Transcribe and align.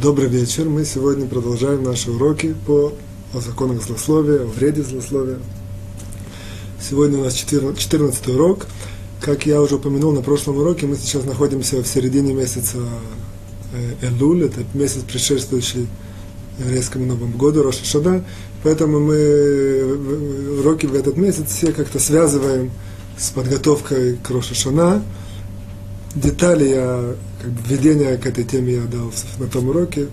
Добрый 0.00 0.28
вечер. 0.30 0.66
Мы 0.66 0.86
сегодня 0.86 1.26
продолжаем 1.26 1.82
наши 1.82 2.10
уроки 2.10 2.56
по 2.66 2.94
о 3.34 3.40
законах 3.40 3.82
злословия, 3.82 4.44
о 4.44 4.46
вреде 4.46 4.82
злословия. 4.82 5.38
Сегодня 6.80 7.18
у 7.18 7.24
нас 7.24 7.34
14 7.34 8.28
урок. 8.28 8.66
Как 9.20 9.44
я 9.44 9.60
уже 9.60 9.74
упомянул 9.74 10.12
на 10.12 10.22
прошлом 10.22 10.56
уроке, 10.56 10.86
мы 10.86 10.96
сейчас 10.96 11.24
находимся 11.24 11.82
в 11.82 11.86
середине 11.86 12.32
месяца 12.32 12.78
э, 13.74 14.06
Элуль, 14.06 14.44
это 14.44 14.64
месяц, 14.72 15.02
предшествующий 15.02 15.86
еврейскому 16.58 17.04
Новому 17.04 17.36
году, 17.36 17.62
Роша 17.62 17.84
Шада. 17.84 18.24
Поэтому 18.62 19.00
мы 19.00 20.60
уроки 20.60 20.86
в 20.86 20.94
этот 20.94 21.18
месяц 21.18 21.52
все 21.52 21.72
как-то 21.72 21.98
связываем 21.98 22.70
с 23.18 23.28
подготовкой 23.30 24.16
к 24.16 24.30
Роша 24.30 24.54
Шана. 24.54 25.02
Детали 26.14 26.68
я 26.68 27.14
как 27.40 27.52
бы 27.52 27.62
введение 27.68 28.16
к 28.16 28.26
этой 28.26 28.42
теме 28.42 28.74
я 28.74 28.82
дал 28.82 29.12
на 29.38 29.46
том 29.46 29.68
уроке. 29.68 30.08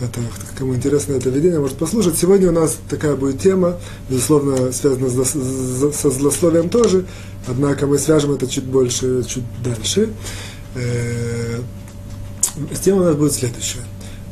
Это, 0.00 0.20
кому 0.56 0.74
интересно 0.76 1.14
это 1.14 1.30
введение, 1.30 1.58
может 1.58 1.76
послушать. 1.76 2.16
Сегодня 2.16 2.48
у 2.50 2.52
нас 2.52 2.78
такая 2.88 3.16
будет 3.16 3.40
тема, 3.40 3.76
безусловно, 4.08 4.70
связана 4.70 5.08
со 5.10 6.10
злословием 6.10 6.68
тоже, 6.68 7.06
однако 7.48 7.88
мы 7.88 7.98
свяжем 7.98 8.32
это 8.32 8.46
чуть 8.46 8.64
больше, 8.64 9.24
чуть 9.24 9.42
дальше. 9.64 10.10
Э, 10.76 11.60
тема 12.82 13.02
у 13.02 13.04
нас 13.04 13.16
будет 13.16 13.32
следующая. 13.32 13.82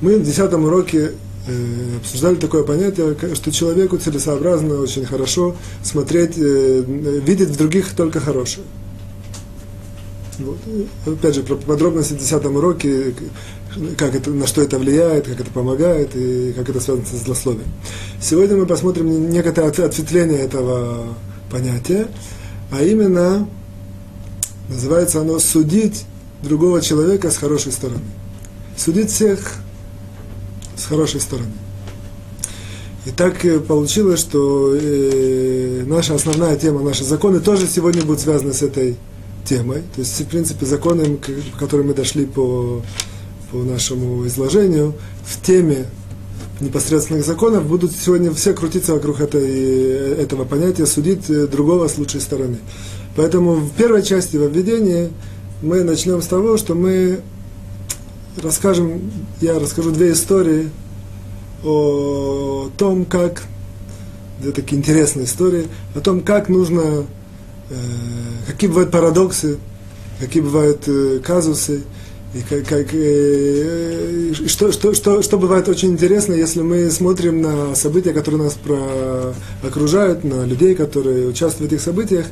Мы 0.01 0.19
в 0.19 0.23
десятом 0.23 0.65
уроке 0.65 1.11
э, 1.49 1.97
обсуждали 1.97 2.37
такое 2.37 2.63
понятие, 2.63 3.17
что 3.35 3.51
человеку 3.51 3.99
целесообразно 3.99 4.81
очень 4.81 5.05
хорошо 5.05 5.57
смотреть, 5.83 6.35
э, 6.37 6.85
видеть 7.27 7.49
в 7.49 7.57
других 7.57 7.95
только 7.97 8.21
хорошее. 8.21 8.65
Вот. 10.39 10.59
Опять 11.07 11.35
же, 11.35 11.43
про 11.43 11.57
подробности 11.57 12.15
в 12.15 12.19
10 12.19 12.45
уроке, 12.47 13.15
как 13.97 14.15
это, 14.15 14.31
на 14.31 14.47
что 14.47 14.63
это 14.63 14.79
влияет, 14.79 15.27
как 15.27 15.41
это 15.41 15.51
помогает 15.51 16.15
и 16.15 16.53
как 16.53 16.69
это 16.69 16.81
связано 16.81 17.07
со 17.07 17.17
злословием. 17.17 17.69
Сегодня 18.21 18.57
мы 18.57 18.67
посмотрим 18.67 19.31
некоторое 19.31 19.69
ответвление 19.69 20.39
этого 20.39 21.15
понятия, 21.51 22.09
а 22.71 22.83
именно, 22.83 23.49
называется 24.69 25.21
оно 25.21 25.39
«судить 25.39 26.05
другого 26.43 26.81
человека 26.81 27.31
с 27.31 27.37
хорошей 27.37 27.73
стороны». 27.73 28.03
Судить 28.77 29.11
всех 29.11 29.55
с 30.77 30.87
хорошей 30.87 31.21
стороны. 31.21 31.53
И 33.07 33.11
так 33.11 33.45
э, 33.45 33.61
получилось, 33.61 34.21
что 34.21 34.75
э, 34.75 35.85
наша 35.87 36.15
основная 36.15 36.57
тема, 36.57 36.81
наши 36.81 37.05
законы 37.05 37.41
тоже 37.41 37.67
сегодня 37.67 38.03
будут 38.03 38.21
связаны 38.21 38.53
с 38.53 38.63
этой 38.63 38.97
темой. 39.45 39.83
То 39.95 40.01
есть, 40.01 40.21
в 40.21 40.27
принципе, 40.27 40.67
законы, 40.67 41.17
к 41.17 41.59
которым 41.59 41.89
мы 41.89 41.95
дошли 41.95 42.27
по, 42.27 42.83
по 43.51 43.59
нашему 43.59 44.27
изложению, 44.27 44.95
в 45.25 45.41
теме 45.45 45.87
непосредственных 46.61 47.25
законов 47.25 47.67
будут 47.67 47.93
сегодня 47.93 48.33
все 48.33 48.55
крутиться 48.55 48.95
вокруг 48.95 49.21
этой, 49.21 50.13
этого 50.15 50.45
понятия, 50.45 50.87
судить 50.87 51.27
другого 51.51 51.89
с 51.89 51.99
лучшей 51.99 52.21
стороны. 52.21 52.59
Поэтому 53.17 53.55
в 53.55 53.71
первой 53.73 54.03
части 54.03 54.37
во 54.37 54.47
введении 54.47 55.11
мы 55.63 55.85
начнем 55.85 56.21
с 56.23 56.27
того, 56.27 56.57
что 56.57 56.75
мы 56.75 57.21
расскажем, 58.43 59.11
я 59.41 59.59
расскажу 59.59 59.91
две 59.91 60.13
истории 60.13 60.71
о 61.65 62.71
том, 62.77 63.05
как, 63.05 63.45
две 64.41 64.53
такие 64.53 64.79
интересные 64.79 65.27
истории, 65.27 65.67
о 65.95 66.01
том, 66.01 66.21
как 66.21 66.49
нужно 66.49 67.05
Э, 67.05 67.05
какие 68.47 68.69
бывают 68.69 68.91
парадоксы, 68.91 69.59
какие 70.21 70.43
бывают 70.43 70.83
э, 70.87 71.21
казусы, 71.25 71.83
и 72.35 72.41
как, 72.41 72.67
как, 72.67 72.87
э, 72.93 74.33
что, 74.47 74.73
что, 74.73 74.93
что, 74.93 75.23
что 75.23 75.39
бывает 75.39 75.69
очень 75.69 75.91
интересно, 75.91 76.35
если 76.35 76.63
мы 76.63 76.91
смотрим 76.91 77.41
на 77.41 77.75
события, 77.75 78.13
которые 78.13 78.45
нас 78.45 78.55
про, 78.55 79.35
окружают, 79.63 80.25
на 80.25 80.45
людей, 80.45 80.75
которые 80.75 81.29
участвуют 81.29 81.71
в 81.71 81.75
этих 81.75 81.85
событиях, 81.85 82.27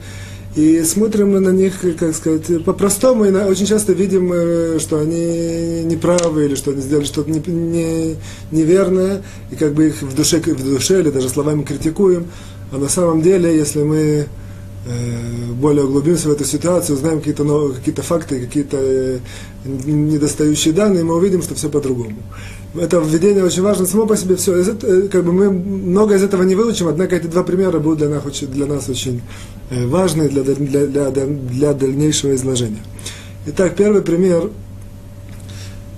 и 0.55 0.83
смотрим 0.83 1.33
на 1.33 1.49
них, 1.49 1.81
как 1.99 2.15
сказать, 2.15 2.63
по-простому, 2.65 3.25
и 3.25 3.31
на, 3.31 3.47
очень 3.47 3.65
часто 3.65 3.95
видим, 3.95 4.79
что 4.81 5.01
они 5.01 5.83
неправы, 5.85 6.45
или 6.45 6.57
что 6.57 6.73
они 6.73 6.83
сделали 6.83 7.07
что-то 7.07 7.31
не, 7.31 7.41
не, 7.51 8.17
неверное, 8.51 9.23
и 9.51 9.57
как 9.57 9.73
бы 9.73 9.87
их 9.87 10.03
в 10.03 10.15
душе, 10.15 10.41
в 10.41 10.63
душе 10.63 11.01
или 11.01 11.09
даже 11.09 11.31
словами 11.31 11.63
критикуем. 11.63 12.27
А 12.71 12.77
на 12.77 12.89
самом 12.89 13.23
деле, 13.23 13.57
если 13.57 13.83
мы 13.83 14.27
Э, 14.27 14.42
более 15.55 15.85
углубимся 15.85 16.29
в 16.29 16.33
эту 16.33 16.45
ситуацию, 16.45 16.97
узнаем 16.97 17.19
какие-то 17.19 17.45
новые, 17.45 17.75
какие-то 17.75 18.03
факты, 18.03 18.41
какие-то 18.41 18.77
э, 18.81 19.19
недостающие 19.65 20.75
данные, 20.75 21.05
мы 21.05 21.15
увидим, 21.15 21.41
что 21.43 21.55
все 21.55 21.69
по-другому. 21.69 22.17
Это 22.75 22.99
введение 22.99 23.45
очень 23.45 23.63
важно 23.63 23.87
само 23.87 24.07
по 24.07 24.17
себе 24.17 24.35
все. 24.35 24.55
Э, 24.61 25.09
как 25.09 25.25
бы 25.25 25.33
мы 25.33 25.51
много 25.51 26.17
из 26.17 26.25
этого 26.25 26.43
не 26.43 26.57
выучим, 26.57 26.89
однако 26.89 27.15
эти 27.15 27.27
два 27.27 27.45
примера 27.45 27.79
будут 27.79 27.99
для 27.99 28.09
нас 28.09 28.23
для 28.41 28.67
нас 28.67 28.89
очень 28.89 29.23
важны 29.71 30.29
для, 30.29 30.43
для, 30.43 30.87
для, 30.87 31.11
для 31.11 31.73
дальнейшего 31.75 32.35
изложения. 32.35 32.83
Итак, 33.47 33.77
первый 33.77 34.03
пример, 34.03 34.51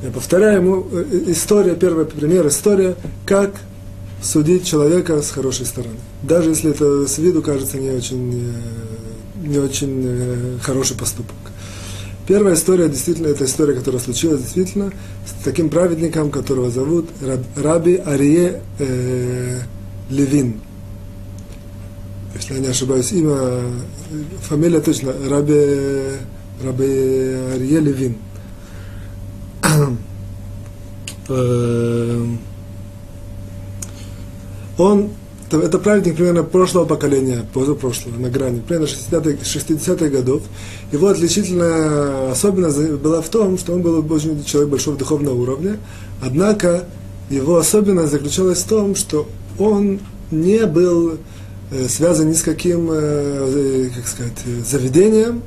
я 0.02 0.10
повторяю 0.10 0.60
ему, 0.60 0.86
история, 1.26 1.74
первый 1.74 2.04
пример, 2.04 2.46
история, 2.48 2.96
как 3.24 3.54
судить 4.24 4.66
человека 4.66 5.20
с 5.22 5.30
хорошей 5.30 5.66
стороны. 5.66 5.96
Даже 6.22 6.50
если 6.50 6.70
это 6.70 7.06
с 7.06 7.18
виду 7.18 7.42
кажется 7.42 7.78
не 7.78 7.90
очень, 7.90 8.32
э, 8.32 9.46
не 9.46 9.58
очень 9.58 10.02
э, 10.04 10.58
хороший 10.62 10.96
поступок. 10.96 11.36
Первая 12.26 12.54
история, 12.54 12.88
действительно, 12.88 13.26
это 13.26 13.44
история, 13.44 13.74
которая 13.74 14.00
случилась 14.00 14.40
действительно 14.40 14.90
с 15.26 15.44
таким 15.44 15.68
праведником, 15.68 16.30
которого 16.30 16.70
зовут 16.70 17.10
Раби 17.54 17.96
Арие 17.96 18.62
э, 18.78 19.60
Левин. 20.08 20.62
Если 22.34 22.54
я 22.54 22.60
не 22.60 22.68
ошибаюсь, 22.68 23.12
имя, 23.12 23.60
фамилия 24.40 24.80
точно, 24.80 25.12
Раби, 25.28 26.16
Раби 26.62 26.84
Арие 27.54 27.80
Левин. 27.80 28.16
Он, 34.78 35.10
это 35.50 35.78
праведник 35.78 36.16
примерно 36.16 36.42
прошлого 36.42 36.84
поколения, 36.84 37.46
позапрошлого, 37.52 38.18
на 38.18 38.28
грани, 38.28 38.60
примерно 38.60 38.86
60-х 38.86 39.44
60 39.44 40.10
годов. 40.10 40.42
Его 40.92 41.08
отличительная 41.08 42.32
особенность 42.32 42.78
была 42.94 43.22
в 43.22 43.28
том, 43.28 43.58
что 43.58 43.74
он 43.74 43.82
был 43.82 44.04
очень 44.12 44.42
человек 44.44 44.70
большого 44.70 44.96
духовного 44.96 45.34
уровня, 45.34 45.78
однако 46.20 46.84
его 47.30 47.56
особенность 47.56 48.12
заключалась 48.12 48.58
в 48.58 48.68
том, 48.68 48.94
что 48.94 49.28
он 49.58 50.00
не 50.30 50.66
был 50.66 51.18
э, 51.70 51.88
связан 51.88 52.30
ни 52.30 52.34
с 52.34 52.42
каким, 52.42 52.90
э, 52.90 52.96
э, 52.96 53.90
как 53.94 54.06
сказать, 54.06 54.66
заведением, 54.66 55.42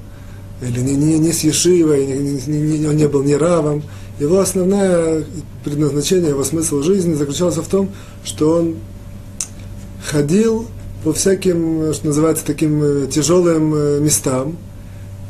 или 0.61 0.79
не, 0.79 0.95
не, 0.95 1.19
не 1.19 1.33
с 1.33 1.43
Ешивой, 1.43 2.05
не, 2.07 2.41
не, 2.47 2.79
не, 2.79 2.87
он 2.87 2.95
не 2.95 3.07
был 3.07 3.23
ни 3.23 3.33
равом. 3.33 3.83
Его 4.19 4.39
основное 4.39 5.23
предназначение, 5.63 6.29
его 6.29 6.43
смысл 6.43 6.81
жизни 6.81 7.13
заключался 7.13 7.61
в 7.61 7.67
том, 7.67 7.89
что 8.23 8.53
он 8.53 8.75
ходил 10.07 10.67
по 11.03 11.13
всяким, 11.13 11.93
что 11.93 12.07
называется, 12.07 12.45
таким 12.45 12.83
э, 12.83 13.07
тяжелым 13.07 13.73
э, 13.75 13.99
местам, 13.99 14.57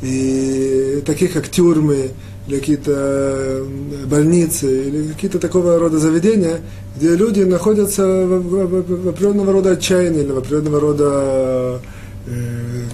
и 0.02 1.02
таких 1.04 1.32
как 1.32 1.48
тюрьмы, 1.48 2.10
или 2.46 2.58
какие-то 2.58 2.92
э, 2.96 3.64
больницы, 4.06 4.88
или 4.88 5.12
какие-то 5.12 5.38
такого 5.38 5.78
рода 5.78 5.98
заведения, 5.98 6.60
где 6.96 7.14
люди 7.14 7.42
находятся 7.42 8.06
в, 8.06 9.08
определенного 9.08 9.52
рода 9.52 9.72
отчаянии, 9.72 10.22
или 10.22 10.32
в 10.32 10.38
определенного 10.38 10.80
рода, 10.80 11.80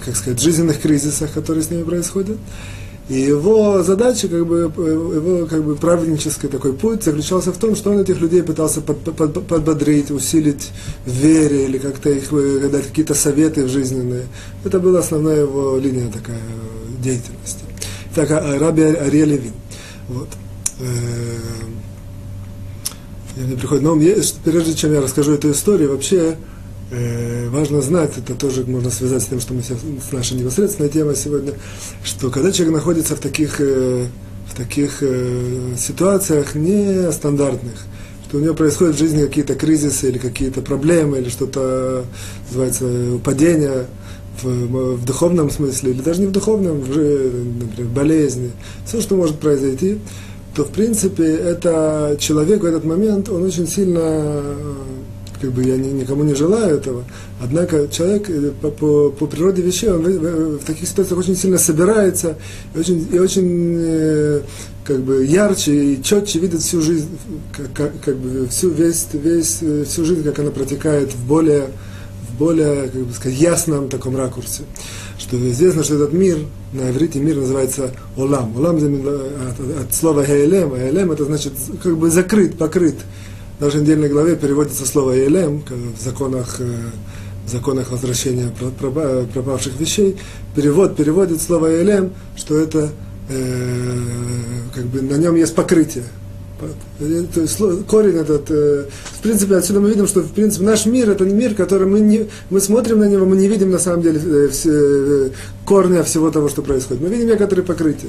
как 0.05 0.15
сказать, 0.15 0.39
жизненных 0.39 0.79
кризисах, 0.79 1.33
которые 1.33 1.63
с 1.63 1.69
ними 1.69 1.83
происходят. 1.83 2.37
И 3.07 3.19
его 3.19 3.83
задача, 3.83 4.27
как 4.27 4.47
бы, 4.47 4.61
его 4.61 5.45
как 5.45 5.63
бы 5.63 5.75
праведнический 5.75 6.47
такой 6.47 6.73
путь 6.73 7.03
заключался 7.03 7.53
в 7.53 7.57
том, 7.57 7.75
что 7.75 7.91
он 7.91 7.99
этих 7.99 8.19
людей 8.19 8.41
пытался 8.41 8.81
под, 8.81 8.97
под, 9.15 9.47
подбодрить, 9.47 10.09
усилить 10.09 10.71
в 11.05 11.11
вере 11.11 11.65
или 11.65 11.77
как-то 11.77 12.09
их 12.09 12.33
э, 12.33 12.67
дать 12.71 12.87
какие-то 12.87 13.13
советы 13.13 13.67
жизненные. 13.67 14.25
Это 14.63 14.79
была 14.79 14.99
основная 14.99 15.41
его 15.41 15.77
линия 15.77 16.09
такая 16.11 16.41
деятельности. 16.99 17.63
Так, 18.15 18.31
а, 18.31 18.57
Раби 18.57 18.81
Ария 18.81 19.25
Левин. 19.25 19.53
Вот. 20.07 20.29
Э, 20.79 20.85
мне 23.35 23.55
приходит 23.55 23.85
ум, 23.85 24.01
прежде 24.43 24.73
чем 24.73 24.93
я 24.93 25.01
расскажу 25.01 25.33
эту 25.33 25.51
историю, 25.51 25.91
вообще 25.91 26.37
э, 26.95 27.49
важно 27.49 27.81
знать, 27.81 28.11
это 28.17 28.35
тоже 28.35 28.63
можно 28.65 28.89
связать 28.89 29.23
с 29.23 29.25
тем, 29.25 29.39
что 29.39 29.53
мы 29.53 29.61
сейчас, 29.61 29.79
с 29.79 30.11
нашей 30.11 30.37
непосредственной 30.37 30.89
темой 30.89 31.15
сегодня, 31.15 31.53
что 32.03 32.29
когда 32.29 32.51
человек 32.51 32.75
находится 32.75 33.15
в 33.15 33.19
таких, 33.19 33.59
э, 33.59 34.07
в 34.47 34.55
таких 34.55 34.97
э, 35.01 35.73
ситуациях 35.77 36.55
нестандартных, 36.55 37.75
что 38.27 38.37
у 38.37 38.41
него 38.41 38.53
происходят 38.53 38.95
в 38.95 38.99
жизни 38.99 39.25
какие-то 39.25 39.55
кризисы 39.55 40.09
или 40.09 40.17
какие-то 40.17 40.61
проблемы, 40.61 41.19
или 41.19 41.29
что-то, 41.29 42.05
называется, 42.47 43.19
падение 43.23 43.85
в, 44.41 44.95
в 44.95 45.05
духовном 45.05 45.49
смысле, 45.49 45.91
или 45.91 46.01
даже 46.01 46.21
не 46.21 46.27
в 46.27 46.31
духовном, 46.31 46.81
в, 46.81 46.87
например, 46.87 47.91
болезни, 47.93 48.51
все, 48.85 49.01
что 49.01 49.15
может 49.15 49.39
произойти, 49.39 49.99
то 50.55 50.63
в 50.63 50.69
принципе 50.69 51.23
это 51.25 52.15
человек 52.19 52.61
в 52.61 52.65
этот 52.65 52.85
момент, 52.85 53.29
он 53.29 53.43
очень 53.43 53.67
сильно 53.67 54.41
как 55.39 55.51
бы 55.51 55.63
я 55.63 55.77
никому 55.77 56.23
не 56.23 56.33
желаю 56.33 56.77
этого, 56.77 57.03
однако 57.41 57.87
человек 57.87 58.29
э, 58.29 58.51
по, 58.61 58.69
по, 58.69 59.09
по 59.09 59.27
природе 59.27 59.61
вещей, 59.61 59.89
он 59.89 60.01
в, 60.01 60.57
в 60.59 60.65
таких 60.65 60.87
ситуациях 60.87 61.19
очень 61.19 61.35
сильно 61.35 61.57
собирается 61.57 62.37
и 62.73 62.79
очень, 62.79 63.07
и 63.11 63.19
очень 63.19 63.75
э, 63.77 64.41
как 64.85 65.01
бы 65.01 65.25
ярче 65.25 65.93
и 65.93 66.03
четче 66.03 66.39
видит 66.39 66.61
всю 66.61 66.81
жизнь, 66.81 67.09
как, 67.55 67.73
как, 67.73 67.91
как 68.03 68.15
бы 68.17 68.47
всю, 68.47 68.69
весь, 68.69 69.07
весь, 69.13 69.59
э, 69.61 69.83
всю 69.87 70.05
жизнь, 70.05 70.23
как 70.23 70.39
она 70.39 70.51
протекает 70.51 71.11
в 71.13 71.25
более, 71.25 71.69
в 72.29 72.37
более 72.37 72.89
как 72.89 73.01
бы 73.01 73.13
сказать, 73.13 73.37
ясном 73.37 73.89
таком 73.89 74.15
ракурсе. 74.15 74.63
Что 75.17 75.37
известно, 75.49 75.83
что 75.83 75.95
этот 75.95 76.13
мир, 76.13 76.37
на 76.73 76.91
иврите 76.91 77.19
мир 77.19 77.37
называется 77.37 77.91
Олам. 78.17 78.55
Олам 78.57 78.75
от, 78.77 79.81
от 79.81 79.93
слова 79.93 80.23
Хейлем, 80.23 80.73
а 80.73 80.77
Хейлем 80.77 81.11
это 81.11 81.25
значит 81.25 81.53
как 81.81 81.97
бы 81.97 82.09
закрыт, 82.09 82.57
покрыт 82.57 82.95
в 82.95 83.34
нашей 83.59 83.81
недельной 83.81 84.09
главе 84.09 84.35
переводится 84.35 84.85
слово 84.85 85.11
«елем» 85.11 85.63
в 85.69 86.03
законах, 86.03 86.57
э, 86.59 86.75
в 87.45 87.49
законах 87.49 87.91
возвращения 87.91 88.51
пропавших 89.33 89.79
вещей. 89.79 90.17
Перевод 90.55 90.95
переводит 90.95 91.41
слово 91.41 91.67
«елем», 91.67 92.11
что 92.35 92.57
это 92.57 92.89
э, 93.29 93.99
как 94.73 94.85
бы 94.85 95.01
на 95.01 95.15
нем 95.15 95.35
есть 95.35 95.55
покрытие. 95.55 96.03
То 97.33 97.41
есть 97.41 97.57
корень 97.87 98.15
этот, 98.15 98.49
э, 98.49 98.85
в 99.19 99.21
принципе, 99.21 99.55
отсюда 99.55 99.81
мы 99.81 99.89
видим, 99.89 100.07
что 100.07 100.21
в 100.21 100.31
принципе 100.31 100.63
наш 100.65 100.85
мир 100.85 101.09
это 101.09 101.25
мир, 101.25 101.53
который 101.53 101.85
мы 101.85 101.99
не, 101.99 102.27
мы 102.49 102.61
смотрим 102.61 102.99
на 102.99 103.09
него, 103.09 103.25
мы 103.25 103.35
не 103.35 103.47
видим 103.47 103.71
на 103.71 103.79
самом 103.79 104.01
деле 104.01 104.21
э, 104.23 104.47
все, 104.47 104.71
э, 104.71 105.29
корня 105.65 106.03
всего 106.03 106.31
того, 106.31 106.47
что 106.47 106.61
происходит. 106.61 107.03
Мы 107.03 107.09
видим 107.09 107.27
некоторые 107.27 107.65
покрытия, 107.65 108.07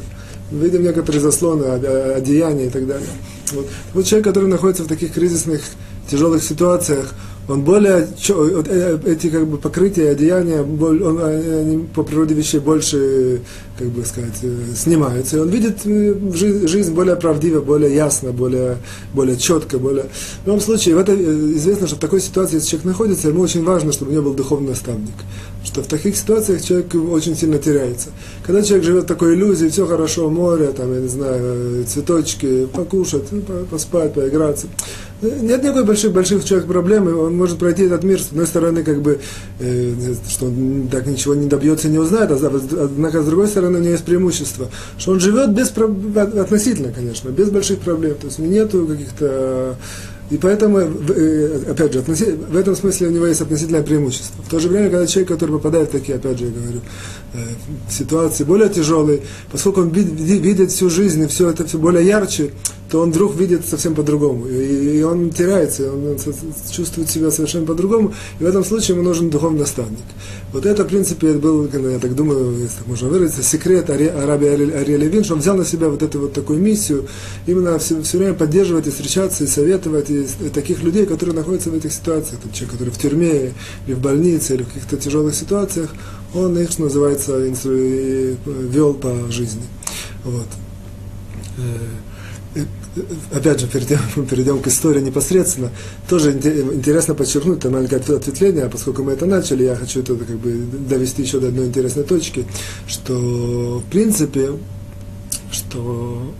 мы 0.52 0.60
видим 0.60 0.82
некоторые 0.82 1.20
заслоны, 1.20 1.64
одеяния 1.64 2.66
и 2.66 2.70
так 2.70 2.87
далее. 2.87 3.08
Вот. 3.52 3.69
вот 3.94 4.04
человек, 4.06 4.26
который 4.26 4.48
находится 4.48 4.82
в 4.82 4.88
таких 4.88 5.12
кризисных, 5.12 5.62
тяжелых 6.10 6.43
ситуациях, 6.43 7.14
он 7.48 7.62
более, 7.62 8.08
э, 8.28 8.98
эти 9.04 9.28
как 9.28 9.46
бы 9.46 9.56
покрытия, 9.58 10.10
одеяния, 10.10 10.62
он, 10.62 11.22
они 11.22 11.87
по 11.94 12.02
природе 12.02 12.34
вещей 12.34 12.58
больше, 12.58 13.40
как 13.78 13.88
бы 13.88 14.04
сказать, 14.04 14.38
э, 14.43 14.75
снимаются. 14.75 15.37
И 15.37 15.40
он 15.40 15.48
видит 15.50 15.78
э, 15.84 16.14
жизнь 16.32 16.93
более 16.93 17.14
правдиво, 17.14 17.60
более 17.60 17.94
ясно, 17.94 18.32
более, 18.32 18.78
более 19.14 19.37
четко, 19.37 19.78
более... 19.78 20.06
В 20.43 20.46
любом 20.46 20.60
случае, 20.60 20.96
в 20.96 20.98
это, 20.98 21.14
известно, 21.14 21.87
что 21.87 21.96
в 21.96 22.00
такой 22.00 22.20
ситуации, 22.20 22.56
если 22.56 22.70
человек 22.70 22.87
находится, 22.87 23.28
ему 23.28 23.43
очень 23.43 23.62
важно, 23.62 23.92
чтобы 23.92 24.10
у 24.10 24.14
него 24.14 24.25
был 24.25 24.34
духовный 24.34 24.70
наставник. 24.70 25.14
Что 25.64 25.82
в 25.82 25.87
таких 25.87 26.16
ситуациях 26.16 26.62
человек 26.62 26.94
очень 26.94 27.37
сильно 27.37 27.58
теряется. 27.58 28.08
Когда 28.44 28.62
человек 28.62 28.84
живет 28.84 29.04
в 29.04 29.06
такой 29.06 29.34
иллюзии, 29.34 29.69
все 29.69 29.87
хорошо, 29.87 30.31
море, 30.31 30.69
там, 30.69 30.92
я 30.92 31.00
не 31.00 31.08
знаю, 31.08 31.84
цветочки, 31.84 32.66
покушать, 32.66 33.25
поспать, 33.70 34.14
поиграться, 34.14 34.66
нет 35.22 35.62
никакой 35.62 35.84
больших, 35.84 36.12
больших 36.12 36.44
человек 36.44 36.66
проблемы, 36.66 37.14
он 37.14 37.36
может 37.36 37.58
пройти 37.58 37.84
этот 37.84 38.04
мир, 38.04 38.20
с 38.20 38.28
одной 38.28 38.46
стороны, 38.46 38.82
как 38.82 39.00
бы, 39.00 39.18
э, 39.60 39.94
что 40.28 40.46
он 40.46 40.88
так 40.90 41.06
ничего 41.06 41.34
не 41.34 41.46
добьется, 41.46 41.88
не 41.88 41.98
узнает, 41.98 42.30
а 42.30 42.60
однако, 42.84 43.22
с 43.22 43.26
другой 43.26 43.48
стороны, 43.48 43.78
у 43.78 43.80
него 43.80 43.92
есть 43.92 44.04
преимущество, 44.04 44.68
что 44.98 45.12
он 45.12 45.20
живет 45.20 45.50
без, 45.50 45.70
относительно, 45.70 46.92
конечно, 46.92 47.30
без 47.30 47.50
больших 47.50 47.78
проблем, 47.80 48.14
то 48.20 48.26
есть 48.26 48.38
нету 48.38 48.86
каких-то 48.86 49.76
и 50.28 50.38
поэтому, 50.38 50.80
э, 50.80 51.60
опять 51.70 51.92
же, 51.92 52.00
в 52.00 52.56
этом 52.56 52.74
смысле 52.74 53.06
у 53.06 53.10
него 53.10 53.26
есть 53.26 53.40
относительное 53.40 53.84
преимущество. 53.84 54.42
В 54.42 54.50
то 54.50 54.58
же 54.58 54.68
время, 54.68 54.90
когда 54.90 55.06
человек, 55.06 55.28
который 55.28 55.52
попадает 55.52 55.88
в 55.88 55.92
такие, 55.92 56.16
опять 56.16 56.38
же, 56.38 56.46
я 56.46 56.50
говорю, 56.50 56.80
ситуации 57.91 58.44
более 58.44 58.69
тяжелые, 58.69 59.23
поскольку 59.50 59.81
он 59.83 59.91
видит 59.91 60.71
всю 60.71 60.91
жизнь 60.91 61.23
и 61.23 61.27
все 61.27 61.50
это 61.50 61.67
все 61.67 61.79
более 61.79 62.06
ярче, 62.06 62.53
то 62.91 63.00
он 63.00 63.11
вдруг 63.11 63.37
видит 63.37 63.67
совсем 63.67 63.94
по-другому. 63.94 64.47
И, 64.47 65.03
он 65.03 65.31
теряется, 65.31 65.93
он 65.93 66.17
чувствует 66.71 67.11
себя 67.11 67.31
совершенно 67.31 67.67
по-другому. 67.67 68.15
И 68.38 68.44
в 68.44 68.47
этом 68.47 68.65
случае 68.65 68.97
ему 68.97 69.06
нужен 69.06 69.29
духовный 69.29 69.61
наставник. 69.61 70.05
Вот 70.53 70.65
это, 70.67 70.85
в 70.85 70.87
принципе, 70.87 71.33
был, 71.33 71.69
я 71.69 71.99
так 71.99 72.15
думаю, 72.15 72.59
если 72.61 72.79
так 72.79 72.87
можно 72.87 73.09
выразиться, 73.09 73.43
секрет 73.43 73.91
Араби 73.91 74.47
Ария 74.47 74.97
Левин, 74.97 75.25
что 75.25 75.35
он 75.35 75.41
взял 75.41 75.56
на 75.56 75.65
себя 75.65 75.88
вот 75.88 76.03
эту 76.03 76.21
вот 76.21 76.33
такую 76.33 76.61
миссию, 76.61 77.06
именно 77.47 77.79
все, 77.79 78.00
все 78.03 78.19
время 78.19 78.35
поддерживать 78.35 78.87
и 78.87 78.91
встречаться, 78.91 79.44
и 79.44 79.47
советовать, 79.47 80.11
и, 80.11 80.23
и 80.23 80.49
таких 80.49 80.83
людей, 80.83 81.06
которые 81.06 81.35
находятся 81.35 81.71
в 81.71 81.75
этих 81.75 81.93
ситуациях, 81.93 82.41
там, 82.41 82.53
человек, 82.53 82.73
который 82.73 82.91
в 82.91 82.99
тюрьме, 82.99 83.53
или 83.87 83.94
в 83.94 84.00
больнице, 84.00 84.55
или 84.55 84.62
в 84.62 84.69
каких-то 84.69 84.97
тяжелых 84.97 85.35
ситуациях, 85.35 85.91
он 86.34 86.58
их, 86.58 86.78
называется, 86.78 87.38
вел 87.38 88.94
по 88.94 89.31
жизни. 89.31 89.62
Вот. 90.25 90.46
Э, 91.58 92.62
опять 93.32 93.61
же, 93.61 93.67
перейдем, 93.67 93.99
перейдем 94.31 94.61
к 94.61 94.67
истории 94.67 95.00
непосредственно, 95.00 95.70
тоже 96.08 96.32
интересно 96.32 97.14
подчеркнуть, 97.14 97.58
это 97.58 97.70
маленькое 97.70 98.00
ответвление, 98.00 98.64
а 98.64 98.69
поскольку 98.69 99.02
мы 99.02 99.12
это 99.12 99.26
начали, 99.26 99.64
я 99.64 99.76
хочу 99.76 100.00
это 100.00 100.17
как 100.17 100.37
бы 100.37 100.64
довести 100.88 101.23
еще 101.23 101.40
до 101.40 101.49
одной 101.49 101.67
интересной 101.67 102.05
точки, 102.05 102.46
что 102.87 103.82
в 103.87 103.90
принципе, 103.90 104.52
что 105.50 106.32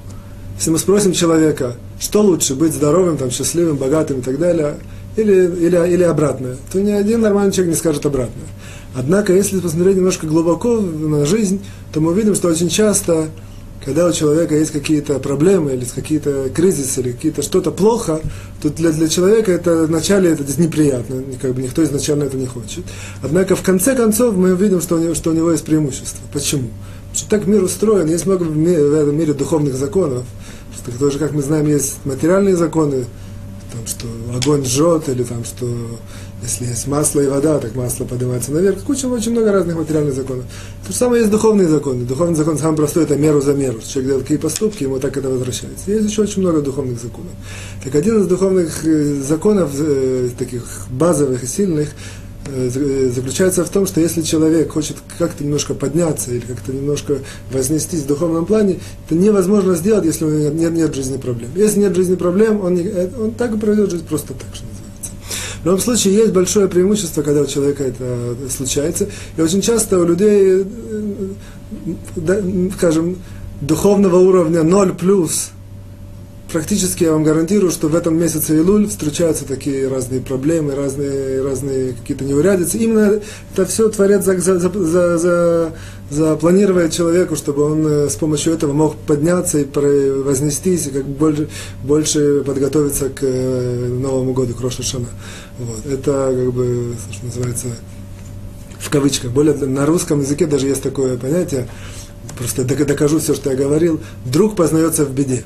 если 0.57 0.71
мы 0.71 0.79
спросим 0.79 1.13
человека, 1.13 1.77
что 2.01 2.23
лучше, 2.23 2.55
быть 2.55 2.73
здоровым, 2.73 3.19
там, 3.19 3.31
счастливым, 3.31 3.77
богатым 3.77 4.21
и 4.21 4.23
так 4.23 4.39
далее, 4.39 4.79
или, 5.17 5.33
или, 5.33 5.95
или 5.95 6.03
обратное, 6.03 6.57
то 6.73 6.81
ни 6.81 6.91
один 6.91 7.21
нормальный 7.21 7.53
человек 7.53 7.75
не 7.75 7.79
скажет 7.79 8.05
обратное. 8.07 8.47
Однако, 8.97 9.35
если 9.35 9.61
посмотреть 9.61 9.97
немножко 9.97 10.27
глубоко 10.27 10.81
на 10.81 11.27
жизнь, 11.27 11.61
то 11.93 12.01
мы 12.01 12.13
увидим, 12.13 12.35
что 12.35 12.49
очень 12.49 12.71
часто 12.71 13.29
когда 13.87 14.09
у 14.09 14.13
человека 14.13 14.57
есть 14.57 14.73
какие-то 14.73 15.21
проблемы 15.21 15.75
или 15.75 15.85
какие-то 15.85 16.51
кризисы 16.53 17.01
или 17.03 17.13
какие-то 17.13 17.43
что-то 17.43 17.71
плохо, 17.71 18.21
то 18.61 18.69
для, 18.69 18.91
для 18.91 19.09
человека 19.09 19.53
это 19.53 19.87
вначале 19.87 20.31
это 20.31 20.43
неприятно, 20.61 21.23
как 21.41 21.55
бы 21.55 21.63
никто 21.63 21.85
изначально 21.85 22.25
это 22.25 22.37
не 22.37 22.47
хочет. 22.47 22.85
Однако 23.23 23.55
в 23.55 23.63
конце 23.63 23.95
концов 23.95 24.35
мы 24.35 24.57
видим, 24.57 24.81
что 24.81 24.97
у 24.97 24.99
него, 24.99 25.15
что 25.15 25.31
у 25.31 25.35
него 25.35 25.53
есть 25.53 25.65
преимущество. 25.65 26.21
Почему? 26.33 26.71
Потому 27.11 27.15
что 27.15 27.31
так 27.31 27.47
мир 27.47 27.63
устроен, 27.63 28.09
есть 28.09 28.27
много 28.27 28.43
в, 28.43 28.57
мире, 28.57 28.89
в 28.89 28.93
этом 28.93 29.17
мире 29.17 29.35
духовных 29.35 29.77
законов, 29.77 30.25
что 30.75 30.99
тоже, 30.99 31.21
как 31.21 31.31
мы 31.31 31.43
знаем, 31.43 31.69
есть 31.69 31.99
материальные 32.05 32.57
законы, 32.57 33.05
там, 33.73 33.87
что 33.87 34.09
огонь 34.37 34.65
жжет, 34.65 35.09
или 35.09 35.23
там, 35.23 35.45
что 35.45 35.69
если 36.47 36.67
есть 36.67 36.87
масло 36.87 37.21
и 37.21 37.27
вода, 37.27 37.59
так 37.59 37.75
масло 37.75 38.05
поднимается 38.05 38.53
наверх. 38.53 38.83
Куча, 38.85 39.07
очень 39.07 39.33
много 39.33 39.53
разных 39.53 39.77
материальных 39.77 40.15
законов. 40.15 40.45
То 40.87 40.93
же 40.93 40.99
самое 40.99 41.21
есть 41.21 41.33
духовные 41.33 41.69
законы. 41.69 42.05
Духовный 42.05 42.37
закон 42.37 42.57
самый 42.57 42.77
простой, 42.77 43.03
это 43.03 43.17
меру 43.17 43.41
за 43.41 43.53
меру. 43.53 43.81
Человек 43.81 44.07
делает 44.07 44.23
какие 44.23 44.39
поступки, 44.39 44.85
ему 44.85 44.99
так 44.99 45.17
это 45.17 45.29
возвращается. 45.29 45.91
Есть 45.91 46.09
еще 46.09 46.23
очень 46.23 46.43
много 46.43 46.61
духовных 46.61 47.01
законов. 47.01 47.33
Так 47.83 47.95
один 47.97 48.21
из 48.21 48.27
духовных 48.27 48.85
э, 48.85 49.23
законов, 49.23 49.71
э, 49.75 50.29
таких 50.39 50.87
базовых 50.91 51.43
и 51.43 51.47
сильных, 51.47 51.89
э, 52.47 53.11
заключается 53.13 53.65
в 53.65 53.69
том, 53.69 53.87
что 53.87 54.01
если 54.01 54.23
человек 54.23 54.71
хочет 54.71 54.99
как-то 55.19 55.43
немножко 55.43 55.75
подняться 55.75 56.31
или 56.31 56.47
как-то 56.47 56.73
немножко 56.73 57.19
вознестись 57.51 58.03
в 58.03 58.07
духовном 58.07 58.47
плане, 58.47 58.79
это 59.07 59.19
невозможно 59.19 59.75
сделать, 59.75 60.05
если 60.05 60.25
у 60.25 60.31
него 60.31 60.55
нет, 60.55 60.71
нет, 60.71 60.95
жизни 60.95 61.17
проблем. 61.17 61.51
Если 61.57 61.81
нет 61.81 61.97
жизни 61.97 62.15
проблем, 62.15 62.61
он, 62.61 62.75
не, 62.77 62.89
он 63.19 63.33
так 63.33 63.53
и 63.53 63.59
пройдет 63.59 63.91
жизнь 63.91 64.07
просто 64.07 64.29
так, 64.29 64.55
что 64.55 64.65
в 65.67 65.69
любом 65.69 65.81
случае, 65.81 66.15
есть 66.15 66.33
большое 66.33 66.69
преимущество, 66.69 67.23
когда 67.23 67.41
у 67.41 67.47
человека 67.47 67.83
это 67.83 68.37
случается. 68.49 69.09
И 69.37 69.41
очень 69.41 69.61
часто 69.61 69.99
у 69.99 70.05
людей, 70.05 70.65
э, 72.15 72.71
скажем, 72.77 73.17
духовного 73.61 74.19
уровня 74.19 74.63
0 74.63 74.95
плюс, 74.95 75.51
практически 76.57 77.05
я 77.05 77.13
вам 77.13 77.23
гарантирую, 77.23 77.71
что 77.71 77.89
в 77.89 77.95
этом 77.95 78.19
месяце 78.19 78.57
Илуль 78.57 78.89
встречаются 78.89 79.45
такие 79.45 79.89
разные 79.89 80.23
проблемы, 80.23 80.75
разные, 80.75 81.43
разные 81.43 81.93
какие-то 81.93 82.25
неурядицы. 82.25 82.79
Именно 82.79 83.21
это 83.53 83.67
все 83.67 83.91
творят 83.91 84.25
за, 84.25 84.39
за, 84.41 84.59
за, 84.59 85.19
за, 85.19 85.73
запланировать 86.09 86.95
человеку, 86.95 87.37
чтобы 87.37 87.63
он 87.63 87.87
э, 87.87 88.09
с 88.09 88.15
помощью 88.15 88.55
этого 88.55 88.73
мог 88.73 88.97
подняться 88.97 89.59
и 89.59 89.67
вознестись, 89.67 90.87
и 90.87 90.91
как 90.93 91.05
больше, 91.05 91.51
больше 91.85 92.43
подготовиться 92.43 93.11
к 93.11 93.19
э, 93.21 93.89
Новому 93.89 94.33
году, 94.33 94.55
к 94.55 94.61
Рошашана. 94.63 95.09
Вот. 95.59 95.85
Это 95.85 96.33
как 96.35 96.53
бы, 96.55 96.95
что 97.13 97.27
называется, 97.27 97.67
в 98.79 98.89
кавычках. 98.89 99.31
Более 99.31 99.53
на 99.57 99.85
русском 99.85 100.23
языке 100.23 100.47
даже 100.47 100.69
есть 100.69 100.83
такое 100.83 101.19
понятие, 101.19 101.69
просто 102.39 102.65
докажу 102.65 103.19
все, 103.19 103.35
что 103.35 103.51
я 103.51 103.57
говорил, 103.57 104.01
друг 104.25 104.57
познается 104.57 105.05
в 105.05 105.13
беде. 105.13 105.45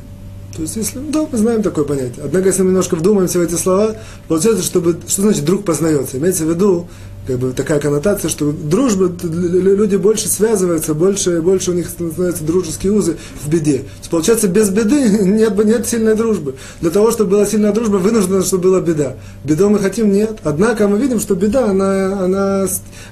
То 0.61 0.65
есть, 0.65 0.77
если, 0.77 0.99
да, 1.11 1.27
мы 1.33 1.39
знаем 1.39 1.63
такое 1.63 1.87
понятие. 1.87 2.23
Однако, 2.23 2.49
если 2.49 2.61
мы 2.61 2.69
немножко 2.69 2.95
вдумаемся 2.95 3.39
в 3.39 3.43
эти 3.43 3.55
слова, 3.55 3.97
получается, 4.29 4.63
чтобы, 4.63 4.99
что 5.09 5.23
значит 5.23 5.43
друг 5.47 5.65
познается? 5.65 6.19
Имеется 6.19 6.45
в 6.45 6.51
виду, 6.51 6.87
как 7.27 7.39
бы 7.39 7.53
такая 7.53 7.81
коннотация, 7.81 8.29
что 8.29 8.53
дружба, 8.53 9.11
люди 9.23 9.97
больше 9.97 10.29
связываются, 10.29 10.93
больше, 10.93 11.41
больше 11.41 11.71
у 11.71 11.75
них 11.75 11.89
становятся 11.89 12.45
дружеские 12.45 12.93
узы 12.93 13.17
в 13.43 13.49
беде. 13.49 13.85
Получается, 14.11 14.49
без 14.49 14.69
беды 14.69 15.01
нет, 15.23 15.65
нет 15.65 15.87
сильной 15.87 16.15
дружбы. 16.15 16.57
Для 16.83 16.91
того, 16.91 17.11
чтобы 17.11 17.31
была 17.31 17.47
сильная 17.47 17.73
дружба, 17.73 17.97
вынуждена, 17.97 18.43
чтобы 18.43 18.65
была 18.65 18.81
беда. 18.83 19.17
Беду 19.45 19.71
мы 19.71 19.79
хотим, 19.79 20.13
нет. 20.13 20.41
Однако 20.45 20.89
мы 20.89 20.99
видим, 20.99 21.21
что 21.21 21.35
беда, 21.37 21.71
она, 21.71 22.25
она, 22.25 22.67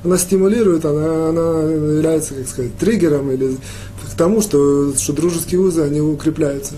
она 0.05 0.19
стимулирует, 0.19 0.85
она, 0.85 1.31
она 1.31 1.62
является, 1.62 2.35
как 2.35 2.47
сказать, 2.47 2.76
триггером 2.76 3.31
или 3.31 3.57
к 4.12 4.17
тому, 4.17 4.40
что, 4.40 4.93
что 4.97 5.12
дружеские 5.12 5.61
узы, 5.61 5.83
они 5.83 6.00
укрепляются. 6.00 6.75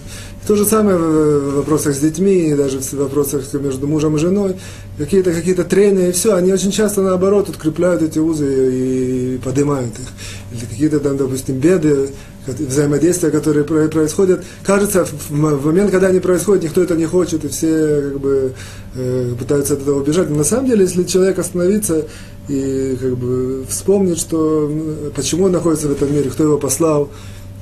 То 0.50 0.56
же 0.56 0.64
самое 0.64 0.96
в 0.98 1.54
вопросах 1.58 1.94
с 1.94 2.00
детьми, 2.00 2.52
даже 2.56 2.80
в 2.80 2.92
вопросах 2.94 3.42
между 3.54 3.86
мужем 3.86 4.16
и 4.16 4.18
женой. 4.18 4.56
Какие-то 4.98 5.32
какие 5.32 5.54
трения 5.54 6.08
и 6.08 6.12
все, 6.12 6.34
они 6.34 6.52
очень 6.52 6.72
часто 6.72 7.02
наоборот 7.02 7.48
открепляют 7.48 8.02
эти 8.02 8.18
узы 8.18 9.36
и 9.36 9.38
поднимают 9.44 9.92
их. 9.94 10.08
Или 10.50 10.64
какие-то 10.68 10.98
там, 10.98 11.16
допустим, 11.16 11.60
беды, 11.60 12.08
взаимодействия, 12.48 13.30
которые 13.30 13.64
происходят. 13.64 14.42
Кажется, 14.64 15.06
в 15.28 15.30
момент, 15.66 15.92
когда 15.92 16.08
они 16.08 16.18
происходят, 16.18 16.64
никто 16.64 16.82
это 16.82 16.96
не 16.96 17.06
хочет, 17.06 17.44
и 17.44 17.48
все 17.48 18.10
как 18.10 18.18
бы 18.18 18.52
э, 18.96 19.34
пытаются 19.38 19.74
от 19.74 19.82
этого 19.82 20.00
убежать. 20.00 20.30
Но 20.30 20.38
на 20.38 20.44
самом 20.44 20.66
деле, 20.66 20.82
если 20.82 21.04
человек 21.04 21.38
остановится 21.38 22.06
и 22.48 22.98
как 23.00 23.16
бы 23.16 23.64
вспомнит, 23.68 24.18
что 24.18 24.68
почему 25.14 25.44
он 25.44 25.52
находится 25.52 25.86
в 25.86 25.92
этом 25.92 26.12
мире, 26.12 26.28
кто 26.28 26.42
его 26.42 26.58
послал, 26.58 27.08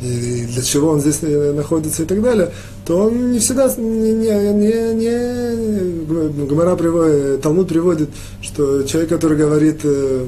и 0.00 0.47
для 0.47 0.62
чего 0.62 0.90
он 0.90 1.00
здесь 1.00 1.19
э, 1.23 1.52
находится 1.52 2.02
и 2.02 2.07
так 2.07 2.23
далее, 2.23 2.52
то 2.87 3.07
он 3.07 3.33
не 3.33 3.40
всегда, 3.40 3.73
не, 3.76 4.12
не, 4.12 4.95
не, 4.95 6.47
Гомора 6.47 6.76
приводит, 6.76 7.43
Талмуд 7.43 7.69
приводит, 7.69 8.09
что 8.40 8.85
человек, 8.85 9.11
который 9.11 9.37
говорит, 9.37 9.81
э, 9.83 10.26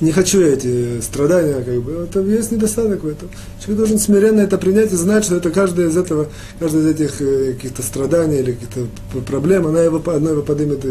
не 0.00 0.12
хочу 0.12 0.40
эти 0.40 1.00
страдания, 1.00 1.62
как 1.62 1.82
бы, 1.82 1.92
это 2.10 2.20
есть 2.20 2.50
недостаток 2.50 3.04
в 3.04 3.08
этом. 3.08 3.30
Человек 3.60 3.78
должен 3.78 3.98
смиренно 3.98 4.40
это 4.40 4.58
принять 4.58 4.92
и 4.92 4.96
знать, 4.96 5.24
что 5.24 5.36
это 5.36 5.50
каждое 5.50 5.88
из 5.88 5.96
этого, 5.96 6.26
каждое 6.58 6.82
из 6.82 6.86
этих 6.86 7.22
э, 7.22 7.52
каких-то 7.54 7.82
страданий 7.82 8.40
или 8.40 8.52
каких-то 8.52 8.88
проблем, 9.24 9.68
она 9.68 9.80
его, 9.82 10.02
одно 10.10 10.30
его 10.30 10.42
поднимет 10.42 10.84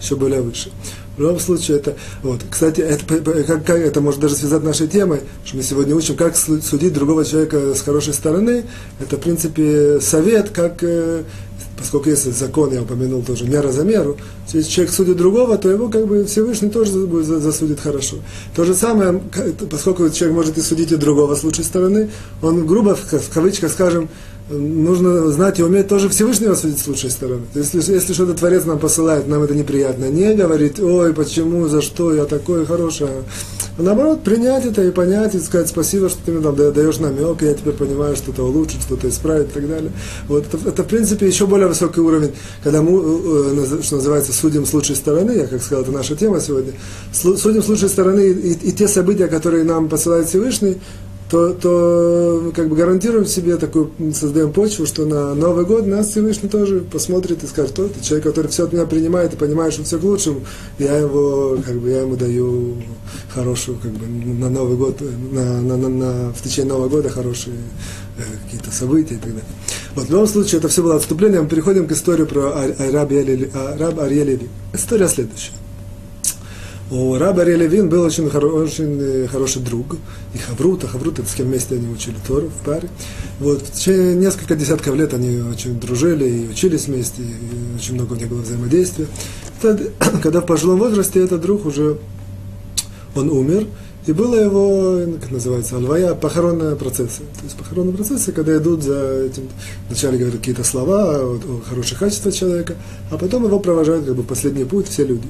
еще 0.00 0.16
более 0.16 0.42
выше. 0.42 0.70
В 1.16 1.20
любом 1.20 1.38
случае, 1.40 1.76
это, 1.76 1.96
вот, 2.22 2.40
кстати, 2.50 2.80
это, 2.80 3.04
как, 3.44 3.64
как, 3.64 3.76
это 3.76 4.00
может 4.00 4.20
даже 4.20 4.34
связать 4.34 4.62
нашей 4.62 4.88
темой, 4.88 5.20
что 5.44 5.56
мы 5.56 5.62
сегодня 5.62 5.94
учим, 5.94 6.16
как 6.16 6.36
судить 6.36 6.94
другого 6.94 7.24
человека 7.24 7.74
с 7.74 7.82
хорошей 7.82 8.14
стороны. 8.14 8.64
Это, 8.98 9.16
в 9.16 9.20
принципе, 9.20 10.00
совет, 10.00 10.50
как 10.50 10.82
э, 10.82 11.22
поскольку 11.82 12.10
есть 12.10 12.32
закон, 12.38 12.72
я 12.72 12.82
упомянул 12.82 13.22
тоже, 13.22 13.44
мера 13.44 13.72
за 13.72 13.82
меру, 13.82 14.16
если 14.52 14.70
человек 14.70 14.94
судит 14.94 15.16
другого, 15.16 15.58
то 15.58 15.68
его 15.68 15.88
как 15.88 16.06
бы 16.06 16.24
Всевышний 16.24 16.70
тоже 16.70 16.92
будет 17.06 17.26
засудит 17.26 17.80
хорошо. 17.80 18.18
То 18.54 18.64
же 18.64 18.74
самое, 18.74 19.20
поскольку 19.68 20.08
человек 20.10 20.36
может 20.36 20.58
и 20.58 20.60
судить 20.60 20.92
и 20.92 20.96
другого 20.96 21.34
с 21.34 21.42
лучшей 21.42 21.64
стороны, 21.64 22.10
он 22.40 22.66
грубо, 22.66 22.94
в 22.94 23.30
кавычках 23.34 23.72
скажем, 23.72 24.08
нужно 24.52 25.28
знать 25.30 25.58
и 25.58 25.62
уметь 25.62 25.88
тоже 25.88 26.08
Всевышнего 26.08 26.54
судить 26.54 26.78
с 26.78 26.86
лучшей 26.86 27.10
стороны. 27.10 27.42
Если, 27.54 27.78
если 27.78 28.12
что-то 28.12 28.34
Творец 28.34 28.64
нам 28.64 28.78
посылает, 28.78 29.26
нам 29.26 29.42
это 29.42 29.54
неприятно, 29.54 30.06
не 30.10 30.34
говорить, 30.34 30.78
ой, 30.80 31.12
почему, 31.14 31.68
за 31.68 31.82
что, 31.82 32.14
я 32.14 32.24
такой 32.24 32.66
хороший. 32.66 33.08
А 33.78 33.82
наоборот, 33.82 34.22
принять 34.22 34.66
это 34.66 34.82
и 34.82 34.90
понять, 34.90 35.34
и 35.34 35.40
сказать 35.40 35.68
спасибо, 35.68 36.08
что 36.08 36.18
ты 36.24 36.32
мне 36.32 36.42
там 36.42 36.54
даешь 36.54 36.98
намек, 36.98 37.40
я 37.42 37.54
теперь 37.54 37.72
понимаю, 37.72 38.16
что 38.16 38.30
это 38.30 38.42
улучшит, 38.42 38.82
что-то 38.82 39.08
исправит 39.08 39.48
и 39.48 39.52
так 39.52 39.68
далее. 39.68 39.92
Вот 40.28 40.44
это, 40.46 40.68
это, 40.68 40.82
в 40.82 40.86
принципе, 40.86 41.26
еще 41.26 41.46
более 41.46 41.68
высокий 41.68 42.00
уровень, 42.00 42.32
когда 42.62 42.82
мы, 42.82 43.00
э, 43.00 43.66
э, 43.80 43.82
что 43.82 43.96
называется, 43.96 44.32
судим 44.32 44.66
с 44.66 44.74
лучшей 44.74 44.96
стороны, 44.96 45.32
я 45.32 45.46
как 45.46 45.62
сказал, 45.62 45.84
это 45.84 45.92
наша 45.92 46.16
тема 46.16 46.40
сегодня, 46.40 46.72
судим 47.12 47.62
с 47.62 47.68
лучшей 47.68 47.88
стороны 47.88 48.20
и, 48.20 48.52
и 48.52 48.72
те 48.72 48.88
события, 48.88 49.26
которые 49.26 49.64
нам 49.64 49.88
посылает 49.88 50.28
Всевышний, 50.28 50.78
то, 51.32 51.54
то 51.54 52.52
как 52.54 52.68
бы 52.68 52.76
гарантируем 52.76 53.24
себе 53.24 53.56
такую, 53.56 53.90
создаем 54.12 54.52
почву, 54.52 54.84
что 54.84 55.06
на 55.06 55.34
Новый 55.34 55.64
год 55.64 55.86
нас 55.86 56.10
Всевышний 56.10 56.50
тоже 56.50 56.80
посмотрит 56.80 57.42
и 57.42 57.46
скажет, 57.46 57.74
тот 57.74 57.98
человек, 58.02 58.26
который 58.26 58.48
все 58.48 58.64
от 58.64 58.74
меня 58.74 58.84
принимает 58.84 59.32
и 59.32 59.36
понимает, 59.38 59.72
что 59.72 59.82
все 59.82 59.98
к 59.98 60.02
лучшему, 60.02 60.42
я 60.78 60.94
его, 60.94 61.56
как 61.64 61.76
бы, 61.76 61.88
я 61.88 62.02
ему 62.02 62.16
даю 62.16 62.74
хорошую, 63.30 63.78
как 63.78 63.92
бы, 63.92 64.06
на 64.06 64.50
Новый 64.50 64.76
год, 64.76 65.00
на, 65.00 65.62
на, 65.62 65.78
на, 65.78 65.88
на, 65.88 66.32
в 66.34 66.42
течение 66.42 66.74
Нового 66.74 66.90
года 66.90 67.08
хорошие 67.08 67.56
э, 68.18 68.22
какие-то 68.44 68.70
события 68.70 69.14
и 69.14 69.18
так 69.18 69.30
далее. 69.30 69.44
Вот, 69.94 70.08
в 70.08 70.10
любом 70.10 70.26
случае, 70.26 70.58
это 70.58 70.68
все 70.68 70.82
было 70.82 70.96
отступлением. 70.96 71.48
Переходим 71.48 71.86
к 71.86 71.92
истории 71.92 72.24
про 72.24 72.52
Араб 72.78 73.10
Ариэль 73.10 74.48
История 74.74 75.08
следующая. 75.08 75.52
У 76.92 77.16
раба 77.16 77.42
Левин 77.42 77.88
был 77.88 78.02
очень, 78.02 78.28
хоро, 78.28 78.48
очень 78.48 78.98
э, 79.00 79.26
хороший 79.26 79.62
друг, 79.62 79.96
и 80.34 80.38
Хаврута, 80.38 80.86
Хаврута, 80.86 81.22
с 81.24 81.34
кем 81.34 81.46
вместе 81.46 81.76
они 81.76 81.88
учили 81.88 82.16
Тору 82.28 82.48
в 82.48 82.66
паре. 82.66 82.90
Вот, 83.40 83.62
в 83.62 83.72
течение 83.72 84.14
несколько 84.14 84.54
десятков 84.54 84.94
лет 84.94 85.14
они 85.14 85.40
очень 85.40 85.80
дружили 85.80 86.28
и 86.28 86.48
учились 86.50 86.88
вместе, 86.88 87.22
и 87.22 87.76
очень 87.76 87.94
много 87.94 88.12
у 88.12 88.16
них 88.16 88.28
было 88.28 88.42
взаимодействия. 88.42 89.06
Когда 90.22 90.42
в 90.42 90.46
пожилом 90.46 90.80
возрасте 90.80 91.24
этот 91.24 91.40
друг 91.40 91.64
уже, 91.64 91.96
он 93.16 93.30
умер, 93.30 93.68
и 94.04 94.12
было 94.12 94.34
его, 94.34 95.18
как 95.18 95.30
называется, 95.30 95.76
алвая, 95.76 96.14
похоронные 96.14 96.76
процессы. 96.76 97.20
То 97.20 97.44
есть 97.44 97.56
похоронные 97.56 97.94
процессы, 97.94 98.32
когда 98.32 98.56
идут 98.58 98.82
за 98.82 99.28
этим, 99.30 99.44
вначале 99.88 100.18
говорят 100.18 100.40
какие-то 100.40 100.64
слова 100.64 101.20
о, 101.20 101.36
о 101.36 101.60
хороших 101.66 102.00
качествах 102.00 102.34
человека, 102.34 102.74
а 103.10 103.16
потом 103.16 103.46
его 103.46 103.60
провожают 103.60 104.04
как 104.04 104.14
бы 104.14 104.24
последний 104.24 104.64
путь 104.64 104.88
все 104.88 105.06
люди. 105.06 105.28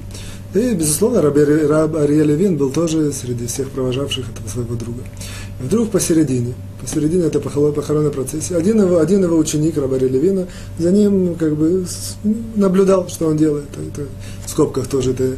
И, 0.54 0.74
безусловно, 0.74 1.22
раб, 1.22 1.36
раб 1.36 1.96
Ария 1.96 2.24
Левин 2.24 2.56
был 2.56 2.70
тоже 2.70 3.12
среди 3.12 3.46
всех 3.46 3.70
провожавших 3.70 4.26
этого 4.30 4.48
своего 4.48 4.74
друга. 4.74 5.02
И 5.60 5.64
вдруг 5.64 5.90
посередине, 5.90 6.54
посередине 6.80 7.24
этой 7.24 7.40
похоронной 7.40 8.10
процессии, 8.10 8.54
один 8.54 8.82
его, 8.82 8.98
один 8.98 9.24
его 9.24 9.38
ученик, 9.38 9.78
раб 9.78 9.92
Ария 9.94 10.08
Левина, 10.08 10.46
за 10.78 10.92
ним 10.92 11.36
как 11.36 11.56
бы 11.56 11.86
наблюдал, 12.54 13.08
что 13.08 13.28
он 13.28 13.36
делает. 13.36 13.68
Это, 13.72 14.06
в 14.44 14.50
скобках 14.50 14.88
тоже 14.88 15.12
это 15.12 15.36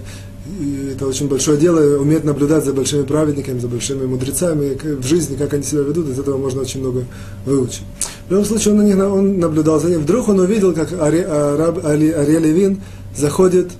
это 0.92 1.06
очень 1.06 1.28
большое 1.28 1.56
дело, 1.56 1.98
уметь 1.98 2.22
наблюдать 2.22 2.64
за 2.64 2.74
большими 2.74 3.02
праведниками, 3.02 3.58
за 3.58 3.66
большими 3.66 4.04
мудрецами 4.04 4.76
в 4.82 5.06
жизни, 5.06 5.36
как 5.36 5.54
они 5.54 5.62
себя 5.62 5.80
ведут, 5.82 6.10
из 6.10 6.18
этого 6.18 6.36
можно 6.36 6.60
очень 6.60 6.80
много 6.80 7.04
выучить. 7.46 7.82
В 8.28 8.30
любом 8.30 8.44
случае, 8.44 8.74
он, 8.74 8.80
на 8.80 8.82
них, 8.82 8.96
он 8.98 9.38
наблюдал 9.38 9.80
за 9.80 9.88
ним. 9.88 10.00
Вдруг 10.00 10.28
он 10.28 10.40
увидел, 10.40 10.74
как 10.74 10.92
Ари, 11.00 11.22
раб 11.22 11.84
Али, 11.84 12.10
Ария 12.10 12.40
Левин 12.40 12.82
заходит 13.16 13.70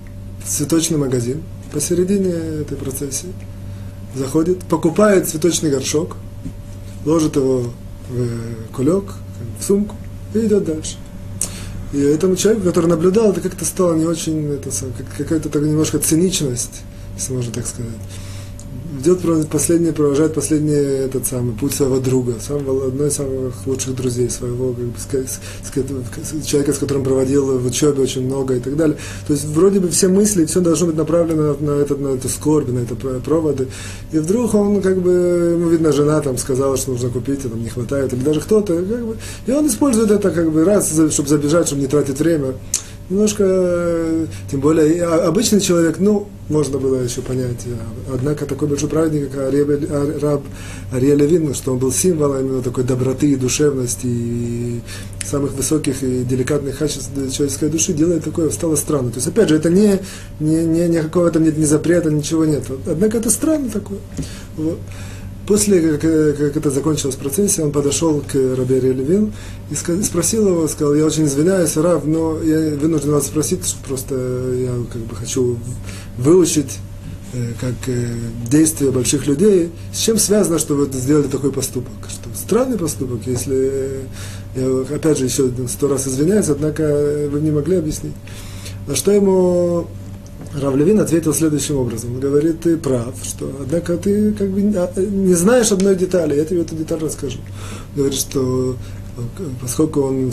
цветочный 0.47 0.99
магазин 0.99 1.43
посередине 1.73 2.31
этой 2.61 2.77
процессии, 2.77 3.33
заходит, 4.15 4.61
покупает 4.65 5.29
цветочный 5.29 5.71
горшок, 5.71 6.17
ложит 7.05 7.37
его 7.37 7.73
в 8.09 8.73
кулек, 8.73 9.05
в 9.59 9.65
сумку 9.65 9.97
и 10.35 10.39
идет 10.39 10.65
дальше. 10.65 10.97
И 11.93 11.99
этому 11.99 12.37
человеку, 12.37 12.67
который 12.67 12.87
наблюдал, 12.87 13.31
это 13.31 13.41
как-то 13.41 13.65
стало 13.65 13.95
не 13.95 14.05
очень, 14.05 14.53
это, 14.53 14.71
какая-то 15.17 15.59
немножко 15.61 15.99
циничность, 15.99 16.83
если 17.17 17.33
можно 17.33 17.53
так 17.53 17.67
сказать 17.67 17.93
идет 19.05 19.49
последний, 19.49 19.93
провожает 19.93 20.35
последний 20.35 20.73
этот 20.73 21.27
самый 21.27 21.55
путь 21.55 21.75
своего 21.75 21.99
друга, 21.99 22.35
самого, 22.41 22.89
одной 22.89 23.09
из 23.09 23.15
самых 23.15 23.67
лучших 23.67 23.95
друзей 23.95 24.31
своего, 24.31 24.73
как 24.73 24.85
бы, 24.85 24.99
с, 24.99 25.41
с, 25.63 26.47
человека, 26.47 26.73
с 26.73 26.79
которым 26.79 27.05
проводил 27.05 27.59
в 27.59 27.67
учебе 27.67 28.03
очень 28.03 28.25
много 28.27 28.55
и 28.55 28.61
так 28.61 28.77
далее. 28.77 28.97
То 29.27 29.35
есть 29.35 29.45
вроде 29.47 29.81
бы 29.81 29.89
все 29.89 30.09
мысли, 30.09 30.47
все 30.47 30.61
должно 30.61 30.87
быть 30.87 30.97
направлено 30.97 31.57
на, 31.61 31.73
этот, 31.73 32.01
на 32.01 32.09
эту 32.09 32.29
скорбь, 32.29 32.69
на 32.69 32.81
это 32.81 32.95
проводы. 32.95 33.69
И 34.13 34.19
вдруг 34.19 34.55
он, 34.55 34.81
как 34.81 34.99
бы, 34.99 35.11
ему 35.55 35.69
видно, 35.69 35.93
жена 35.93 36.21
там 36.21 36.39
сказала, 36.39 36.77
что 36.77 36.93
нужно 36.93 37.11
купить, 37.11 37.45
а 37.45 37.49
там 37.49 37.63
не 37.63 37.69
хватает, 37.69 38.13
или 38.13 38.23
даже 38.23 38.41
кто-то, 38.41 38.75
как 38.75 39.07
бы, 39.07 39.17
и 39.47 39.53
он 39.53 39.67
использует 39.67 40.11
это 40.11 40.31
как 40.31 40.51
бы 40.51 40.65
раз, 40.65 40.93
чтобы 41.11 41.29
забежать, 41.29 41.67
чтобы 41.67 41.83
не 41.83 41.89
тратить 41.89 42.19
время 42.19 42.55
немножко, 43.11 44.27
тем 44.51 44.61
более, 44.61 45.05
обычный 45.05 45.61
человек, 45.61 45.99
ну, 45.99 46.29
можно 46.49 46.79
было 46.79 46.97
еще 46.97 47.23
понять. 47.23 47.67
Однако 48.13 48.45
такой 48.47 48.69
большой 48.69 48.89
праведник, 48.89 49.31
как 49.31 50.23
раб 50.23 50.43
Ария 50.93 51.15
Левин, 51.15 51.55
что 51.55 51.73
он 51.73 51.79
был 51.79 51.93
символом 51.93 52.41
именно 52.41 52.63
такой 52.63 52.85
доброты 52.85 53.31
и 53.31 53.37
душевности, 53.37 54.07
и 54.07 54.81
самых 55.25 55.53
высоких 55.53 56.03
и 56.03 56.25
деликатных 56.25 56.79
качеств 56.79 57.11
человеческой 57.33 57.71
души, 57.71 57.93
делает 57.95 58.25
такое, 58.25 58.51
стало 58.51 58.77
странно. 58.77 59.11
То 59.11 59.17
есть, 59.17 59.29
опять 59.29 59.49
же, 59.49 59.57
это 59.57 59.71
не, 59.71 59.99
не, 60.41 60.65
не 60.67 60.89
никакого 60.89 61.31
там 61.31 61.45
нет 61.45 61.57
ни 61.57 61.65
запрета, 61.65 62.11
ничего 62.11 62.45
нет. 62.45 62.65
Однако 62.87 63.19
это 63.19 63.31
странно 63.31 63.71
такое. 63.71 63.99
Вот. 64.57 64.79
После, 65.47 65.99
как, 65.99 66.01
как 66.01 66.57
это 66.57 66.71
закончилось 66.71 67.17
в 67.17 67.19
процессе, 67.19 67.63
он 67.63 67.71
подошел 67.71 68.21
к 68.21 68.35
Рабе 68.35 68.81
Левин 68.81 69.33
и 69.71 69.75
спросил 69.75 70.49
его, 70.49 70.67
сказал, 70.69 70.95
я 70.95 71.05
очень 71.05 71.27
извиняюсь, 71.27 71.77
Рав, 71.77 72.07
но 72.07 72.43
я 72.43 72.75
вынужден 72.77 73.11
вас 73.11 73.27
спросить, 73.27 73.67
что 73.67 73.77
просто 73.87 74.15
я 74.15 74.73
как 74.91 75.03
бы 75.03 75.15
хочу 75.15 75.59
выучить 76.17 76.79
э, 77.35 77.53
как 77.61 77.75
э, 77.89 78.09
действия 78.51 78.91
больших 78.91 79.27
людей, 79.27 79.71
с 79.93 79.99
чем 79.99 80.17
связано, 80.17 80.59
что 80.59 80.77
вы 80.77 80.91
сделали 80.93 81.29
такой 81.29 81.53
поступок? 81.53 81.93
Что 82.09 82.31
странный 82.35 82.79
поступок, 82.79 83.21
если, 83.27 84.01
я 84.57 84.97
опять 84.97 85.19
же 85.19 85.27
еще 85.27 85.51
сто 85.69 85.89
раз 85.89 86.09
извиняюсь, 86.09 86.49
однако 86.49 87.29
вы 87.31 87.39
не 87.41 87.51
могли 87.51 87.77
объяснить. 87.77 88.15
На 88.87 88.97
что 88.97 89.13
ему 89.13 89.89
Равлевин 90.61 91.01
ответил 91.01 91.35
следующим 91.35 91.77
образом. 91.77 92.15
Он 92.15 92.21
говорит, 92.21 92.61
ты 92.61 92.77
прав, 92.77 93.15
что, 93.23 93.51
однако 93.61 93.97
ты 93.97 94.33
как 94.33 94.49
бы 94.51 94.63
не 94.63 95.35
знаешь 95.35 95.73
одной 95.73 95.97
детали, 95.97 96.37
я 96.37 96.45
тебе 96.45 96.63
эту 96.63 96.77
деталь 96.77 97.01
расскажу. 97.01 97.39
Говорит, 97.97 98.19
что 98.19 98.77
поскольку 99.61 100.03
он, 100.03 100.33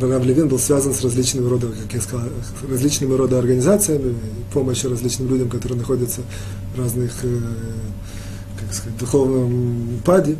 Равлевин 0.00 0.48
был 0.48 0.58
связан 0.58 0.94
с 0.94 1.02
различными 1.02 1.48
рода, 1.48 1.68
как 1.68 1.92
я 1.92 2.00
сказал, 2.00 2.28
различными 2.70 3.14
рода 3.14 3.38
организациями, 3.38 4.14
помощью 4.52 4.90
различным 4.90 5.28
людям, 5.28 5.48
которые 5.48 5.78
находятся 5.78 6.20
в 6.74 6.78
разных, 6.78 7.12
э, 7.22 7.38
как 8.58 8.74
сказать, 8.74 8.98
духовном 8.98 10.00
паде. 10.04 10.36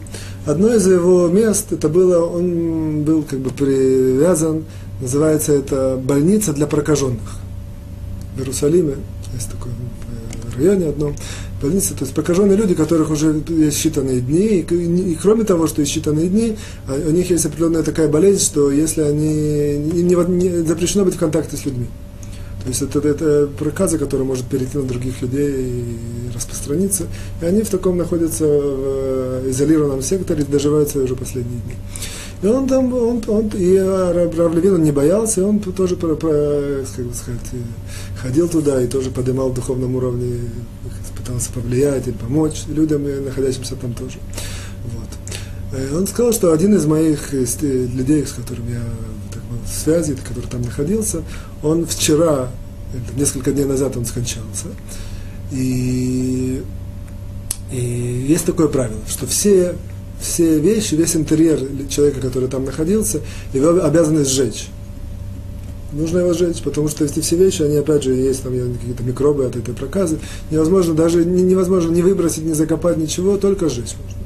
Одно 0.46 0.74
из 0.74 0.86
его 0.86 1.28
мест, 1.28 1.72
это 1.72 1.88
было, 1.88 2.24
он 2.24 3.02
был 3.02 3.22
как 3.22 3.38
бы 3.38 3.50
привязан, 3.50 4.64
называется 5.00 5.52
это 5.52 6.00
больница 6.02 6.52
для 6.52 6.66
прокаженных. 6.66 7.40
Иерусалиме 8.40 8.96
есть 9.34 9.50
такой 9.50 9.72
э, 9.72 10.56
районе 10.56 10.88
одном, 10.88 11.14
больница, 11.60 11.94
то 11.94 12.04
есть 12.04 12.14
прокаженные 12.14 12.56
люди, 12.56 12.74
которых 12.74 13.10
уже 13.10 13.42
есть 13.48 13.84
считанные 13.84 14.20
дни, 14.20 14.60
и, 14.60 15.12
и 15.12 15.14
кроме 15.14 15.44
того, 15.44 15.66
что 15.66 15.82
есть 15.82 15.96
считанные 15.96 16.28
дни, 16.28 16.56
а, 16.86 16.94
у 17.06 17.10
них 17.10 17.30
есть 17.30 17.44
определенная 17.46 17.82
такая 17.82 18.08
болезнь, 18.08 18.44
что 18.44 18.70
если 18.70 19.02
они, 19.02 19.74
им 20.00 20.08
не, 20.08 20.48
не 20.48 20.64
запрещено 20.64 21.04
быть 21.04 21.14
в 21.14 21.18
контакте 21.18 21.56
с 21.56 21.64
людьми. 21.64 21.86
То 22.62 22.68
есть 22.68 22.82
это, 22.82 22.98
это 23.08 23.48
проказа, 23.58 23.98
которая 23.98 24.26
может 24.26 24.44
перейти 24.44 24.76
на 24.76 24.84
других 24.84 25.22
людей 25.22 25.50
и 25.50 26.34
распространиться. 26.34 27.04
И 27.40 27.46
они 27.46 27.62
в 27.62 27.70
таком 27.70 27.96
находятся 27.96 28.44
в 28.44 28.48
э, 28.48 29.46
изолированном 29.48 30.02
секторе, 30.02 30.44
доживают 30.44 30.90
свои 30.90 31.04
уже 31.04 31.16
последние 31.16 31.60
дни. 31.60 31.74
И 32.42 32.46
он 32.46 32.66
там, 32.66 32.92
он, 32.92 33.22
он 33.28 33.50
и 33.54 33.76
Рав 33.76 34.54
Левин, 34.54 34.74
он 34.74 34.82
не 34.82 34.92
боялся, 34.92 35.44
он 35.44 35.58
тоже, 35.60 35.96
про, 35.96 36.14
про, 36.14 36.84
как 36.96 37.04
бы 37.04 37.14
сказать, 37.14 37.40
ходил 38.22 38.48
туда 38.48 38.82
и 38.82 38.86
тоже 38.86 39.10
поднимал 39.10 39.50
в 39.50 39.54
духовном 39.54 39.94
уровне, 39.94 40.40
пытался 41.16 41.50
повлиять 41.52 42.06
или 42.06 42.14
помочь 42.14 42.64
людям, 42.68 43.04
находящимся 43.24 43.76
там 43.76 43.94
тоже. 43.94 44.18
Вот. 44.84 45.80
И 45.80 45.94
он 45.94 46.06
сказал, 46.06 46.32
что 46.32 46.52
один 46.52 46.74
из 46.74 46.86
моих 46.86 47.32
людей, 47.32 48.26
с 48.26 48.32
которым 48.32 48.68
я 48.68 48.82
так, 49.32 49.42
был 49.44 49.58
в 49.64 49.72
связи, 49.72 50.14
который 50.14 50.48
там 50.48 50.62
находился, 50.62 51.22
он 51.62 51.86
вчера, 51.86 52.50
несколько 53.16 53.52
дней 53.52 53.64
назад 53.64 53.96
он 53.96 54.04
скончался. 54.04 54.66
И, 55.52 56.62
и 57.72 58.26
есть 58.28 58.44
такое 58.44 58.68
правило, 58.68 59.00
что 59.08 59.26
все 59.26 59.74
все 60.20 60.58
вещи, 60.58 60.94
весь 60.94 61.16
интерьер 61.16 61.60
человека, 61.88 62.20
который 62.20 62.48
там 62.48 62.64
находился, 62.66 63.20
его 63.54 63.82
обязаны 63.82 64.24
сжечь. 64.24 64.68
Нужно 65.92 66.18
его 66.18 66.32
сжечь, 66.32 66.62
потому 66.62 66.88
что 66.88 67.04
если 67.04 67.20
все 67.20 67.36
вещи, 67.36 67.62
они 67.62 67.76
опять 67.76 68.04
же 68.04 68.12
есть 68.12 68.42
там 68.42 68.52
какие-то 68.52 69.02
микробы 69.02 69.44
от 69.44 69.56
этой 69.56 69.74
проказы, 69.74 70.18
невозможно 70.50 70.94
даже 70.94 71.24
невозможно 71.24 71.90
не 71.90 72.02
выбросить, 72.02 72.44
не 72.44 72.54
закопать 72.54 72.96
ничего, 72.96 73.36
только 73.38 73.68
сжечь 73.68 73.94
можно. 73.98 74.20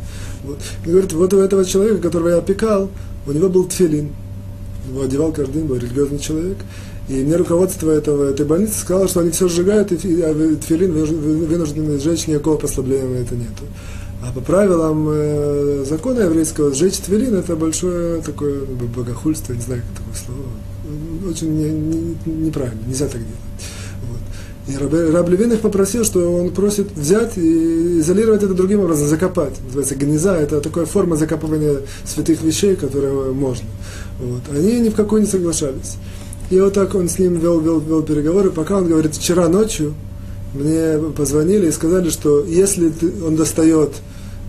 Вот. 0.45 0.59
И 0.85 0.91
говорит, 0.91 1.13
вот 1.13 1.33
у 1.33 1.39
этого 1.39 1.65
человека, 1.65 2.03
которого 2.03 2.29
я 2.29 2.37
опекал, 2.37 2.91
у 3.27 3.33
него 3.33 3.49
был 3.49 3.65
тфилин. 3.65 4.11
Его 4.91 5.03
одевал 5.03 5.33
каждый 5.33 5.55
день, 5.55 5.65
был 5.65 5.77
религиозный 5.77 6.19
человек. 6.19 6.59
И 7.09 7.15
мне 7.15 7.37
руководство 7.37 7.91
этого, 7.91 8.31
этой 8.31 8.45
больницы 8.45 8.81
сказало, 8.81 9.09
что 9.09 9.21
они 9.21 9.31
все 9.31 9.49
сжигают, 9.49 9.93
и 9.93 9.97
тфилин 9.97 10.93
вынуждены 10.93 11.99
сжечь, 11.99 12.27
никакого 12.27 12.59
послабления 12.59 13.09
на 13.09 13.17
это 13.23 13.35
нету. 13.35 13.65
А 14.23 14.33
по 14.33 14.41
правилам 14.41 15.07
э, 15.11 15.85
закона 15.87 16.21
еврейского 16.21 16.73
сжечь 16.73 16.97
твилин 16.99 17.35
это 17.35 17.57
большое 17.57 18.23
такое 18.23 18.65
богохульство, 18.65 19.53
не 19.53 19.61
знаю, 19.61 19.83
как 19.83 19.99
такое 19.99 20.25
слово. 20.25 20.49
Очень 21.29 21.55
не, 21.55 21.71
не, 21.71 22.17
неправильно, 22.47 22.81
нельзя 22.87 23.07
так 23.07 23.21
делать. 23.21 23.39
Вот. 24.11 24.75
И 24.75 24.77
Раб, 24.77 25.15
Раб 25.15 25.29
Левин 25.29 25.53
их 25.53 25.61
попросил, 25.61 26.05
что 26.05 26.31
он 26.31 26.51
просит 26.51 26.93
взять 26.93 27.37
и 27.39 28.01
изолировать 28.01 28.43
это 28.43 28.55
другим 28.55 28.81
образом, 28.81 29.09
закопать. 29.09 29.55
Называется 29.65 29.95
гнеза, 29.95 30.37
это 30.37 30.61
такая 30.61 30.85
форма 30.85 31.17
закапывания 31.17 31.79
святых 32.05 32.43
вещей, 32.43 32.77
которая 32.77 33.33
можно. 33.33 33.67
Вот. 34.21 34.43
Они 34.55 34.81
ни 34.81 34.89
в 34.91 34.95
какой 34.95 35.21
не 35.21 35.27
соглашались. 35.27 35.97
И 36.51 36.61
вот 36.61 36.75
так 36.75 36.95
он 36.95 37.09
с 37.09 37.19
ним 37.19 37.39
вел, 37.39 37.61
вел, 37.61 37.81
вел 37.81 38.03
переговоры, 38.03 38.51
пока 38.51 38.77
он 38.79 38.89
говорит, 38.89 39.15
вчера 39.15 39.49
ночью 39.49 39.95
мне 40.53 40.99
позвонили 41.17 41.69
и 41.69 41.73
сказали, 41.73 42.11
что 42.11 42.45
если 42.45 42.93
он 43.27 43.37
достает 43.37 43.91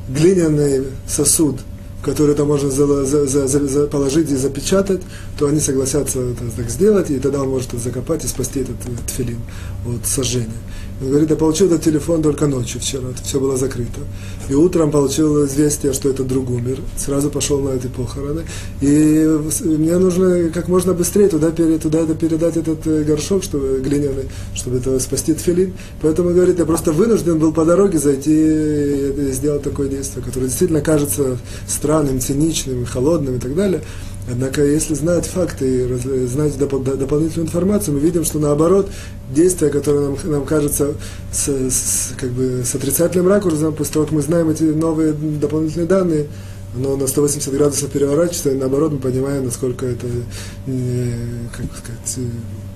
глиняный 0.10 0.84
сосуд, 1.08 1.56
который 2.06 2.36
там 2.36 2.48
можно 2.48 2.70
за, 2.70 3.04
за, 3.04 3.26
за, 3.26 3.68
за, 3.68 3.88
положить 3.88 4.30
и 4.30 4.36
запечатать, 4.36 5.02
то 5.40 5.48
они 5.48 5.60
согласятся 5.60 6.20
это 6.20 6.44
так 6.56 6.70
сделать, 6.70 7.10
и 7.10 7.18
тогда 7.18 7.42
он 7.42 7.50
может 7.50 7.72
закопать 7.72 8.24
и 8.24 8.28
спасти 8.28 8.60
этот, 8.60 8.76
этот 8.82 9.10
филин 9.10 9.40
от 9.88 10.06
сожжения. 10.06 10.62
Он 11.02 11.10
говорит, 11.10 11.30
я 11.30 11.36
получил 11.36 11.68
этот 11.68 11.84
телефон 11.84 12.22
только 12.22 12.48
ночью 12.48 12.80
вчера, 12.80 13.10
это 13.10 13.22
все 13.22 13.40
было 13.40 13.58
закрыто. 13.58 14.00
И 14.48 14.54
утром 14.54 14.92
получил 14.92 15.46
известие, 15.46 15.92
что 15.92 16.10
это 16.10 16.24
друг 16.24 16.50
умер. 16.50 16.80
Сразу 16.98 17.30
пошел 17.30 17.60
на 17.60 17.72
эти 17.72 17.88
похороны. 17.88 18.44
И 18.80 19.28
мне 19.64 19.98
нужно 19.98 20.50
как 20.54 20.70
можно 20.70 20.94
быстрее 20.94 21.28
туда, 21.28 21.52
туда 21.52 22.00
это 22.00 22.16
передать 22.16 22.56
этот 22.56 22.88
э, 22.88 23.04
горшок 23.04 23.44
чтобы, 23.44 23.82
глиняный, 23.82 24.30
чтобы 24.54 24.78
это 24.78 24.98
спасти 25.00 25.34
тфилин. 25.34 25.74
Поэтому, 26.02 26.30
говорит, 26.30 26.60
я 26.60 26.66
просто 26.66 26.94
вынужден 26.94 27.40
был 27.40 27.52
по 27.52 27.66
дороге 27.66 27.98
зайти 27.98 28.32
и 28.32 29.32
сделать 29.32 29.64
такое 29.64 29.90
действие, 29.90 30.24
которое 30.24 30.48
действительно 30.48 30.82
кажется 30.82 31.38
странным, 31.68 32.22
циничным, 32.22 32.86
холодным 32.86 33.36
и 33.36 33.40
так 33.40 33.54
далее. 33.54 33.82
Однако, 34.28 34.64
если 34.66 34.96
знать 34.96 35.28
факты 35.28 35.84
и 35.84 36.26
знать 36.26 36.58
дополнительную 36.58 37.48
информацию, 37.48 37.94
мы 37.94 38.00
видим, 38.00 38.24
что 38.24 38.40
наоборот, 38.40 38.90
действие, 39.30 39.70
которое 39.70 40.10
нам, 40.10 40.18
нам 40.24 40.46
кажется 40.46 40.96
с, 41.32 41.48
с, 41.48 42.14
как 42.18 42.32
бы, 42.32 42.64
с 42.66 42.74
отрицательным 42.74 43.28
ракурсом, 43.28 43.76
после 43.76 43.94
того, 43.94 44.06
как 44.06 44.14
мы 44.14 44.22
знаем 44.22 44.50
эти 44.50 44.64
новые 44.64 45.14
дополнительные 45.14 45.88
данные, 45.88 46.28
оно 46.76 46.98
на 46.98 47.08
180 47.08 47.54
градусов 47.54 47.92
переворачивается, 47.92 48.52
и 48.52 48.56
наоборот 48.56 48.94
мы 48.94 48.98
понимаем, 48.98 49.46
насколько 49.46 49.86
это, 49.86 50.08
э, 50.68 51.14
как 51.56 51.66
сказать, 51.78 52.20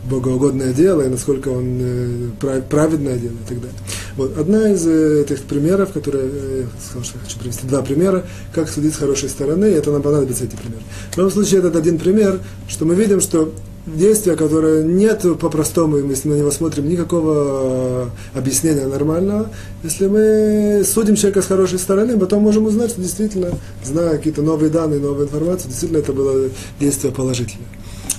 богоугодное 0.09 0.73
дело, 0.73 1.01
и 1.01 1.07
насколько 1.07 1.49
он 1.49 1.77
э, 1.79 2.61
праведное 2.69 3.17
дело 3.17 3.33
и 3.33 3.47
так 3.47 3.61
далее. 3.61 3.77
Вот. 4.17 4.37
Одна 4.37 4.71
из 4.71 4.85
э, 4.85 5.21
этих 5.21 5.43
примеров, 5.43 5.93
которые 5.93 6.25
я 6.61 6.65
сказал, 6.83 7.03
что 7.03 7.19
хочу 7.19 7.39
привести 7.39 7.67
два 7.67 7.81
примера, 7.81 8.25
как 8.53 8.69
судить 8.69 8.93
с 8.93 8.97
хорошей 8.97 9.29
стороны, 9.29 9.65
и 9.65 9.73
это 9.73 9.91
нам 9.91 10.01
понадобится 10.01 10.43
эти 10.43 10.55
примеры. 10.55 10.81
В 11.11 11.17
любом 11.17 11.31
случае, 11.31 11.59
этот 11.59 11.75
один 11.75 11.97
пример, 11.97 12.39
что 12.67 12.85
мы 12.85 12.95
видим, 12.95 13.21
что 13.21 13.53
действия, 13.85 14.35
которое 14.35 14.83
нет 14.83 15.25
по-простому, 15.39 15.97
и 15.97 16.03
мы 16.03 16.15
на 16.23 16.33
него 16.33 16.51
смотрим, 16.51 16.87
никакого 16.87 18.11
объяснения 18.33 18.87
нормального. 18.87 19.49
Если 19.83 20.07
мы 20.07 20.83
судим 20.85 21.15
человека 21.15 21.41
с 21.41 21.45
хорошей 21.45 21.79
стороны, 21.79 22.17
потом 22.17 22.43
можем 22.43 22.65
узнать, 22.65 22.91
что 22.91 23.01
действительно, 23.01 23.51
зная 23.83 24.17
какие-то 24.17 24.41
новые 24.41 24.69
данные, 24.69 24.99
новую 24.99 25.25
информацию, 25.27 25.69
действительно 25.69 25.99
это 25.99 26.13
было 26.13 26.49
действие 26.79 27.13
положительное. 27.13 27.67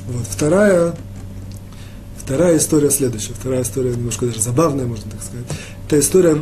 Вот. 0.09 0.27
Вторая, 0.29 0.95
вторая 2.31 2.59
история 2.59 2.91
следующая. 2.91 3.35
Вторая 3.35 3.63
история 3.63 3.91
немножко 3.91 4.25
даже 4.25 4.41
забавная, 4.41 4.87
можно 4.87 5.11
так 5.11 5.21
сказать. 5.21 5.47
Это 5.89 5.99
история 5.99 6.41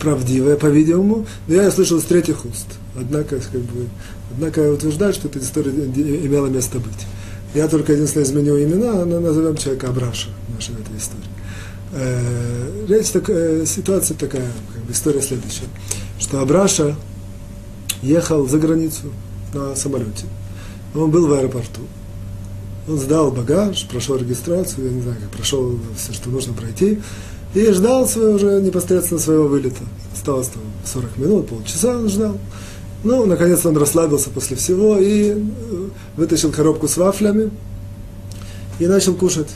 правдивая, 0.00 0.56
по-видимому, 0.56 1.26
но 1.46 1.54
я 1.54 1.64
ее 1.64 1.70
слышал 1.70 2.00
с 2.00 2.04
третьих 2.04 2.46
уст. 2.46 2.66
Однако, 2.98 3.38
как 3.40 3.60
бы, 3.60 3.86
однако 4.32 4.62
я 4.62 4.72
утверждаю, 4.72 5.12
что 5.12 5.28
эта 5.28 5.38
история 5.40 5.72
имела 5.72 6.46
место 6.46 6.78
быть. 6.78 7.06
Я 7.54 7.68
только 7.68 7.92
единственное 7.92 8.24
изменю 8.24 8.58
имена, 8.58 9.04
но 9.04 9.20
назовем 9.20 9.58
человека 9.58 9.90
Абраша 9.90 10.28
в 10.48 10.54
нашей 10.54 10.72
этой 10.72 10.96
истории. 10.96 11.28
Э, 11.92 12.86
речь 12.88 13.08
такая, 13.08 13.66
ситуация 13.66 14.16
такая, 14.16 14.50
как 14.72 14.84
бы 14.84 14.92
история 14.92 15.20
следующая, 15.20 15.66
что 16.18 16.40
Абраша 16.40 16.96
ехал 18.00 18.48
за 18.48 18.58
границу 18.58 19.12
на 19.52 19.76
самолете. 19.76 20.24
Он 20.94 21.10
был 21.10 21.26
в 21.26 21.32
аэропорту. 21.34 21.82
Он 22.88 22.98
сдал 22.98 23.30
багаж, 23.30 23.86
прошел 23.88 24.16
регистрацию, 24.16 24.86
я 24.86 24.92
не 24.92 25.02
знаю, 25.02 25.16
прошел 25.34 25.78
все, 25.96 26.12
что 26.12 26.30
нужно 26.30 26.52
пройти, 26.52 27.00
и 27.54 27.72
ждал 27.72 28.06
своего 28.06 28.34
уже 28.34 28.60
непосредственно 28.60 29.20
своего 29.20 29.48
вылета. 29.48 29.82
Осталось 30.14 30.48
там 30.48 30.62
40 30.84 31.16
минут, 31.16 31.48
полчаса 31.48 31.96
он 31.96 32.08
ждал. 32.08 32.38
Ну, 33.02 33.26
наконец 33.26 33.64
он 33.64 33.76
расслабился 33.76 34.30
после 34.30 34.56
всего 34.56 34.98
и 34.98 35.30
э, 35.30 35.36
вытащил 36.16 36.50
коробку 36.50 36.88
с 36.88 36.96
вафлями 36.96 37.50
и 38.78 38.86
начал 38.86 39.14
кушать. 39.14 39.48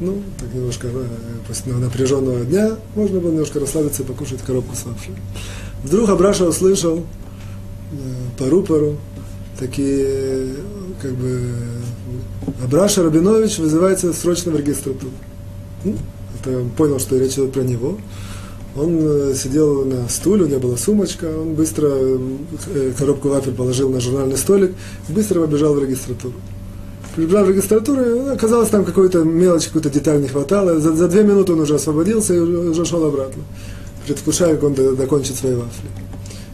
Ну, 0.00 0.22
так 0.38 0.52
немножко 0.52 0.88
э, 0.88 1.06
после 1.46 1.72
напряженного 1.72 2.44
дня 2.44 2.76
можно 2.94 3.20
было 3.20 3.30
немножко 3.30 3.60
расслабиться 3.60 4.02
и 4.02 4.06
покушать 4.06 4.40
коробку 4.42 4.74
с 4.74 4.84
вафлями. 4.84 5.18
Вдруг 5.82 6.08
Абраша 6.08 6.44
услышал 6.44 6.98
э, 6.98 7.96
по 8.38 8.48
рупору 8.48 8.96
такие, 9.58 10.54
как 11.00 11.12
бы, 11.12 11.50
Абраша 12.62 13.02
Рабинович 13.02 13.58
вызывается 13.58 14.12
срочно 14.12 14.52
в 14.52 14.56
регистратуру. 14.56 15.12
Ну, 15.84 15.96
это 16.40 16.58
он 16.58 16.70
понял, 16.70 16.98
что 16.98 17.16
речь 17.18 17.34
идет 17.34 17.52
про 17.52 17.62
него. 17.62 17.98
Он 18.76 18.98
э, 19.00 19.34
сидел 19.34 19.84
на 19.84 20.08
стуле, 20.08 20.44
у 20.44 20.48
него 20.48 20.60
была 20.60 20.76
сумочка, 20.76 21.26
он 21.26 21.54
быстро 21.54 21.88
э, 21.88 22.92
коробку 22.98 23.28
вафель 23.28 23.52
положил 23.52 23.88
на 23.88 24.00
журнальный 24.00 24.36
столик, 24.36 24.72
быстро 25.08 25.40
побежал 25.42 25.74
в 25.74 25.82
регистратуру. 25.82 26.34
Прибежал 27.14 27.44
в 27.44 27.50
регистратуру, 27.50 28.32
оказалось, 28.32 28.70
там 28.70 28.84
какой-то 28.84 29.22
мелочь, 29.22 29.66
какую-то 29.66 29.90
деталь 29.90 30.20
не 30.20 30.26
хватало. 30.26 30.80
За, 30.80 30.92
за 30.92 31.06
две 31.06 31.22
минуты 31.22 31.52
он 31.52 31.60
уже 31.60 31.76
освободился 31.76 32.34
и 32.34 32.38
уже 32.38 32.84
шел 32.84 33.04
обратно, 33.04 33.44
предвкушая, 34.06 34.56
как 34.56 34.64
он 34.64 34.74
докончит 34.74 35.36
свои 35.36 35.54
вафли. 35.54 35.88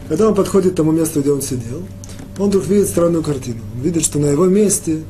Когда 0.07 0.27
он 0.27 0.35
подходит 0.35 0.73
к 0.73 0.75
тому 0.75 0.91
месту, 0.91 1.21
где 1.21 1.31
он 1.31 1.41
сидел, 1.41 1.81
он 2.37 2.49
вдруг 2.49 2.67
видит 2.67 2.87
странную 2.87 3.23
картину. 3.23 3.61
Он 3.75 3.81
видит, 3.81 4.03
что 4.03 4.19
на 4.19 4.27
его 4.27 4.45
месте 4.45 5.01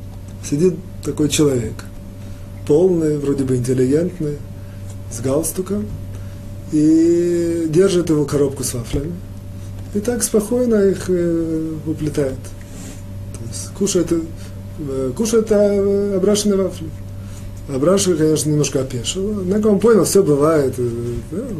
сидит 0.48 0.74
такой 1.04 1.28
человек, 1.28 1.74
полный, 2.66 3.18
вроде 3.18 3.44
бы 3.44 3.56
интеллигентный, 3.56 4.38
с 5.10 5.20
галстуком, 5.20 5.86
и 6.72 7.66
держит 7.68 8.10
его 8.10 8.24
коробку 8.24 8.64
с 8.64 8.74
вафлями. 8.74 9.12
и 9.94 10.00
так 10.00 10.22
спокойно 10.22 10.76
их 10.76 11.04
э, 11.08 11.74
уплетает. 11.86 12.38
То 13.34 13.48
есть 13.48 13.68
кушает, 13.76 14.12
э, 14.12 15.12
кушает 15.14 15.50
э, 15.50 16.16
обрашенные 16.16 16.56
вафли. 16.56 16.88
Абраша, 17.68 18.14
конечно, 18.16 18.50
немножко 18.50 18.80
опешил, 18.80 19.40
однако 19.40 19.68
он 19.68 19.78
понял, 19.78 20.04
все 20.04 20.22
бывает. 20.22 20.74
Э, 20.78 21.52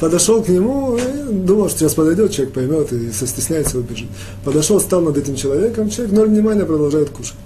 подошел 0.00 0.42
к 0.42 0.48
нему 0.48 0.98
думал, 1.32 1.68
что 1.68 1.80
сейчас 1.80 1.94
подойдет, 1.94 2.32
человек 2.32 2.54
поймет 2.54 2.92
и 2.92 3.10
состесняется, 3.12 3.78
убежит. 3.78 4.08
Подошел, 4.44 4.80
стал 4.80 5.02
над 5.02 5.16
этим 5.16 5.36
человеком, 5.36 5.90
человек 5.90 6.12
ноль 6.14 6.28
внимания 6.28 6.64
продолжает 6.64 7.10
кушать. 7.10 7.36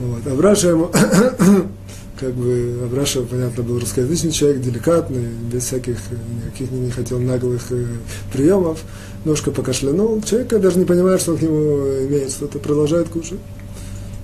Вот. 0.00 0.26
Абраша 0.26 0.68
ему, 0.68 0.90
как 2.20 2.32
бы, 2.34 2.80
Абраша, 2.84 3.22
понятно, 3.22 3.62
был 3.64 3.80
русскоязычный 3.80 4.30
человек, 4.30 4.60
деликатный, 4.60 5.26
без 5.52 5.64
всяких, 5.64 5.98
никаких 6.44 6.70
не 6.70 6.90
хотел 6.90 7.18
наглых 7.18 7.62
э, 7.70 7.84
приемов, 8.32 8.78
немножко 9.24 9.50
покашлянул. 9.50 10.22
Человек 10.22 10.48
даже 10.60 10.78
не 10.78 10.84
понимает, 10.84 11.20
что 11.20 11.36
к 11.36 11.42
нему 11.42 12.06
имеет 12.06 12.30
что-то, 12.30 12.58
продолжает 12.60 13.08
кушать. 13.08 13.40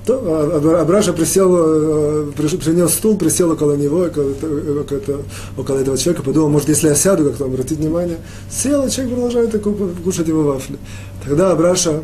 То, 0.06 0.20
а, 0.22 0.82
Абраша 0.82 1.12
присел, 1.12 1.56
э, 1.56 2.32
принес 2.36 2.92
стул, 2.92 3.16
присел 3.16 3.50
около 3.50 3.74
него, 3.74 4.02
около, 4.02 4.32
около 5.56 5.78
этого 5.78 5.96
человека, 5.96 6.22
подумал, 6.22 6.50
может, 6.50 6.68
если 6.68 6.88
я 6.88 6.94
сяду, 6.94 7.24
как-то 7.24 7.46
обратить 7.46 7.78
внимание. 7.78 8.18
Сел, 8.50 8.86
и 8.86 8.90
человек 8.90 9.14
продолжает 9.14 9.62
кушать 10.04 10.28
его 10.28 10.42
вафли. 10.42 10.76
Тогда 11.24 11.50
Абраша 11.50 12.02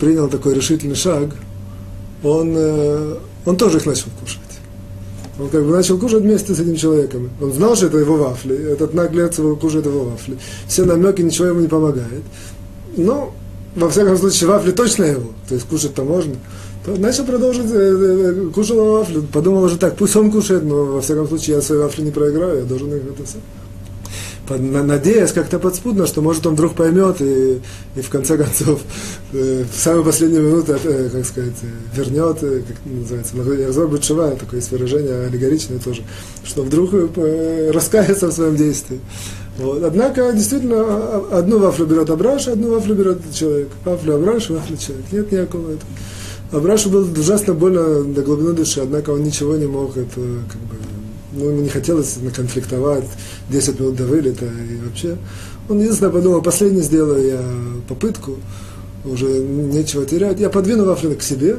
принял 0.00 0.28
такой 0.28 0.54
решительный 0.54 0.96
шаг, 0.96 1.28
он, 2.22 2.54
э, 2.56 3.16
он 3.46 3.56
тоже 3.56 3.78
их 3.78 3.86
начал 3.86 4.08
кушать. 4.20 4.40
Он 5.38 5.48
как 5.48 5.64
бы 5.64 5.72
начал 5.72 5.98
кушать 5.98 6.22
вместе 6.22 6.54
с 6.54 6.60
этим 6.60 6.76
человеком. 6.76 7.30
Он 7.40 7.52
знал, 7.52 7.74
что 7.74 7.86
это 7.86 7.98
его 7.98 8.16
вафли, 8.16 8.54
этот 8.72 8.94
наглец 8.94 9.38
его 9.38 9.56
кушает 9.56 9.86
его 9.86 10.04
вафли. 10.04 10.38
Все 10.68 10.84
намеки, 10.84 11.22
ничего 11.22 11.48
ему 11.48 11.60
не 11.60 11.68
помогает. 11.68 12.22
Но, 12.96 13.34
во 13.74 13.88
всяком 13.88 14.18
случае, 14.18 14.50
вафли 14.50 14.72
точно 14.72 15.04
его, 15.04 15.30
то 15.48 15.54
есть 15.54 15.66
кушать-то 15.66 16.04
можно 16.04 16.34
то 16.84 16.96
начал 16.96 17.24
продолжить, 17.24 17.70
э, 17.70 17.76
э, 17.76 18.50
кушал 18.52 18.98
вафлю, 18.98 19.22
подумал 19.32 19.64
уже 19.64 19.78
так, 19.78 19.96
пусть 19.96 20.16
он 20.16 20.30
кушает, 20.32 20.64
но 20.64 20.84
во 20.84 21.00
всяком 21.00 21.28
случае 21.28 21.56
я 21.56 21.62
свои 21.62 21.78
вафли 21.78 22.02
не 22.02 22.10
проиграю, 22.10 22.58
я 22.58 22.64
должен 22.64 22.92
их 22.94 23.02
это 23.04 23.24
все. 23.24 23.38
Надеясь 24.48 25.32
как-то 25.32 25.58
подспудно, 25.58 26.06
что 26.06 26.20
может 26.20 26.46
он 26.46 26.54
вдруг 26.54 26.74
поймет 26.74 27.20
и, 27.20 27.60
и 27.94 28.00
в 28.00 28.08
конце 28.08 28.36
концов 28.36 28.80
э, 29.32 29.64
в 29.70 29.78
самую 29.78 30.04
последнюю 30.04 30.42
минуту, 30.42 30.76
э, 30.82 31.08
как 31.10 31.24
сказать, 31.24 31.54
э, 31.62 31.96
вернет, 31.96 32.40
как 32.40 32.76
называется, 32.84 33.36
Яхзор 33.36 33.88
Бутшева, 33.88 34.32
такое 34.32 34.60
есть 34.60 34.70
выражение 34.72 35.26
аллегоричное 35.26 35.78
тоже, 35.78 36.02
что 36.44 36.62
вдруг 36.62 36.90
раскается 37.72 38.28
в 38.28 38.32
своем 38.32 38.56
действии. 38.56 39.00
Вот. 39.58 39.82
Однако, 39.84 40.32
действительно, 40.32 41.16
одну 41.30 41.58
вафлю 41.58 41.86
берет 41.86 42.10
Абраша, 42.10 42.52
одну 42.52 42.74
вафлю 42.74 42.94
берет 42.94 43.18
человек. 43.32 43.68
Вафлю 43.84 44.16
Абраша, 44.16 44.54
вафлю 44.54 44.76
человек. 44.76 45.04
Нет 45.12 45.32
никакого 45.32 45.72
этого. 45.72 45.90
Абрашу 46.52 46.90
было 46.90 47.10
ужасно 47.10 47.54
больно 47.54 48.04
до 48.04 48.22
глубины 48.22 48.52
души, 48.52 48.80
однако 48.80 49.10
он 49.10 49.22
ничего 49.22 49.56
не 49.56 49.66
мог, 49.66 49.96
это 49.96 50.20
как 50.50 50.60
бы, 50.62 50.76
ну, 51.32 51.48
ему 51.48 51.62
не 51.62 51.68
хотелось 51.68 52.18
конфликтовать, 52.34 53.04
10 53.50 53.80
минут 53.80 53.96
до 53.96 54.04
вылета 54.04 54.44
и 54.44 54.76
вообще. 54.84 55.16
Он 55.68 55.78
единственное 55.78 56.12
подумал, 56.12 56.42
последний 56.42 56.82
сделаю 56.82 57.26
я 57.26 57.42
попытку, 57.88 58.36
уже 59.04 59.26
нечего 59.26 60.04
терять. 60.04 60.40
Я 60.40 60.50
подвину 60.50 60.84
вафли 60.84 61.14
к 61.14 61.22
себе, 61.22 61.56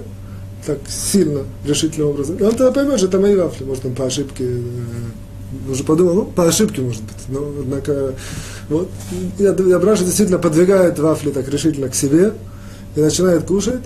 так 0.66 0.78
сильно, 0.88 1.42
решительным 1.66 2.10
образом. 2.10 2.38
И 2.38 2.44
он 2.44 2.52
тогда 2.52 2.72
поймет, 2.72 2.98
что 2.98 3.08
это 3.08 3.20
мои 3.20 3.36
вафли, 3.36 3.64
может 3.66 3.86
он 3.86 3.96
по 3.96 4.06
ошибке 4.06 4.46
э, 4.46 5.72
уже 5.72 5.84
подумал, 5.84 6.14
ну, 6.14 6.26
по 6.26 6.48
ошибке, 6.48 6.82
может 6.82 7.02
быть. 7.02 7.28
Но, 7.30 7.40
однако, 7.60 8.14
вот, 8.70 8.90
я, 9.40 9.54
я 9.54 9.80
Браша 9.80 10.06
действительно 10.06 10.40
подвигает 10.40 11.00
вафли 11.00 11.32
так 11.32 11.48
решительно 11.50 11.90
к 11.90 11.96
себе 11.96 12.34
и 12.96 13.02
начинает 13.02 13.44
кушать. 13.44 13.82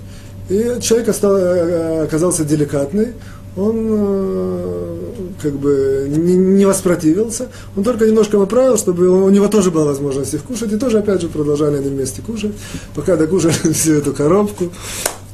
И 0.50 0.78
человек 0.82 1.10
остал, 1.10 1.36
э, 1.36 2.04
оказался 2.04 2.46
деликатный, 2.46 3.14
он 3.58 3.76
э, 3.90 4.98
как 5.42 5.54
бы 5.54 6.08
не, 6.10 6.36
не 6.36 6.66
воспротивился, 6.66 7.50
он 7.76 7.84
только 7.84 8.06
немножко 8.06 8.38
поправил, 8.38 8.78
чтобы 8.78 9.08
у 9.10 9.30
него 9.30 9.48
тоже 9.48 9.72
была 9.72 9.86
возможность 9.86 10.34
их 10.34 10.44
кушать, 10.44 10.72
и 10.72 10.78
тоже 10.78 11.00
опять 11.00 11.22
же 11.22 11.28
продолжали 11.28 11.78
они 11.78 11.90
вместе 11.90 12.22
кушать, 12.22 12.54
пока 12.96 13.16
докушали 13.16 13.54
всю 13.74 13.94
эту 13.94 14.14
коробку. 14.14 14.72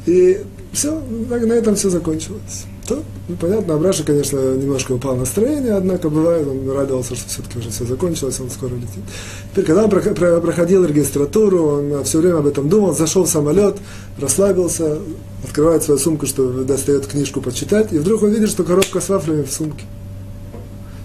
И 0.05 0.41
все, 0.71 1.01
на 1.29 1.53
этом 1.53 1.75
все 1.75 1.89
закончилось 1.89 2.65
то, 2.87 3.03
ну, 3.27 3.35
понятно, 3.35 3.75
Абраша, 3.75 4.03
конечно, 4.03 4.37
немножко 4.37 4.93
упал 4.93 5.15
настроение, 5.15 5.73
однако 5.73 6.09
бывает, 6.09 6.47
он 6.47 6.69
радовался, 6.69 7.15
что 7.15 7.29
все-таки 7.29 7.59
уже 7.59 7.69
все 7.69 7.85
закончилось, 7.85 8.39
он 8.39 8.49
скоро 8.49 8.73
летит. 8.75 9.03
Теперь, 9.51 9.65
когда 9.65 9.83
он 9.83 9.89
проходил 9.89 10.85
регистратуру, 10.85 11.65
он 11.65 12.03
все 12.03 12.19
время 12.19 12.39
об 12.39 12.47
этом 12.47 12.69
думал, 12.69 12.95
зашел 12.95 13.23
в 13.23 13.29
самолет, 13.29 13.77
расслабился, 14.19 14.97
открывает 15.43 15.83
свою 15.83 15.99
сумку, 15.99 16.25
что 16.25 16.63
достает 16.63 17.07
книжку 17.07 17.41
почитать, 17.41 17.93
и 17.93 17.99
вдруг 17.99 18.23
он 18.23 18.31
видит, 18.31 18.49
что 18.49 18.63
коробка 18.63 18.99
с 19.01 19.09
вафлями 19.09 19.43
в 19.43 19.51
сумке. 19.51 19.85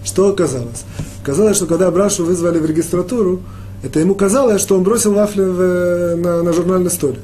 Что 0.05 0.29
оказалось? 0.29 0.85
Оказалось, 1.23 1.57
что 1.57 1.67
когда 1.67 1.89
Абрашу 1.89 2.25
вызвали 2.25 2.59
в 2.59 2.67
регистратуру, 2.67 3.41
это 3.83 4.01
ему 4.01 4.15
казалось, 4.15 4.61
что 4.61 4.77
он 4.77 4.83
бросил 4.83 5.13
вафли 5.13 5.43
в, 5.43 6.17
на, 6.17 6.43
на 6.43 6.53
журнальный 6.53 6.91
столик. 6.91 7.23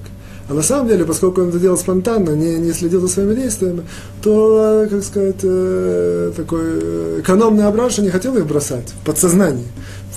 А 0.49 0.53
на 0.53 0.63
самом 0.63 0.89
деле, 0.89 1.05
поскольку 1.05 1.41
он 1.41 1.49
это 1.49 1.59
делал 1.59 1.79
спонтанно, 1.79 2.31
не, 2.31 2.57
не 2.57 2.73
следил 2.73 3.01
за 3.01 3.09
своими 3.09 3.35
действиями, 3.35 3.83
то, 4.23 4.87
как 4.91 5.03
сказать, 5.03 5.37
э, 5.43 6.33
такой 6.37 6.61
э, 6.63 7.21
экономный 7.21 7.67
Абраша 7.67 8.03
не 8.03 8.11
хотел 8.11 8.37
их 8.37 8.47
бросать 8.47 8.93
в 9.01 9.07
подсознании. 9.07 9.67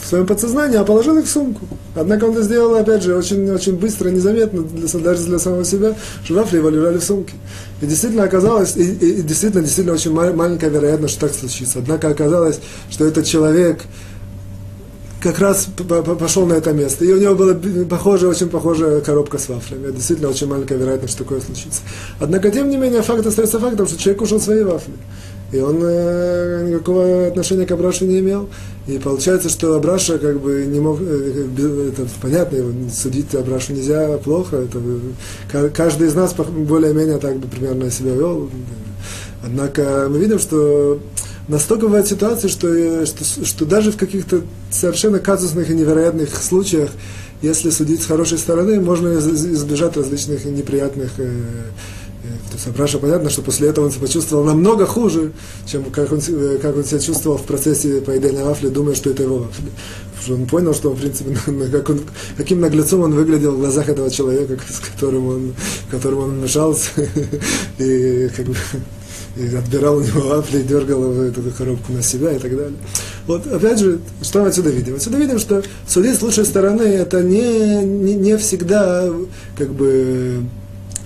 В 0.02 0.06
своем 0.08 0.28
подсознании, 0.28 0.78
а 0.78 0.84
положил 0.84 1.18
их 1.18 1.26
в 1.26 1.30
сумку. 1.30 1.66
Однако 1.96 2.26
он 2.26 2.32
это 2.32 2.44
сделал, 2.44 2.76
опять 2.76 3.04
же, 3.04 3.16
очень, 3.16 3.50
очень 3.50 3.78
быстро, 3.78 4.10
незаметно, 4.10 4.64
для, 4.64 4.88
даже 5.00 5.24
для 5.24 5.40
самого 5.40 5.64
себя, 5.64 5.96
что 6.24 6.34
вафли 6.36 6.58
его 6.58 6.70
лежали 6.70 6.98
в 6.98 7.04
сумке. 7.04 7.34
И 7.82 7.86
действительно 7.86 8.24
оказалось, 8.24 8.76
и, 8.76 8.84
и, 8.84 9.20
и 9.20 9.22
действительно, 9.22 9.64
действительно 9.64 9.96
очень 9.96 10.12
маленькая 10.12 10.70
вероятность, 10.70 11.14
что 11.14 11.28
так 11.28 11.36
случится. 11.36 11.80
Однако 11.80 12.10
оказалось, 12.10 12.60
что 12.90 13.06
этот 13.06 13.26
человек, 13.26 13.80
как 15.22 15.40
раз 15.40 15.68
пошел 16.20 16.46
на 16.46 16.54
это 16.54 16.74
место. 16.74 17.06
И 17.06 17.12
у 17.12 17.20
него 17.20 17.36
была 17.36 17.56
похожая, 17.90 18.30
очень 18.30 18.50
похожая 18.50 19.02
коробка 19.02 19.38
с 19.38 19.50
вафлями. 19.50 19.92
Действительно, 19.92 20.30
очень 20.30 20.48
маленькая 20.48 20.78
вероятность, 20.78 21.14
что 21.14 21.24
такое 21.24 21.42
случится. 21.42 21.82
Однако, 22.20 22.52
тем 22.52 22.70
не 22.70 22.78
менее, 22.78 23.02
факт 23.02 23.26
остается 23.26 23.60
фактом, 23.60 23.88
что 23.88 23.98
человек 23.98 24.20
кушал 24.20 24.40
свои 24.40 24.64
вафли. 24.64 24.94
И 25.52 25.60
он 25.60 25.80
э, 25.82 26.68
никакого 26.68 27.28
отношения 27.28 27.66
к 27.66 27.72
Абрашу 27.72 28.06
не 28.06 28.20
имел. 28.20 28.50
И 28.86 28.98
получается, 29.00 29.48
что 29.50 29.76
Абраша 29.76 30.18
как 30.20 30.42
бы 30.42 30.66
не 30.68 30.80
мог, 30.82 31.00
э, 31.02 31.90
это 31.90 32.06
понятно, 32.22 32.58
его 32.58 32.72
судить 32.94 33.34
Абрашу 33.34 33.74
нельзя 33.74 34.18
плохо. 34.18 34.58
Это, 34.58 34.80
э, 35.54 35.70
каждый 35.70 36.10
из 36.10 36.16
нас 36.16 36.34
более-менее 36.34 37.18
так 37.18 37.38
бы 37.38 37.48
примерно 37.48 37.90
себя 37.90 38.12
вел. 38.12 38.50
Однако 39.42 40.08
мы 40.10 40.20
видим, 40.20 40.38
что 40.38 41.00
настолько 41.48 41.86
бывают 41.86 42.08
ситуации, 42.08 42.50
что, 42.50 42.68
э, 42.68 43.06
что, 43.06 43.46
что 43.46 43.66
даже 43.66 43.92
в 43.92 43.98
каких-то 43.98 44.42
совершенно 44.78 45.20
казусных 45.20 45.70
и 45.70 45.74
невероятных 45.74 46.36
случаях, 46.36 46.92
если 47.42 47.70
судить 47.70 48.02
с 48.02 48.06
хорошей 48.06 48.38
стороны, 48.38 48.80
можно 48.80 49.18
избежать 49.18 49.96
различных 49.96 50.46
неприятных 50.46 51.12
э, 51.18 51.24
э, 51.24 52.28
то 52.50 52.54
есть 52.54 52.68
Абраша 52.68 52.98
понятно, 52.98 53.30
что 53.30 53.42
после 53.42 53.70
этого 53.70 53.86
он 53.86 53.92
себя 53.92 54.02
почувствовал 54.02 54.44
намного 54.44 54.86
хуже, 54.86 55.34
чем 55.66 55.84
как 55.86 56.12
он, 56.12 56.22
как 56.62 56.76
он 56.76 56.84
себя 56.84 57.00
чувствовал 57.00 57.38
в 57.38 57.44
процессе 57.44 58.02
поедания 58.02 58.44
вафли, 58.44 58.70
думая, 58.70 58.96
что 58.96 59.12
это 59.12 59.24
его 59.24 59.40
вафли. 59.40 59.66
Потому 60.16 60.24
что 60.24 60.34
он 60.34 60.46
понял, 60.48 60.74
что, 60.74 60.90
в 60.92 61.00
принципе, 61.00 61.38
как 61.72 61.90
он, 61.90 62.02
каким 62.38 62.60
наглецом 62.60 63.02
он 63.02 63.14
выглядел 63.14 63.54
в 63.54 63.60
глазах 63.60 63.90
этого 63.90 64.10
человека, 64.10 64.58
с 64.70 64.80
которым 64.80 65.28
он, 65.28 65.54
которым 65.92 66.20
он 66.20 66.42
мешался. 66.42 66.90
И 67.78 68.30
как 68.36 68.46
бы 68.48 68.56
и 69.38 69.56
отбирал 69.56 69.98
у 69.98 70.02
него 70.02 70.22
вафли, 70.22 70.60
и 70.60 70.64
дергал 70.64 71.14
эту 71.14 71.42
коробку 71.52 71.94
на 71.94 72.02
себя 72.02 72.32
и 72.32 72.40
так 72.40 72.56
далее. 72.56 72.78
Вот, 73.28 73.46
опять 73.46 73.80
же, 73.80 74.00
что 74.22 74.42
мы 74.42 74.48
отсюда 74.48 74.70
видим? 74.70 74.96
Отсюда 74.96 75.18
видим, 75.18 75.38
что 75.38 75.62
судить 75.86 76.18
с 76.18 76.22
лучшей 76.22 76.46
стороны 76.46 76.84
это 76.84 77.22
не, 77.22 77.84
не, 77.84 78.16
не 78.16 78.38
всегда 78.38 79.10
как 79.58 79.74
бы 79.74 80.46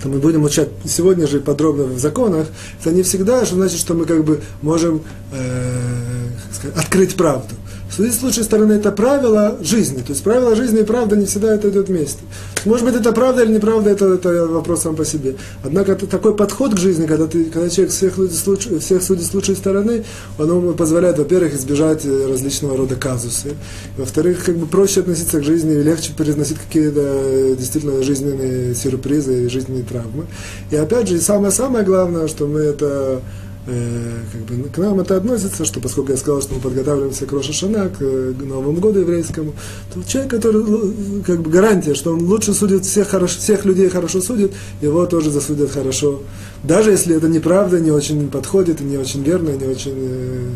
то 0.02 0.08
мы 0.08 0.18
будем 0.18 0.42
учать 0.42 0.68
сегодня 0.84 1.28
же 1.28 1.40
подробно 1.40 1.84
в 1.84 1.98
законах, 1.98 2.48
это 2.80 2.90
не 2.90 3.02
всегда, 3.02 3.46
что 3.46 3.54
значит, 3.54 3.78
что 3.78 3.94
мы 3.94 4.04
как 4.04 4.24
бы 4.24 4.40
можем 4.60 5.02
э, 5.32 6.28
сказать, 6.52 6.76
открыть 6.76 7.14
правду. 7.14 7.54
Судить 7.94 8.14
с 8.14 8.22
лучшей 8.22 8.44
стороны 8.44 8.72
это 8.72 8.90
правило 8.90 9.58
жизни. 9.60 9.98
То 9.98 10.12
есть 10.12 10.22
правило 10.22 10.56
жизни 10.56 10.80
и 10.80 10.84
правда 10.84 11.14
не 11.14 11.26
всегда 11.26 11.54
это 11.54 11.68
идет 11.68 11.88
вместе. 11.88 12.20
Может 12.64 12.86
быть, 12.86 12.94
это 12.94 13.12
правда 13.12 13.42
или 13.42 13.52
неправда, 13.52 13.90
это, 13.90 14.14
это 14.14 14.46
вопрос 14.46 14.82
сам 14.82 14.96
по 14.96 15.04
себе. 15.04 15.34
Однако 15.62 15.94
такой 15.94 16.34
подход 16.34 16.74
к 16.74 16.78
жизни, 16.78 17.06
когда, 17.06 17.26
ты, 17.26 17.44
когда 17.44 17.68
человек 17.68 17.92
всех, 17.92 18.14
судит, 18.14 18.82
всех 18.82 19.02
судит 19.02 19.26
с 19.26 19.34
лучшей 19.34 19.56
стороны, 19.56 20.04
он 20.38 20.74
позволяет, 20.74 21.18
во-первых, 21.18 21.54
избежать 21.54 22.06
различного 22.06 22.78
рода 22.78 22.96
казусы. 22.96 23.56
Во-вторых, 23.98 24.42
как 24.44 24.56
бы 24.56 24.66
проще 24.66 25.00
относиться 25.00 25.40
к 25.40 25.44
жизни, 25.44 25.74
легче 25.74 26.14
переносить 26.16 26.58
какие-то 26.58 27.54
действительно 27.58 28.02
жизненные 28.02 28.74
сюрпризы 28.74 29.44
и 29.44 29.48
жизненные 29.48 29.82
травмы. 29.82 30.24
И 30.70 30.76
опять 30.76 31.08
же, 31.08 31.20
самое-самое 31.20 31.84
главное, 31.84 32.26
что 32.28 32.46
мы 32.46 32.60
это 32.60 33.20
э, 33.66 34.18
как 34.32 34.40
бы, 34.42 34.68
к 34.68 34.78
нам 34.78 35.00
это 35.00 35.16
относится, 35.16 35.64
что 35.64 35.80
поскольку 35.80 36.12
я 36.12 36.18
сказал, 36.18 36.42
что 36.42 36.54
мы 36.54 36.60
подготавливаемся 36.60 37.26
к 37.26 37.32
Рошашана, 37.32 37.88
к, 37.88 37.98
к 37.98 38.42
Новому 38.42 38.80
году 38.80 39.00
еврейскому, 39.00 39.54
то 39.92 40.02
человек, 40.02 40.30
который, 40.30 41.22
как 41.22 41.42
бы 41.42 41.50
гарантия, 41.50 41.94
что 41.94 42.12
он 42.12 42.24
лучше 42.24 42.54
судит 42.54 42.84
всех, 42.84 43.08
хорошо, 43.08 43.38
всех 43.38 43.64
людей 43.64 43.88
хорошо 43.88 44.20
судит, 44.20 44.52
его 44.80 45.06
тоже 45.06 45.30
засудят 45.30 45.70
хорошо. 45.70 46.22
Даже 46.62 46.90
если 46.90 47.16
это 47.16 47.28
неправда, 47.28 47.80
не 47.80 47.90
очень 47.90 48.28
подходит, 48.30 48.80
и 48.80 48.84
не 48.84 48.96
очень 48.96 49.22
верно, 49.22 49.50
не 49.50 49.66
очень, 49.66 49.96
э, 49.96 50.50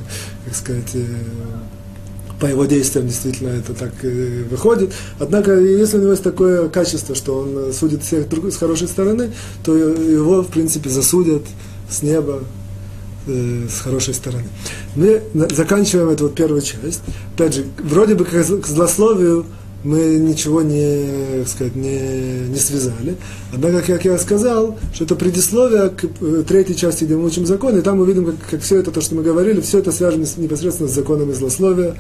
как 0.45 0.55
сказать, 0.55 0.95
э, 0.95 1.05
по 2.41 2.47
его 2.47 2.67
действиям 2.67 3.07
действительно 3.07 3.49
это 3.49 3.75
так 3.75 3.93
э, 4.03 4.45
выходит. 4.51 4.93
Однако, 5.19 5.59
если 5.59 5.99
у 5.99 6.01
него 6.01 6.11
есть 6.11 6.23
такое 6.23 6.69
качество, 6.69 7.15
что 7.15 7.39
он 7.39 7.73
судит 7.73 8.03
всех 8.03 8.27
с 8.51 8.57
хорошей 8.57 8.89
стороны, 8.89 9.33
то 9.65 9.75
его, 9.75 10.43
в 10.43 10.49
принципе, 10.49 10.91
засудят 10.91 11.43
с 11.91 12.03
неба, 12.03 12.43
э, 13.27 13.67
с 13.69 13.81
хорошей 13.81 14.15
стороны. 14.15 14.45
Мы 14.95 15.23
заканчиваем 15.51 16.09
эту 16.11 16.25
вот 16.25 16.35
первую 16.35 16.63
часть. 16.63 17.03
Опять 17.35 17.55
же, 17.55 17.65
вроде 17.83 18.15
бы 18.15 18.25
как 18.25 18.45
к 18.45 18.67
злословию 18.67 19.47
мы 19.87 20.17
ничего 20.17 20.63
не, 20.63 21.45
сказать, 21.47 21.77
не, 21.77 22.49
не 22.49 22.59
связали. 22.59 23.17
Однако, 23.53 23.83
как 23.83 24.05
я 24.05 24.19
сказал, 24.19 24.77
что 24.93 25.05
это 25.05 25.15
предисловие 25.15 25.91
к 25.91 26.05
э, 26.05 26.45
третьей 26.47 26.77
части, 26.77 27.05
где 27.05 27.17
мы 27.17 27.27
учим 27.27 27.47
закон, 27.47 27.79
и 27.79 27.83
там 27.83 27.99
мы 27.99 28.07
видим, 28.07 28.27
как, 28.27 28.35
как 28.51 28.61
все 28.63 28.81
это, 28.81 28.91
то, 28.91 29.01
что 29.01 29.15
мы 29.15 29.23
говорили, 29.23 29.61
все 29.61 29.79
это 29.79 29.93
связано 29.93 30.27
непосредственно 30.39 30.89
с 30.89 30.93
законами 30.93 31.33
злословия 31.33 31.95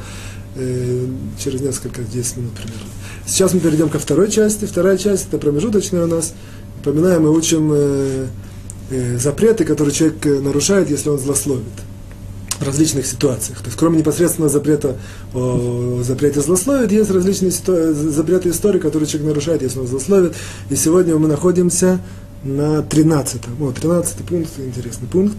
э, 0.56 1.06
через 1.38 1.60
несколько, 1.60 2.02
10 2.02 2.36
минут 2.38 2.52
примерно. 2.54 2.90
Сейчас 3.24 3.54
мы 3.54 3.60
перейдем 3.60 3.88
ко 3.88 4.00
второй 4.00 4.30
части. 4.30 4.64
Вторая 4.64 4.98
часть, 4.98 5.28
это 5.28 5.38
промежуточная 5.38 6.04
у 6.04 6.08
нас. 6.08 6.34
Напоминаем, 6.78 7.22
мы 7.22 7.30
учим 7.30 7.70
э, 7.72 8.26
запреты, 8.90 9.64
которые 9.64 9.94
человек 9.94 10.24
э, 10.26 10.40
нарушает, 10.40 10.90
если 10.90 11.08
он 11.08 11.18
злословит 11.18 11.64
в 12.58 12.62
различных 12.62 13.06
ситуациях. 13.06 13.58
То 13.58 13.66
есть, 13.66 13.76
кроме 13.76 13.98
непосредственного 13.98 14.50
запрета 14.50 14.96
о 15.34 16.00
запрете 16.02 16.40
злословит, 16.40 16.90
есть 16.90 17.10
различные 17.10 17.50
ситу... 17.50 17.92
запреты 17.92 18.50
истории, 18.50 18.78
которые 18.78 19.06
человек 19.06 19.28
нарушает, 19.28 19.62
если 19.62 19.78
он 19.80 19.86
злословит. 19.86 20.34
И 20.70 20.76
сегодня 20.76 21.16
мы 21.16 21.28
находимся 21.28 22.00
на 22.44 22.78
13-м. 22.78 23.62
О, 23.62 23.72
13 23.72 24.16
пункт, 24.18 24.50
интересный 24.58 25.08
пункт. 25.08 25.36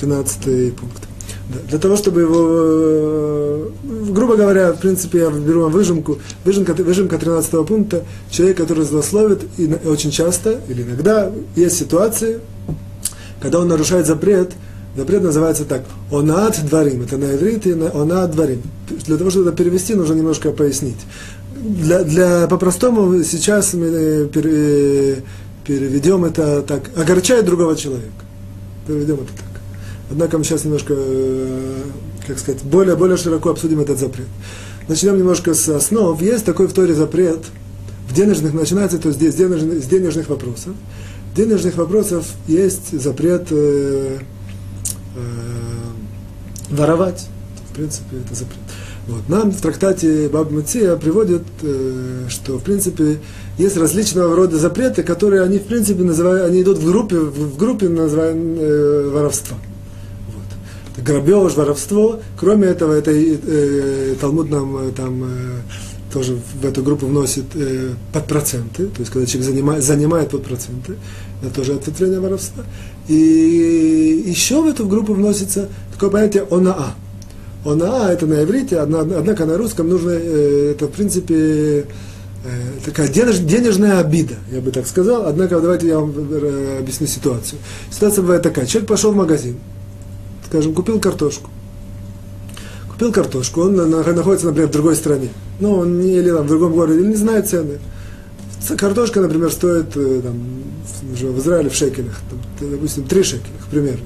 13 0.00 0.74
пункт. 0.74 1.08
Для 1.48 1.78
того, 1.78 1.96
чтобы 1.96 2.20
его, 2.20 2.36
э, 2.40 3.68
грубо 4.10 4.36
говоря, 4.36 4.72
в 4.72 4.80
принципе, 4.80 5.20
я 5.20 5.30
беру 5.30 5.62
вам 5.62 5.72
выжимку, 5.72 6.18
выжимка, 6.44 6.74
выжимка 6.74 7.18
13 7.18 7.64
пункта, 7.64 8.04
человек, 8.30 8.58
который 8.58 8.84
злословит, 8.84 9.44
и 9.56 9.70
очень 9.86 10.10
часто, 10.10 10.60
или 10.68 10.82
иногда, 10.82 11.32
есть 11.56 11.78
ситуации, 11.78 12.40
когда 13.40 13.60
он 13.60 13.68
нарушает 13.68 14.06
запрет, 14.06 14.52
запрет 14.94 15.22
называется 15.22 15.64
так, 15.64 15.84
онат 16.12 16.60
дворим, 16.68 17.02
это 17.02 17.16
на 17.16 17.34
иврите, 17.34 17.72
онат 17.94 18.32
дворим. 18.32 18.62
Для 19.06 19.16
того, 19.16 19.30
чтобы 19.30 19.48
это 19.48 19.56
перевести, 19.56 19.94
нужно 19.94 20.14
немножко 20.14 20.50
пояснить. 20.50 20.98
Для, 21.56 22.04
для 22.04 22.46
по-простому 22.46 23.22
сейчас 23.24 23.72
мы 23.72 23.86
э, 23.86 24.28
переведем 25.64 26.24
это 26.24 26.62
так, 26.62 26.90
огорчает 26.96 27.46
другого 27.46 27.74
человека. 27.74 28.12
Переведем 28.86 29.14
это 29.14 29.32
так. 29.36 29.47
Однако 30.10 30.38
мы 30.38 30.44
сейчас 30.44 30.64
немножко, 30.64 30.94
э, 30.96 31.82
как 32.26 32.38
сказать, 32.38 32.62
более, 32.62 32.96
более 32.96 33.16
широко 33.16 33.50
обсудим 33.50 33.80
этот 33.80 33.98
запрет. 33.98 34.28
Начнем 34.88 35.18
немножко 35.18 35.54
с 35.54 35.68
основ. 35.68 36.20
Есть 36.22 36.44
такой 36.44 36.66
в 36.66 36.72
Торе 36.72 36.94
запрет, 36.94 37.40
в 38.08 38.14
денежных, 38.14 38.54
начинается 38.54 38.98
то 38.98 39.12
здесь, 39.12 39.34
с 39.34 39.36
денежных, 39.36 39.82
с 39.82 39.86
денежных 39.86 40.28
вопросов 40.28 40.74
денежных 41.38 41.76
вопросов 41.76 42.26
есть 42.48 42.98
запрет 43.00 43.46
э, 43.50 44.18
э, 45.14 45.20
воровать. 46.70 47.28
В 47.70 47.74
принципе, 47.74 48.16
это 48.24 48.34
запрет. 48.34 48.58
Вот. 49.06 49.28
Нам 49.28 49.52
в 49.52 49.60
трактате 49.60 50.28
Баб 50.28 50.50
Мация 50.50 50.96
приводят, 50.96 51.42
э, 51.62 52.26
что, 52.28 52.58
в 52.58 52.64
принципе, 52.64 53.18
есть 53.56 53.76
различного 53.76 54.34
рода 54.34 54.58
запреты, 54.58 55.04
которые 55.04 55.42
они, 55.42 55.58
в 55.58 55.64
принципе, 55.64 56.02
называют, 56.02 56.44
они 56.50 56.62
идут 56.62 56.78
в 56.78 56.84
группе, 56.84 57.16
в, 57.16 57.54
в 57.54 57.56
группе 57.56 57.88
называем 57.88 58.56
э, 58.58 59.10
воровства. 59.12 59.56
Грабеж, 61.04 61.54
воровство. 61.54 62.20
Кроме 62.38 62.68
этого, 62.68 62.92
это 62.92 63.10
э, 63.12 64.14
Талмуд 64.20 64.50
нам 64.50 64.76
э, 64.76 64.92
там 64.92 65.22
э, 65.24 65.60
тоже 66.12 66.38
в 66.60 66.64
эту 66.64 66.82
группу 66.82 67.06
вносит 67.06 67.44
э, 67.54 67.90
под 68.12 68.26
проценты, 68.26 68.86
то 68.86 69.00
есть 69.00 69.10
когда 69.10 69.26
человек 69.26 69.50
занимает, 69.50 69.84
занимает 69.84 70.30
под 70.30 70.44
проценты, 70.44 70.94
это 71.42 71.54
тоже 71.54 71.74
ответвление 71.74 72.20
воровства. 72.20 72.64
И 73.08 74.24
еще 74.26 74.62
в 74.62 74.66
эту 74.66 74.86
группу 74.86 75.12
вносится 75.14 75.68
такое 75.92 76.10
понятие 76.10 76.46
онаа. 76.50 76.94
Онаа 77.64 78.10
это 78.10 78.26
на 78.26 78.42
иврите, 78.42 78.78
однако 78.78 79.44
на 79.44 79.58
русском 79.58 79.88
нужно, 79.88 80.10
э, 80.10 80.72
это 80.72 80.86
в 80.86 80.92
принципе 80.92 81.34
э, 81.34 81.84
такая 82.84 83.08
денеж, 83.08 83.38
денежная 83.38 83.98
обида, 83.98 84.34
я 84.50 84.60
бы 84.60 84.70
так 84.70 84.86
сказал. 84.86 85.26
Однако 85.26 85.60
давайте 85.60 85.88
я 85.88 85.98
вам 85.98 86.14
э, 86.16 86.78
объясню 86.80 87.06
ситуацию. 87.06 87.58
Ситуация 87.90 88.22
бывает 88.22 88.42
такая. 88.42 88.66
Человек 88.66 88.88
пошел 88.88 89.12
в 89.12 89.16
магазин, 89.16 89.56
скажем, 90.48 90.74
купил 90.74 91.00
картошку 91.00 91.50
купил 92.98 93.12
картошку, 93.12 93.60
он 93.62 93.76
находится, 93.76 94.48
например, 94.48 94.68
в 94.68 94.72
другой 94.72 94.96
стране, 94.96 95.28
ну, 95.60 95.74
он 95.74 96.00
не, 96.00 96.16
или 96.16 96.30
там, 96.30 96.46
в 96.46 96.48
другом 96.48 96.72
городе, 96.72 97.06
не 97.06 97.14
знает 97.14 97.48
цены. 97.48 97.78
Картошка, 98.76 99.20
например, 99.20 99.52
стоит 99.52 99.96
э, 99.96 100.20
там, 100.20 100.36
в 101.12 101.38
Израиле 101.38 101.70
в 101.70 101.74
шекелях, 101.74 102.16
там, 102.28 102.68
допустим, 102.68 103.04
3 103.04 103.22
шекеля, 103.22 103.54
к 103.64 103.70
примеру. 103.70 103.98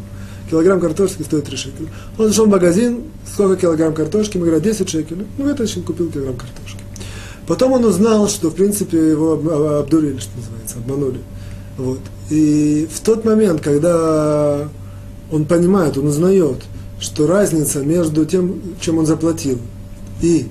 Килограмм 0.50 0.78
картошки 0.78 1.22
стоит 1.22 1.46
3 1.46 1.56
шекеля. 1.56 1.88
Он 2.18 2.28
зашел 2.28 2.44
в 2.44 2.50
магазин, 2.50 3.04
сколько 3.32 3.56
килограмм 3.62 3.94
картошки, 3.94 4.36
мы 4.36 4.44
говорим, 4.44 4.62
10 4.62 4.86
шекелей. 4.86 5.26
Ну, 5.38 5.44
вытащил, 5.44 5.82
купил 5.82 6.10
килограмм 6.10 6.36
картошки. 6.36 6.80
Потом 7.46 7.72
он 7.72 7.86
узнал, 7.86 8.28
что, 8.28 8.50
в 8.50 8.54
принципе, 8.54 8.98
его 8.98 9.32
обдурили, 9.78 10.18
что 10.18 10.30
называется, 10.36 10.76
обманули. 10.76 11.20
Вот. 11.78 12.00
И 12.28 12.86
в 12.92 13.00
тот 13.00 13.24
момент, 13.24 13.62
когда 13.62 14.68
он 15.32 15.46
понимает, 15.46 15.98
он 15.98 16.06
узнает, 16.06 16.58
что 17.00 17.26
разница 17.26 17.80
между 17.80 18.24
тем, 18.24 18.60
чем 18.80 18.98
он 18.98 19.06
заплатил, 19.06 19.58
и 20.20 20.46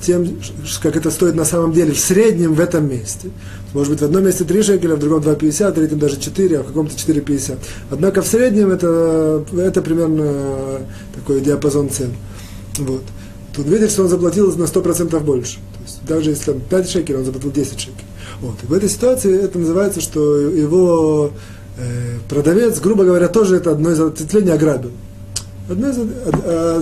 тем, 0.00 0.38
как 0.80 0.96
это 0.96 1.10
стоит 1.10 1.34
на 1.34 1.44
самом 1.44 1.72
деле 1.72 1.92
в 1.92 1.98
среднем 1.98 2.54
в 2.54 2.60
этом 2.60 2.88
месте. 2.88 3.30
Может 3.74 3.92
быть, 3.92 4.00
в 4.00 4.04
одном 4.04 4.24
месте 4.24 4.44
3 4.44 4.62
шекеля, 4.62 4.94
в 4.94 5.00
другом 5.00 5.22
2,50, 5.22 5.72
в 5.72 5.74
третьем 5.74 5.98
даже 5.98 6.20
4, 6.20 6.58
а 6.58 6.62
в 6.62 6.66
каком-то 6.66 6.94
4,50. 6.94 7.58
Однако 7.90 8.22
в 8.22 8.26
среднем 8.26 8.70
это, 8.70 9.44
это 9.56 9.82
примерно 9.82 10.82
такой 11.14 11.40
диапазон 11.40 11.90
цен. 11.90 12.12
Вот. 12.78 13.02
Тут 13.54 13.66
видит, 13.66 13.90
что 13.90 14.04
он 14.04 14.08
заплатил 14.08 14.54
на 14.56 14.64
100% 14.64 15.18
больше. 15.20 15.56
То 15.56 15.82
есть, 15.84 15.98
даже 16.06 16.30
если 16.30 16.52
там 16.52 16.60
5 16.60 16.88
шекелей, 16.88 17.18
он 17.18 17.24
заплатил 17.24 17.50
10 17.50 17.80
шекелей. 17.80 18.04
Вот. 18.40 18.54
И 18.62 18.66
в 18.66 18.72
этой 18.72 18.88
ситуации 18.88 19.36
это 19.36 19.58
называется, 19.58 20.00
что 20.00 20.38
его 20.38 21.32
продавец, 22.28 22.80
грубо 22.80 23.04
говоря, 23.04 23.28
тоже 23.28 23.56
это 23.56 23.72
одно 23.72 23.90
из 23.90 24.00
ответвлений 24.00 24.52
ограбил. 24.52 24.90
Одно 25.70 25.90
из 25.90 25.98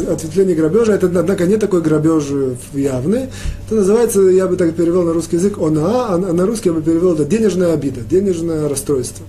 ответвлений 0.09 0.55
грабежа, 0.55 0.95
это, 0.95 1.07
однако, 1.07 1.45
не 1.47 1.57
такой 1.57 1.83
грабеж 1.83 2.25
явный. 2.73 3.29
Это 3.67 3.75
называется, 3.75 4.21
я 4.21 4.47
бы 4.47 4.57
так 4.57 4.75
перевел 4.75 5.03
на 5.03 5.13
русский 5.13 5.37
язык, 5.37 5.59
онаа, 5.59 6.15
а 6.15 6.19
на 6.19 6.47
русский 6.47 6.69
я 6.69 6.75
бы 6.75 6.83
перевел 6.83 7.15
это 7.15 7.25
денежная 7.25 7.73
обида, 7.73 8.03
денежное 8.03 8.69
расстройство. 8.69 9.27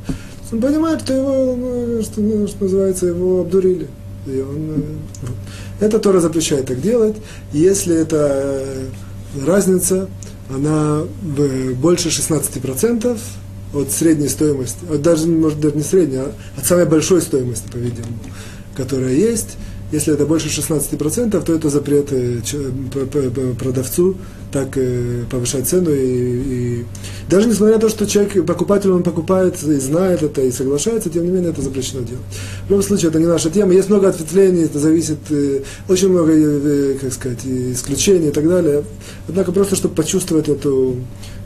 Он 0.51 0.61
понимает, 0.61 1.01
что 1.01 1.13
его, 1.13 1.55
ну, 1.55 2.01
что, 2.03 2.21
ну, 2.21 2.47
что 2.47 2.63
называется, 2.63 3.07
его 3.07 3.41
обдурили. 3.41 3.87
И 4.27 4.39
он, 4.41 4.83
э. 5.21 5.85
Это 5.85 5.99
Тора 5.99 6.19
запрещает 6.19 6.67
так 6.67 6.81
делать. 6.81 7.15
Если 7.51 7.95
эта 7.95 8.29
э, 8.31 8.85
разница, 9.45 10.07
она 10.49 11.01
больше 11.81 12.09
16% 12.09 13.17
от 13.73 13.91
средней 13.91 14.29
стоимости, 14.29 14.79
от 14.89 15.01
даже, 15.01 15.27
может, 15.27 15.59
даже 15.59 15.75
не 15.75 15.83
средней, 15.83 16.17
а 16.17 16.31
от 16.57 16.65
самой 16.65 16.85
большой 16.85 17.21
стоимости, 17.21 17.67
по-видимому 17.71 18.17
которая 18.77 19.13
есть, 19.13 19.57
если 19.91 20.13
это 20.13 20.25
больше 20.25 20.49
16%, 20.49 21.43
то 21.43 21.53
это 21.53 21.69
запрет 21.69 22.09
э, 22.11 22.41
продавцу 23.57 24.15
так 24.51 24.77
э, 24.77 25.23
повышать 25.31 25.67
цену. 25.67 25.91
И, 25.91 26.81
и 26.81 26.85
даже 27.29 27.47
несмотря 27.47 27.75
на 27.75 27.81
то, 27.81 27.89
что 27.89 28.05
человек, 28.05 28.45
покупатель, 28.45 28.91
он 28.91 29.03
покупает 29.03 29.61
и 29.63 29.79
знает 29.79 30.23
это, 30.23 30.41
и 30.41 30.51
соглашается, 30.51 31.09
тем 31.09 31.23
не 31.23 31.31
менее 31.31 31.51
это 31.51 31.61
запрещено 31.61 32.01
делать. 32.01 32.23
В 32.65 32.69
любом 32.69 32.83
случае, 32.83 33.09
это 33.09 33.19
не 33.19 33.27
наша 33.27 33.49
тема. 33.49 33.73
Есть 33.73 33.89
много 33.89 34.09
ответвлений, 34.09 34.65
это 34.65 34.77
зависит, 34.77 35.19
э, 35.29 35.61
очень 35.87 36.09
много, 36.09 36.33
как 36.99 37.13
сказать, 37.13 37.45
исключений 37.45 38.27
и 38.27 38.31
так 38.31 38.47
далее. 38.47 38.83
Однако 39.29 39.53
просто, 39.53 39.77
чтобы 39.77 39.95
почувствовать 39.95 40.49
эту, 40.49 40.97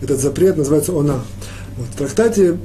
этот 0.02 0.20
запрет, 0.20 0.58
называется 0.58 0.98
«она». 0.98 1.22
Вот, 1.78 1.88
в 1.88 1.96
трактате 1.96 2.58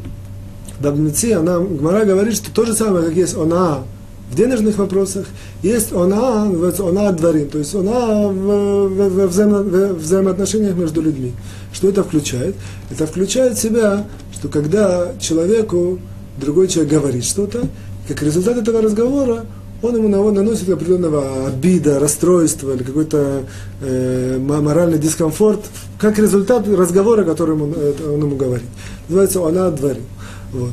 Бабницы, 0.80 1.32
она, 1.32 1.58
Гмара 1.58 2.04
говорит, 2.04 2.34
что 2.34 2.50
то 2.50 2.64
же 2.64 2.74
самое, 2.74 3.06
как 3.06 3.14
есть 3.14 3.34
«она», 3.34 3.82
в 4.30 4.34
денежных 4.34 4.76
вопросах 4.78 5.26
есть 5.62 5.92
она, 5.92 6.42
она 6.42 7.12
дворим, 7.12 7.48
то 7.48 7.58
есть 7.58 7.74
она 7.74 8.26
в, 8.26 8.88
в, 8.88 9.08
в, 9.08 9.26
взаимо, 9.28 9.62
в 9.62 9.98
взаимоотношениях 9.98 10.74
между 10.74 11.00
людьми. 11.00 11.32
Что 11.72 11.88
это 11.88 12.02
включает? 12.02 12.56
Это 12.90 13.06
включает 13.06 13.56
в 13.56 13.62
себя, 13.62 14.04
что 14.34 14.48
когда 14.48 15.12
человеку 15.20 16.00
другой 16.40 16.66
человек 16.68 16.92
говорит 16.92 17.24
что-то, 17.24 17.68
как 18.08 18.22
результат 18.22 18.56
этого 18.56 18.82
разговора 18.82 19.46
он 19.82 19.96
ему 19.96 20.30
наносит 20.30 20.68
определенного 20.68 21.48
обида, 21.48 21.98
расстройства 21.98 22.74
или 22.74 22.82
какой-то 22.82 23.44
э, 23.80 24.38
моральный 24.38 24.98
дискомфорт, 24.98 25.64
как 25.98 26.18
результат 26.18 26.66
разговора, 26.68 27.24
который 27.24 27.54
ему, 27.54 27.72
э, 27.74 27.94
он 28.14 28.20
ему 28.20 28.36
говорит. 28.36 28.66
Называется 29.08 29.46
«Она 29.46 29.70
дворил». 29.70 30.02
Вот. 30.52 30.72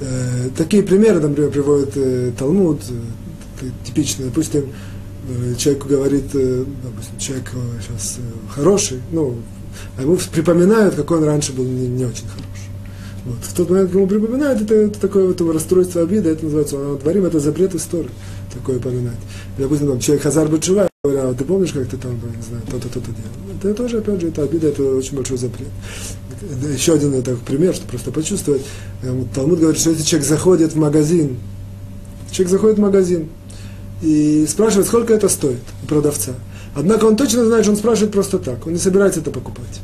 Э, 0.00 0.48
такие 0.56 0.82
примеры, 0.82 1.20
например, 1.20 1.50
приводит 1.50 1.96
э, 1.96 2.32
Талмуд, 2.38 2.80
э, 3.60 3.66
типичный, 3.84 4.26
допустим, 4.26 4.72
э, 5.28 5.54
человек 5.56 5.86
говорит, 5.86 6.34
э, 6.34 6.64
допустим, 6.84 7.18
человек 7.18 7.50
э, 7.54 7.80
сейчас 7.80 8.18
хороший, 8.54 9.00
ну, 9.10 9.36
а 9.96 10.02
ему 10.02 10.18
припоминают, 10.32 10.94
какой 10.94 11.18
он 11.18 11.24
раньше 11.24 11.52
был 11.52 11.64
не, 11.64 11.88
не 11.88 12.04
очень 12.04 12.26
хороший. 12.28 12.46
Вот. 13.24 13.38
В 13.42 13.54
тот 13.54 13.70
момент, 13.70 13.90
когда 13.90 14.00
ему 14.00 14.08
припоминают, 14.08 14.62
это, 14.62 14.74
это 14.74 15.00
такое 15.00 15.26
вот 15.26 15.40
расстройство 15.52 16.02
обида, 16.02 16.30
это 16.30 16.44
называется, 16.44 16.78
он 16.78 16.98
творим, 16.98 17.24
это 17.24 17.40
запрет 17.40 17.74
истории, 17.74 18.10
такое 18.56 18.78
поминать. 18.78 19.18
Допустим, 19.58 19.88
там, 19.88 20.00
человек 20.00 20.24
Хазар 20.24 20.48
Бачува, 20.48 20.88
говорят, 21.04 21.24
а 21.24 21.34
ты 21.34 21.44
помнишь, 21.44 21.72
как 21.72 21.86
ты 21.86 21.96
там, 21.96 22.12
не 22.12 22.42
знаю, 22.42 22.62
то-то, 22.70 22.88
то-то 22.88 23.10
делал? 23.10 23.58
Это 23.58 23.74
тоже, 23.74 23.98
опять 23.98 24.20
же, 24.20 24.28
это 24.28 24.42
обида, 24.42 24.68
это 24.68 24.82
очень 24.96 25.16
большой 25.16 25.38
запрет. 25.38 25.68
Еще 26.74 26.94
один 26.94 27.14
это 27.14 27.36
пример, 27.36 27.74
чтобы 27.74 27.90
просто 27.90 28.10
почувствовать. 28.10 28.62
Талмуд 29.34 29.58
говорит, 29.58 29.80
что 29.80 29.90
если 29.90 30.04
человек 30.04 30.28
заходит 30.28 30.72
в 30.72 30.76
магазин, 30.76 31.38
человек 32.30 32.50
заходит 32.50 32.78
в 32.78 32.82
магазин 32.82 33.28
и 34.02 34.46
спрашивает, 34.48 34.86
сколько 34.86 35.14
это 35.14 35.28
стоит 35.28 35.62
у 35.82 35.86
продавца. 35.86 36.32
Однако 36.74 37.06
он 37.06 37.16
точно 37.16 37.44
знает, 37.46 37.64
что 37.64 37.72
он 37.72 37.78
спрашивает 37.78 38.12
просто 38.12 38.38
так, 38.38 38.66
он 38.66 38.74
не 38.74 38.78
собирается 38.78 39.20
это 39.20 39.30
покупать. 39.30 39.80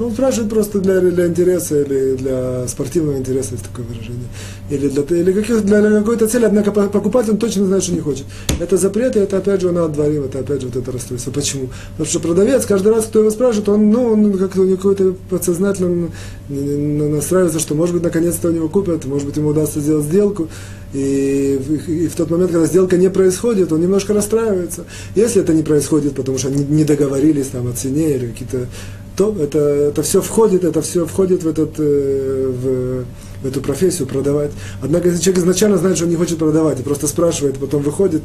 Он 0.00 0.12
спрашивает 0.12 0.50
просто 0.50 0.80
для, 0.80 1.00
для 1.00 1.26
интереса 1.28 1.80
или 1.80 2.16
для 2.16 2.66
спортивного 2.66 3.16
интереса, 3.16 3.52
есть 3.52 3.64
такое 3.64 3.86
выражение. 3.86 4.26
Или 4.68 4.88
для, 4.88 5.02
или 5.02 5.32
каких, 5.32 5.64
для, 5.64 5.80
для 5.80 5.98
какой-то 6.00 6.26
цели, 6.26 6.46
однако 6.46 6.72
покупать 6.72 7.28
он 7.28 7.38
точно 7.38 7.66
знает, 7.66 7.84
что 7.84 7.92
не 7.92 8.00
хочет. 8.00 8.26
Это 8.60 8.76
запрет, 8.76 9.14
и 9.14 9.20
это 9.20 9.38
опять 9.38 9.60
же 9.60 9.68
он 9.68 9.78
отдворим, 9.78 10.24
это 10.24 10.40
опять 10.40 10.62
же 10.62 10.66
вот 10.66 10.76
это 10.76 10.90
расстройство. 10.90 11.30
Почему? 11.30 11.68
Потому 11.92 12.06
что 12.08 12.18
продавец, 12.18 12.66
каждый 12.66 12.92
раз, 12.92 13.04
кто 13.04 13.20
его 13.20 13.30
спрашивает, 13.30 13.68
он, 13.68 13.90
ну, 13.90 14.12
он 14.12 14.36
как-то 14.36 14.66
какой-то 14.66 15.14
подсознательно 15.30 16.08
настраивается, 16.48 17.60
что 17.60 17.76
может 17.76 17.94
быть 17.94 18.02
наконец-то 18.02 18.48
у 18.48 18.52
него 18.52 18.68
купят, 18.68 19.04
может 19.04 19.28
быть 19.28 19.36
ему 19.36 19.50
удастся 19.50 19.78
сделать 19.78 20.06
сделку. 20.06 20.48
И, 20.92 21.60
и 21.86 22.06
в 22.06 22.14
тот 22.14 22.30
момент, 22.30 22.50
когда 22.52 22.66
сделка 22.66 22.96
не 22.96 23.10
происходит, 23.10 23.72
он 23.72 23.80
немножко 23.80 24.12
расстраивается. 24.12 24.84
Если 25.14 25.42
это 25.42 25.52
не 25.52 25.62
происходит, 25.62 26.14
потому 26.14 26.38
что 26.38 26.48
они 26.48 26.64
не 26.64 26.84
договорились 26.84 27.48
там, 27.48 27.68
о 27.68 27.72
цене 27.72 28.14
или 28.14 28.28
какие-то 28.28 28.66
то 29.16 29.34
это, 29.40 29.58
это 29.58 30.02
все 30.02 30.20
входит, 30.20 30.64
это 30.64 30.82
все 30.82 31.06
входит 31.06 31.44
в, 31.44 31.48
этот, 31.48 31.74
э, 31.78 32.52
в, 32.52 33.04
в 33.42 33.46
эту 33.46 33.60
профессию 33.60 34.08
продавать. 34.08 34.50
Однако, 34.82 35.08
если 35.08 35.22
человек 35.22 35.42
изначально 35.42 35.78
знает, 35.78 35.96
что 35.96 36.06
он 36.06 36.10
не 36.10 36.16
хочет 36.16 36.38
продавать, 36.38 36.80
и 36.80 36.82
просто 36.82 37.06
спрашивает, 37.06 37.58
потом 37.58 37.82
выходит, 37.82 38.22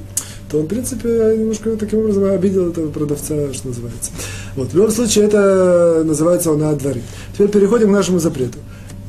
то 0.49 0.57
он, 0.57 0.65
в 0.65 0.67
принципе, 0.67 1.35
немножко 1.37 1.75
таким 1.75 1.99
образом 1.99 2.23
обидел 2.25 2.69
этого 2.69 2.89
продавца, 2.89 3.53
что 3.53 3.67
называется. 3.67 4.11
Вот. 4.55 4.71
В 4.71 4.75
любом 4.75 4.91
случае, 4.91 5.25
это 5.25 6.01
называется 6.03 6.51
он 6.51 6.77
дворе. 6.77 7.03
Теперь 7.33 7.49
переходим 7.49 7.89
к 7.89 7.91
нашему 7.91 8.19
запрету. 8.19 8.57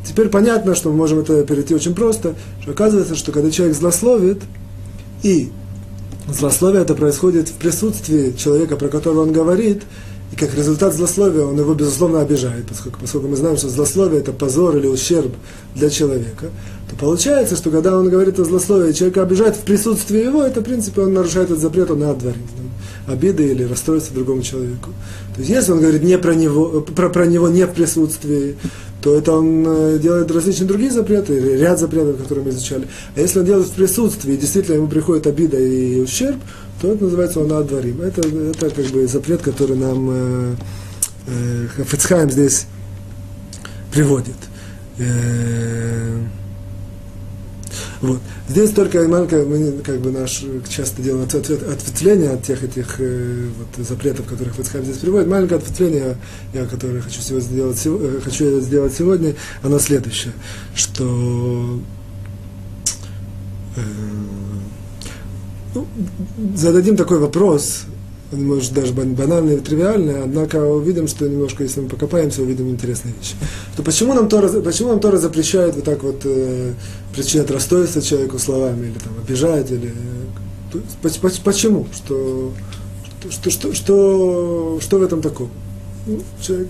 Теперь 0.07 0.29
понятно, 0.29 0.75
что 0.75 0.91
мы 0.91 0.97
можем 0.97 1.21
это 1.21 1.45
перейти 1.45 1.75
очень 1.75 1.95
просто, 1.95 2.35
что 2.61 2.73
оказывается, 2.73 3.15
что 3.15 3.33
когда 3.33 3.51
человек 3.51 3.77
злословит, 3.77 4.43
и 5.23 5.51
злословие 6.29 6.83
это 6.83 6.95
происходит 6.95 7.49
в 7.49 7.55
присутствии 7.55 8.33
человека, 8.33 8.77
про 8.77 8.89
которого 8.89 9.23
он 9.23 9.33
говорит, 9.33 9.83
и 10.33 10.37
как 10.37 10.55
результат 10.55 10.95
злословия 10.95 11.43
он 11.43 11.59
его, 11.59 11.75
безусловно, 11.75 12.21
обижает, 12.21 12.67
поскольку, 12.69 13.01
поскольку 13.01 13.29
мы 13.29 13.37
знаем, 13.37 13.57
что 13.57 13.69
злословие– 13.69 14.21
это 14.23 14.33
позор 14.33 14.77
или 14.77 14.87
ущерб 14.87 15.33
для 15.75 15.91
человека, 15.91 16.47
то 16.89 16.97
получается, 16.97 17.57
что 17.57 17.71
когда 17.71 17.97
он 17.99 18.09
говорит 18.09 18.39
о 18.39 18.45
злословии, 18.45 18.93
человека 18.93 19.23
обижает 19.23 19.57
в 19.57 19.61
присутствии 19.61 20.25
его, 20.25 20.43
это, 20.43 20.61
в 20.61 20.65
принципе, 20.65 21.01
он 21.03 21.15
нарушает 21.15 21.51
этот 21.51 21.61
запрет, 21.61 21.91
он 21.91 22.05
отдворит 22.05 22.39
обиды 23.07 23.51
или 23.51 23.65
расстройства 23.65 24.15
другому 24.15 24.43
человеку. 24.43 24.91
То 25.35 25.41
есть, 25.41 25.51
если 25.51 25.73
он 25.73 25.81
говорит 25.81 26.03
не 26.03 26.19
про 26.19 26.35
него, 26.35 26.81
про, 26.81 27.09
про 27.09 27.27
него 27.27 27.49
не 27.49 27.67
в 27.67 27.73
присутствии, 27.73 28.57
то 29.03 29.17
это 29.17 29.33
он 29.33 29.65
э, 29.67 29.99
делает 29.99 30.31
различные 30.31 30.69
другие 30.69 30.91
запреты, 30.91 31.57
ряд 31.57 31.79
запретов, 31.79 32.21
которые 32.21 32.45
мы 32.45 32.51
изучали. 32.51 32.87
А 33.17 33.21
если 33.21 33.39
он 33.39 33.47
делает 33.47 33.69
в 33.69 33.73
присутствии, 33.73 34.37
действительно 34.37 34.77
ему 34.77 34.89
приходит 34.89 35.27
обида 35.27 35.59
и 35.59 36.01
ущерб, 36.01 36.39
то 36.81 36.93
это 36.93 37.05
называется 37.05 37.41
он 37.41 37.53
адварим. 37.53 38.03
Это, 38.03 38.21
это 38.21 38.71
как 38.71 38.87
бы 38.87 39.07
запрет, 39.07 39.43
который 39.43 39.77
нам 39.77 40.09
э, 40.11 40.55
э, 41.29 41.67
Хафицхайм 41.77 42.31
здесь 42.31 42.67
приводит. 43.93 44.37
Э, 44.99 46.21
вот. 48.01 48.19
Здесь 48.49 48.71
только 48.71 49.07
маленькое, 49.07 49.45
мы 49.45 49.83
как 49.83 50.01
бы 50.01 50.11
наш 50.11 50.43
часто 50.69 51.03
делаем 51.03 51.25
ответвление 51.25 52.31
от 52.31 52.43
тех 52.43 52.63
этих 52.63 52.97
э, 52.99 53.49
вот, 53.59 53.87
запретов, 53.87 54.27
которых 54.27 54.57
Хафицхайм 54.57 54.85
здесь 54.85 54.97
приводит. 54.97 55.29
Маленькое 55.29 55.59
ответвление, 55.59 56.17
я, 56.55 56.65
которое 56.65 57.03
хочу, 57.03 57.21
сегодня 57.21 57.47
сделать, 57.47 57.83
э, 57.85 58.21
хочу 58.25 58.61
сделать 58.61 58.95
сегодня, 58.95 59.35
оно 59.63 59.79
следующее, 59.79 60.33
что 60.75 61.79
э, 63.77 63.81
ну, 65.75 65.87
зададим 66.57 66.97
такой 66.97 67.19
вопрос, 67.19 67.85
может 68.33 68.73
даже 68.73 68.93
банальный 68.93 69.57
и 69.57 69.61
тривиальный, 69.61 70.23
однако 70.23 70.57
увидим, 70.57 71.09
что 71.09 71.29
немножко, 71.29 71.65
если 71.65 71.81
мы 71.81 71.89
покопаемся, 71.89 72.43
увидим 72.43 72.69
интересные 72.69 73.15
вещи. 73.19 73.35
То 73.77 73.83
почему 73.83 74.15
нам 74.15 74.29
Тора, 74.29 74.49
почему 74.61 74.91
нам 74.91 75.01
Тора 75.01 75.17
запрещает 75.17 75.75
вот 75.75 75.85
так 75.85 76.03
вот 76.03 76.23
э, 76.25 76.73
причинять 77.15 77.51
расстройство 77.51 78.01
человеку 78.03 78.39
словами, 78.39 78.87
или 78.87 78.99
там 78.99 79.13
обижать, 79.23 79.71
или... 79.71 79.93
Э, 80.73 81.09
почему? 81.43 81.87
Что, 81.93 82.53
что, 83.31 83.51
что, 83.51 83.75
что, 83.75 84.79
что 84.81 84.99
в 84.99 85.03
этом 85.03 85.23
такого? 85.23 85.51
Ну, 86.07 86.23
человек, 86.41 86.69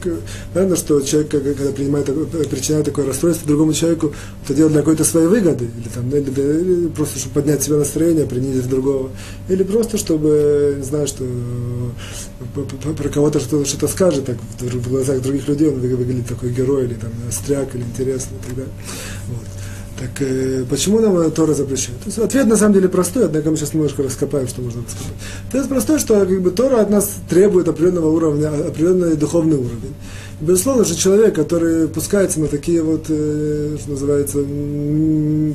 понятно, 0.53 0.77
что 0.77 1.01
человек, 1.03 1.31
когда 1.31 1.71
принимает, 1.73 2.07
причиняет 2.51 2.87
такое 2.87 3.07
расстройство 3.07 3.47
другому 3.47 3.73
человеку, 3.73 4.13
это 4.45 4.55
делает 4.55 4.73
для 4.73 4.83
какой-то 4.83 5.05
своей 5.05 5.29
выгоды, 5.29 5.67
или, 5.67 5.89
там, 5.89 6.11
или, 6.11 6.31
или 6.31 6.89
просто 6.89 7.21
чтобы 7.21 7.35
поднять 7.35 7.63
себе 7.63 7.77
настроение, 7.77 8.27
принизить 8.27 8.69
другого, 8.69 9.11
или 9.49 9.63
просто 9.63 9.99
чтобы, 9.99 10.75
не 10.79 10.85
знаю, 10.85 11.07
что 11.07 11.25
э, 11.25 12.93
про 12.97 13.09
кого-то 13.09 13.39
что-то, 13.39 13.65
что 13.67 13.87
скажет, 13.87 14.25
так 14.25 14.37
в 14.59 14.89
глазах 14.89 15.23
других 15.23 15.47
людей 15.47 15.69
он 15.69 15.79
выглядит 15.79 16.27
такой 16.27 16.51
герой, 16.51 16.87
или 16.87 16.95
там 16.95 17.11
стряк, 17.31 17.73
или 17.75 17.83
интересный 17.83 18.37
и 18.37 18.47
так 18.47 18.57
далее. 18.57 18.75
Вот. 19.29 19.60
Так 20.01 20.23
э, 20.27 20.65
почему 20.71 20.99
нам 21.01 21.31
Тора 21.31 21.53
запрещает? 21.53 21.99
То 21.99 22.07
есть 22.07 22.19
ответ 22.19 22.47
на 22.47 22.57
самом 22.57 22.73
деле 22.73 22.89
простой, 22.89 23.27
однако 23.27 23.51
мы 23.51 23.59
сейчас 23.59 23.75
немножко 23.75 24.03
раскопаем, 24.03 24.49
что 24.49 24.63
можно 24.63 24.83
раскопать. 24.83 25.13
Ответ 25.49 25.69
простой, 25.69 25.99
что 25.99 26.21
как 26.21 26.41
бы, 26.41 26.51
Тора 26.51 26.81
от 26.81 26.89
нас 26.89 27.11
требует 27.29 27.69
определенного 27.69 28.09
уровня, 28.09 28.49
определенный 28.49 29.15
духовный 29.15 29.59
уровень. 29.59 29.95
И, 30.41 30.45
безусловно, 30.45 30.87
что 30.87 30.97
человек, 30.97 31.35
который 31.35 31.87
пускается 31.87 32.41
на 32.41 32.47
такие 32.47 32.83
вот, 32.83 33.07
э, 33.11 33.77
что 33.79 33.91
называется, 33.91 34.39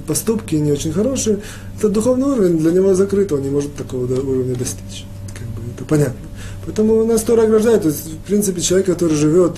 поступки 0.05 0.53
не 0.53 0.71
очень 0.71 0.93
хорошие, 0.93 1.39
этот 1.79 1.93
духовный 1.93 2.27
уровень 2.27 2.59
для 2.59 2.71
него 2.71 2.93
закрыт, 2.93 3.31
он 3.31 3.41
не 3.41 3.49
может 3.49 3.73
такого 3.73 4.05
уровня 4.05 4.55
достичь. 4.55 5.05
Как 5.33 5.47
бы, 5.47 5.71
это 5.75 5.85
понятно. 5.85 6.27
Поэтому 6.67 7.03
нас 7.03 7.23
Тора 7.23 7.45
ограждает. 7.45 7.81
То 7.81 7.87
есть, 7.87 8.11
в 8.11 8.27
принципе, 8.27 8.61
человек, 8.61 8.85
который 8.85 9.15
живет 9.15 9.53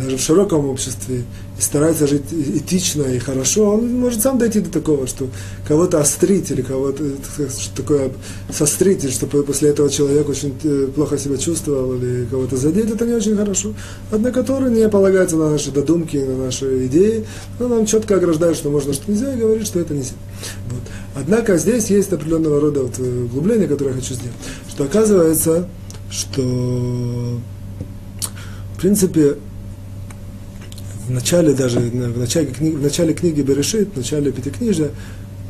даже 0.00 0.16
в 0.16 0.20
широком 0.20 0.66
обществе, 0.66 1.24
старается 1.58 2.06
жить 2.06 2.24
этично 2.32 3.02
и 3.02 3.18
хорошо, 3.18 3.74
он 3.74 3.98
может 3.98 4.22
сам 4.22 4.38
дойти 4.38 4.60
до 4.60 4.70
такого, 4.70 5.06
что 5.06 5.28
кого-то 5.66 6.00
острить 6.00 6.50
или 6.50 6.62
кого-то 6.62 7.04
что 7.50 7.76
такое 7.76 8.12
сострить, 8.50 9.10
чтобы 9.12 9.42
после 9.42 9.70
этого 9.70 9.90
человек 9.90 10.28
очень 10.28 10.54
э, 10.62 10.88
плохо 10.94 11.18
себя 11.18 11.36
чувствовал 11.36 11.94
или 11.94 12.26
кого-то 12.26 12.56
задеть, 12.56 12.90
это 12.90 13.04
не 13.06 13.14
очень 13.14 13.36
хорошо. 13.36 13.74
Однако 14.10 14.44
Тора 14.44 14.68
не 14.68 14.88
полагается 14.88 15.36
на 15.36 15.50
наши 15.50 15.72
додумки, 15.72 16.16
на 16.16 16.44
наши 16.44 16.86
идеи, 16.86 17.24
но 17.58 17.68
нам 17.68 17.86
четко 17.86 18.16
ограждает, 18.16 18.56
что 18.56 18.70
можно, 18.70 18.92
что 18.92 19.10
нельзя, 19.10 19.34
и 19.34 19.38
говорит, 19.38 19.66
что 19.66 19.80
это 19.80 19.94
нельзя. 19.94 20.14
Вот. 20.70 20.82
Однако 21.16 21.58
здесь 21.58 21.90
есть 21.90 22.12
определенного 22.12 22.60
рода 22.60 22.82
вот 22.82 22.98
э, 22.98 23.24
углубление, 23.24 23.66
которое 23.66 23.90
я 23.90 23.96
хочу 23.96 24.14
сделать, 24.14 24.36
что 24.68 24.84
оказывается, 24.84 25.68
что 26.10 26.42
в 28.76 28.80
принципе 28.80 29.36
в 31.08 31.10
начале 31.10 31.54
даже, 31.54 31.80
в 31.80 32.18
начале, 32.18 32.48
книги, 32.48 32.76
в 32.76 32.82
начале 32.82 33.14
книги 33.14 33.40
Берешит, 33.40 33.88
в 33.94 33.96
начале 33.96 34.30
Пятикнижия, 34.30 34.90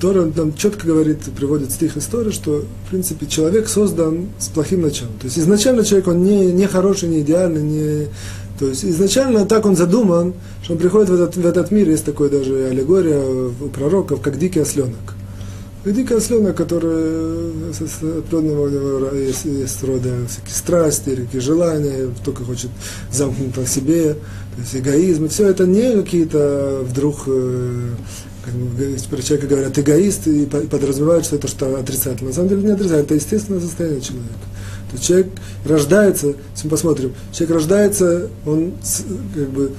Тора 0.01 0.31
нам 0.37 0.55
четко 0.55 0.87
говорит, 0.87 1.19
приводит 1.37 1.73
стих 1.73 1.97
истории, 1.97 2.31
что, 2.31 2.65
в 2.87 2.91
принципе, 2.91 3.27
человек 3.27 3.69
создан 3.69 4.29
с 4.39 4.47
плохим 4.47 4.83
началом. 4.83 5.15
То 5.19 5.25
есть 5.25 5.39
изначально 5.39 5.85
человек, 5.85 6.07
он 6.07 6.23
не, 6.23 6.53
не 6.53 6.69
хороший, 6.69 7.09
не 7.09 7.21
идеальный, 7.21 7.63
не... 7.63 8.07
То 8.61 8.67
есть 8.69 8.85
изначально 8.85 9.45
так 9.45 9.67
он 9.67 9.77
задуман, 9.77 10.35
что 10.63 10.75
он 10.75 10.79
приходит 10.79 11.11
в 11.11 11.15
этот, 11.15 11.37
в 11.37 11.47
этот 11.47 11.73
мир, 11.73 11.89
есть 11.89 12.05
такое 12.05 12.29
даже 12.29 12.69
аллегория 12.69 13.21
у 13.21 13.69
пророков, 13.69 14.21
как 14.21 14.39
дикий 14.39 14.61
осленок. 14.61 15.18
И 15.89 15.93
дикий 15.93 16.13
осленок, 16.15 16.55
который 16.55 17.73
с 17.73 18.03
определенного 18.03 19.15
есть, 19.15 19.47
есть 19.47 19.83
рода 19.83 20.11
всякие 20.29 20.55
страсти, 20.55 21.15
всякие 21.15 21.41
желания, 21.41 22.11
только 22.23 22.45
хочет 22.45 22.71
замкнуть 23.11 23.57
на 23.57 23.67
себе, 23.67 24.13
то 24.13 24.61
есть 24.61 24.77
эгоизм, 24.77 25.29
все 25.31 25.49
это 25.49 25.67
не 25.67 25.95
какие-то 26.03 26.81
вдруг 26.83 27.23
э, 27.27 27.91
как 28.45 28.55
про 29.09 29.23
человека 29.23 29.47
говорят 29.47 29.79
эгоист 29.79 30.27
и 30.27 30.45
подразумевают, 30.45 31.25
что 31.25 31.37
это 31.37 31.49
что 31.49 31.79
отрицательное. 31.79 32.33
На 32.33 32.35
самом 32.35 32.51
деле 32.51 32.63
не 32.65 32.73
отрицательно, 32.73 33.05
это 33.05 33.15
естественное 33.15 33.61
состояние 33.61 34.03
человека. 34.03 34.35
То 34.91 34.97
есть 34.97 35.07
человек 35.07 35.29
рождается, 35.65 36.27
если 36.27 36.65
мы 36.65 36.71
посмотрим, 36.71 37.15
человек 37.33 37.55
рождается, 37.57 38.29
он 38.45 38.75
как 39.35 39.49
бы 39.49 39.73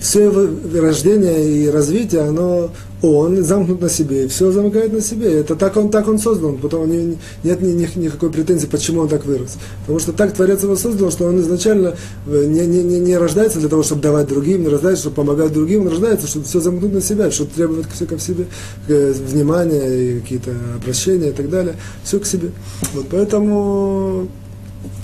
все 0.00 0.24
его 0.24 0.46
рождение 0.80 1.48
и 1.48 1.68
развитие, 1.68 2.22
оно 2.22 2.70
он 3.02 3.44
замкнут 3.44 3.80
на 3.80 3.88
себе, 3.88 4.24
и 4.24 4.28
все 4.28 4.50
замыкает 4.50 4.92
на 4.92 5.00
себе. 5.00 5.40
Это 5.40 5.54
так 5.54 5.76
он, 5.76 5.90
так 5.90 6.08
он 6.08 6.18
создан, 6.18 6.56
потом 6.56 6.90
не, 6.90 7.18
нет 7.44 7.60
ни, 7.60 7.72
ни, 7.72 7.88
никакой 7.98 8.30
претензии, 8.30 8.66
почему 8.66 9.02
он 9.02 9.08
так 9.08 9.24
вырос. 9.26 9.58
Потому 9.80 9.98
что 9.98 10.12
так 10.12 10.32
Творец 10.32 10.62
его 10.62 10.76
создал, 10.76 11.10
что 11.10 11.26
он 11.26 11.40
изначально 11.40 11.94
э, 12.26 12.44
не, 12.46 12.66
не, 12.66 12.82
не, 12.82 12.98
не 12.98 13.16
рождается 13.16 13.58
для 13.58 13.68
того, 13.68 13.82
чтобы 13.82 14.02
давать 14.02 14.28
другим, 14.28 14.62
не 14.62 14.68
рождается, 14.68 15.02
чтобы 15.02 15.16
помогать 15.16 15.52
другим, 15.52 15.82
он 15.82 15.88
рождается, 15.88 16.26
чтобы 16.26 16.46
все 16.46 16.60
замкнуть 16.60 16.94
на 16.94 17.02
себя, 17.02 17.30
чтобы 17.30 17.50
требовать 17.50 17.86
все 17.92 18.06
ко 18.06 18.18
себе, 18.18 18.46
э, 18.88 19.12
внимания 19.12 19.86
и 19.86 20.20
какие-то 20.20 20.52
обращения 20.76 21.28
и 21.28 21.32
так 21.32 21.50
далее, 21.50 21.76
все 22.02 22.18
к 22.18 22.26
себе. 22.26 22.50
Вот 22.94 23.06
поэтому 23.10 24.28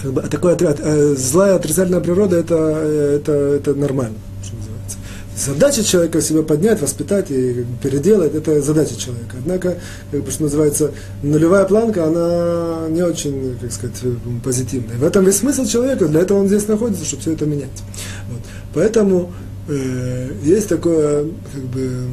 как 0.01 0.13
бы, 0.13 0.23
такое, 0.23 0.57
э, 0.59 1.15
злая 1.17 1.57
отрицательная 1.57 2.01
природа 2.01 2.37
это, 2.37 2.55
это, 2.55 3.33
это 3.33 3.75
нормально. 3.75 4.17
Задача 5.35 5.83
человека 5.83 6.21
себя 6.21 6.43
поднять, 6.43 6.83
воспитать 6.83 7.31
и 7.31 7.65
переделать, 7.83 8.35
это 8.35 8.61
задача 8.61 8.95
человека. 8.97 9.37
Однако, 9.39 9.79
как 10.11 10.25
бы, 10.25 10.31
что 10.31 10.43
называется, 10.43 10.93
нулевая 11.23 11.65
планка, 11.65 12.07
она 12.07 12.89
не 12.91 13.03
очень, 13.03 13.57
как 13.59 13.73
сказать, 13.73 13.97
позитивная. 14.45 14.99
В 14.99 15.05
этом 15.05 15.25
весь 15.25 15.39
смысл 15.39 15.65
человека, 15.65 16.07
для 16.07 16.21
этого 16.21 16.39
он 16.39 16.49
здесь 16.49 16.69
находится, 16.69 17.07
чтобы 17.07 17.23
все 17.23 17.33
это 17.33 17.47
менять. 17.47 17.71
Вот. 18.31 18.41
Поэтому 18.75 19.33
э, 19.69 20.33
есть 20.43 20.69
такое, 20.69 21.25
как 21.55 21.63
бы, 21.63 22.09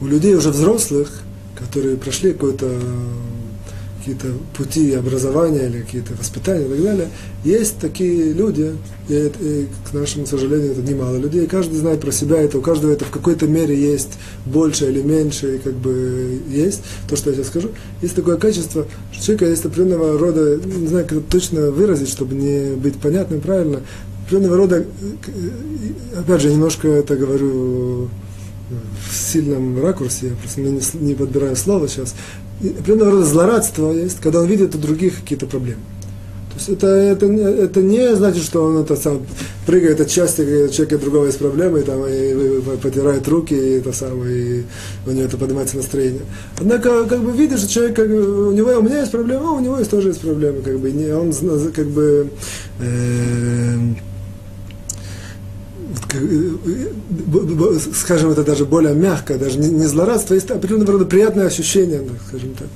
у 0.00 0.06
людей 0.06 0.34
уже 0.34 0.50
взрослых, 0.50 1.10
которые 1.58 1.96
прошли 1.96 2.32
какой-то 2.32 2.70
какие-то 4.06 4.38
пути 4.56 4.94
образования 4.94 5.66
или 5.66 5.82
какие-то 5.82 6.14
воспитания 6.14 6.64
и 6.64 6.68
так 6.68 6.82
далее, 6.82 7.08
есть 7.42 7.78
такие 7.78 8.32
люди, 8.32 8.72
и, 9.08 9.32
и 9.40 9.66
к 9.90 9.92
нашему 9.92 10.26
сожалению, 10.26 10.72
это 10.72 10.82
немало 10.82 11.16
людей, 11.16 11.46
каждый 11.48 11.78
знает 11.78 12.00
про 12.00 12.12
себя 12.12 12.40
это, 12.40 12.58
у 12.58 12.60
каждого 12.60 12.92
это 12.92 13.04
в 13.04 13.10
какой-то 13.10 13.48
мере 13.48 13.76
есть 13.76 14.12
больше 14.44 14.88
или 14.88 15.02
меньше, 15.02 15.56
и 15.56 15.58
как 15.58 15.74
бы 15.74 16.40
есть, 16.48 16.82
то, 17.08 17.16
что 17.16 17.30
я 17.30 17.36
сейчас 17.36 17.48
скажу, 17.48 17.70
есть 18.00 18.14
такое 18.14 18.36
качество, 18.36 18.86
что 19.10 19.20
у 19.20 19.24
человека 19.24 19.46
есть 19.46 19.64
определенного 19.64 20.16
рода, 20.16 20.56
не 20.56 20.86
знаю, 20.86 21.06
как 21.08 21.24
точно 21.24 21.72
выразить, 21.72 22.08
чтобы 22.08 22.36
не 22.36 22.76
быть 22.76 22.94
понятным 22.96 23.40
правильно, 23.40 23.80
определенного 24.24 24.56
рода, 24.56 24.86
опять 26.16 26.42
же, 26.42 26.52
немножко 26.52 26.86
это 26.86 27.16
говорю 27.16 28.08
в 28.68 29.14
сильном 29.14 29.82
ракурсе, 29.82 30.28
я 30.28 30.32
просто 30.36 30.60
не, 30.60 30.80
не 30.94 31.14
подбираю 31.14 31.56
слово 31.56 31.88
сейчас, 31.88 32.14
определенного 32.60 33.12
рода 33.12 33.24
злорадство 33.24 33.92
есть, 33.92 34.20
когда 34.20 34.40
он 34.40 34.46
видит 34.46 34.74
у 34.74 34.78
других 34.78 35.16
какие-то 35.20 35.46
проблемы. 35.46 35.80
То 36.56 36.58
есть 36.58 36.68
это, 36.70 36.86
это, 36.86 37.26
это 37.26 37.82
не 37.82 38.16
значит, 38.16 38.42
что 38.42 38.64
он 38.64 38.78
это 38.78 38.96
сам 38.96 39.26
прыгает 39.66 40.00
от 40.00 40.10
счастья, 40.10 40.42
когда 40.42 40.68
человека 40.70 40.98
другого 40.98 41.26
есть 41.26 41.38
проблемы, 41.38 41.80
и, 41.80 41.82
там, 41.82 42.06
и, 42.06 42.12
и 42.12 42.60
потирает 42.82 43.28
руки, 43.28 43.52
и 43.52 43.78
это 43.78 43.92
самое, 43.92 44.60
и 44.60 44.64
у 45.06 45.10
него 45.10 45.26
это 45.26 45.36
поднимается 45.36 45.76
настроение. 45.76 46.22
Однако, 46.58 47.04
как 47.04 47.22
бы 47.22 47.32
видишь, 47.32 47.58
что 47.58 47.68
человек, 47.68 47.96
как, 47.96 48.08
у 48.08 48.52
него, 48.52 48.70
у 48.70 48.82
меня 48.82 49.00
есть 49.00 49.12
проблема, 49.12 49.50
а 49.50 49.52
у 49.52 49.60
него 49.60 49.78
есть 49.78 49.90
тоже 49.90 50.08
есть 50.08 50.20
проблемы, 50.22 50.62
как 50.62 50.78
бы, 50.78 50.90
не, 50.92 51.12
он 51.12 51.32
как 51.72 51.86
бы 51.88 52.30
э, 52.80 53.76
скажем, 57.94 58.30
это 58.30 58.44
даже 58.44 58.64
более 58.64 58.94
мягко, 58.94 59.38
даже 59.38 59.58
не, 59.58 59.68
не 59.68 59.86
злорадство, 59.86 60.34
есть 60.34 60.50
определенного 60.50 60.92
рода 60.92 61.04
приятное 61.04 61.46
ощущение, 61.46 62.02
скажем 62.28 62.54
так 62.54 62.68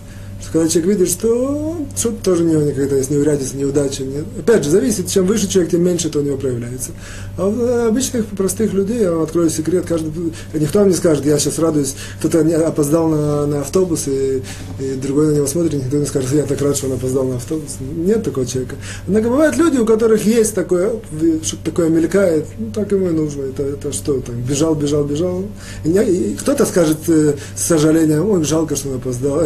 когда 0.52 0.68
человек 0.68 0.98
видит, 0.98 1.12
что 1.12 1.76
что-то 1.96 2.24
тоже 2.24 2.44
у 2.44 2.48
него 2.48 2.62
никогда 2.62 2.96
есть 2.96 3.10
неурядица, 3.10 3.56
неудача. 3.56 4.02
Нет. 4.04 4.24
Опять 4.38 4.64
же, 4.64 4.70
зависит, 4.70 5.08
чем 5.08 5.26
выше 5.26 5.48
человек, 5.48 5.72
тем 5.72 5.82
меньше 5.82 6.08
это 6.08 6.18
у 6.18 6.22
него 6.22 6.36
проявляется. 6.36 6.92
А 7.36 7.46
у 7.46 7.54
э, 7.54 7.88
обычных 7.88 8.26
простых 8.26 8.72
людей, 8.72 9.00
я 9.00 9.12
вам 9.12 9.22
открою 9.22 9.50
секрет, 9.50 9.84
каждый, 9.86 10.32
никто 10.54 10.80
вам 10.80 10.88
не 10.88 10.94
скажет, 10.94 11.24
я 11.24 11.38
сейчас 11.38 11.58
радуюсь, 11.58 11.94
кто-то 12.18 12.40
опоздал 12.66 13.08
на, 13.08 13.46
на 13.46 13.60
автобус, 13.60 14.08
и, 14.08 14.42
и 14.80 14.94
другой 14.94 15.28
на 15.28 15.36
него 15.36 15.46
смотрит, 15.46 15.74
никто 15.74 15.98
не 15.98 16.06
скажет, 16.06 16.32
я 16.32 16.42
так 16.42 16.60
рад, 16.60 16.76
что 16.76 16.86
он 16.86 16.94
опоздал 16.94 17.24
на 17.24 17.36
автобус. 17.36 17.76
Нет 17.80 18.24
такого 18.24 18.46
человека. 18.46 18.76
Однако 19.06 19.28
бывают 19.28 19.56
люди, 19.56 19.78
у 19.78 19.86
которых 19.86 20.24
есть 20.24 20.54
такое, 20.54 20.94
что-то 21.42 21.64
такое 21.64 21.88
мелькает, 21.88 22.46
ну 22.58 22.70
так 22.74 22.90
ему 22.92 23.08
и 23.08 23.12
нужно. 23.12 23.42
Это, 23.42 23.62
это 23.62 23.92
что, 23.92 24.20
там, 24.20 24.40
бежал, 24.42 24.74
бежал, 24.74 25.04
бежал. 25.04 25.44
И, 25.84 25.90
и 25.90 26.36
кто-то 26.36 26.66
скажет 26.66 26.98
э, 27.08 27.34
с 27.54 27.62
сожалением, 27.62 28.28
ой, 28.28 28.44
жалко, 28.44 28.76
что 28.76 28.88
он 28.88 28.96
опоздал. 28.96 29.42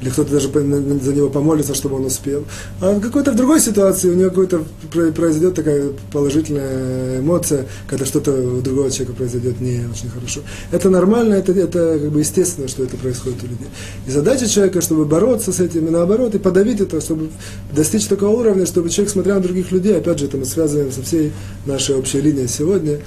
Или 0.00 0.10
кто-то 0.10 0.25
даже 0.30 0.48
за 0.48 1.12
него 1.12 1.28
помолится, 1.28 1.74
чтобы 1.74 1.96
он 1.96 2.06
успел. 2.06 2.44
А 2.80 2.92
в 2.92 3.00
какой-то 3.00 3.32
другой 3.32 3.60
ситуации 3.60 4.10
у 4.10 4.14
него 4.14 4.30
какой-то 4.30 4.64
произойдет 5.12 5.54
такая 5.54 5.90
положительная 6.12 7.20
эмоция, 7.20 7.66
когда 7.88 8.04
что-то 8.04 8.32
у 8.32 8.60
другого 8.60 8.90
человека 8.90 9.16
произойдет 9.16 9.60
не 9.60 9.84
очень 9.90 10.10
хорошо. 10.10 10.40
Это 10.70 10.90
нормально, 10.90 11.34
это, 11.34 11.52
это 11.52 11.98
как 12.00 12.10
бы 12.10 12.20
естественно, 12.20 12.68
что 12.68 12.84
это 12.84 12.96
происходит 12.96 13.42
у 13.42 13.46
людей. 13.46 13.68
И 14.06 14.10
задача 14.10 14.48
человека, 14.48 14.80
чтобы 14.80 15.04
бороться 15.04 15.52
с 15.52 15.60
этим, 15.60 15.86
и 15.86 15.90
наоборот, 15.90 16.34
и 16.34 16.38
подавить 16.38 16.80
это, 16.80 17.00
чтобы 17.00 17.30
достичь 17.74 18.06
такого 18.06 18.40
уровня, 18.40 18.66
чтобы 18.66 18.90
человек, 18.90 19.12
смотря 19.12 19.34
на 19.34 19.40
других 19.40 19.72
людей, 19.72 19.96
опять 19.96 20.18
же, 20.18 20.26
это 20.26 20.36
мы 20.36 20.44
связываем 20.44 20.92
со 20.92 21.02
всей 21.02 21.32
нашей 21.64 21.96
общей 21.96 22.20
линией 22.20 22.48
сегодня, 22.48 22.98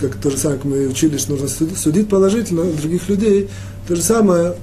как 0.00 0.16
то 0.16 0.30
же 0.30 0.36
самое, 0.36 0.58
как 0.58 0.64
мы 0.66 0.86
учили, 0.86 1.16
что 1.18 1.32
нужно 1.32 1.48
судить 1.48 2.08
положительно 2.08 2.64
других 2.64 3.08
людей, 3.08 3.48
то 3.88 3.96
же 3.96 4.02
самое 4.02 4.54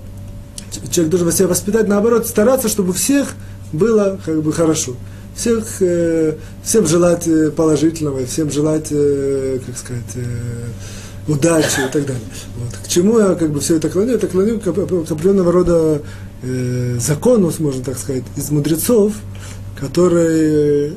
человек 0.91 1.11
должен 1.11 1.31
себя 1.31 1.47
воспитать, 1.47 1.87
наоборот, 1.87 2.27
стараться, 2.27 2.67
чтобы 2.67 2.93
всех 2.93 3.35
было 3.71 4.19
как 4.25 4.41
бы 4.41 4.51
хорошо. 4.53 4.95
Всех, 5.35 5.81
э, 5.81 6.35
всем 6.63 6.87
желать 6.87 7.27
э, 7.27 7.51
положительного, 7.51 8.25
всем 8.25 8.51
желать, 8.51 8.87
э, 8.89 9.59
как 9.65 9.77
сказать, 9.77 10.15
э, 10.15 11.31
удачи 11.31 11.81
и 11.87 11.91
так 11.91 12.05
далее. 12.05 12.23
Вот. 12.57 12.73
К 12.83 12.87
чему 12.87 13.19
я 13.19 13.35
как 13.35 13.51
бы 13.51 13.59
все 13.59 13.75
это 13.75 13.89
клоню? 13.89 14.15
Это 14.15 14.27
клоню 14.27 14.59
к, 14.59 14.63
к 14.63 15.11
определенного 15.11 15.51
рода 15.51 16.01
э, 16.41 16.97
закону, 16.99 17.51
можно 17.59 17.83
так 17.83 17.99
сказать, 17.99 18.23
из 18.35 18.49
мудрецов, 18.49 19.13
которые 19.79 20.93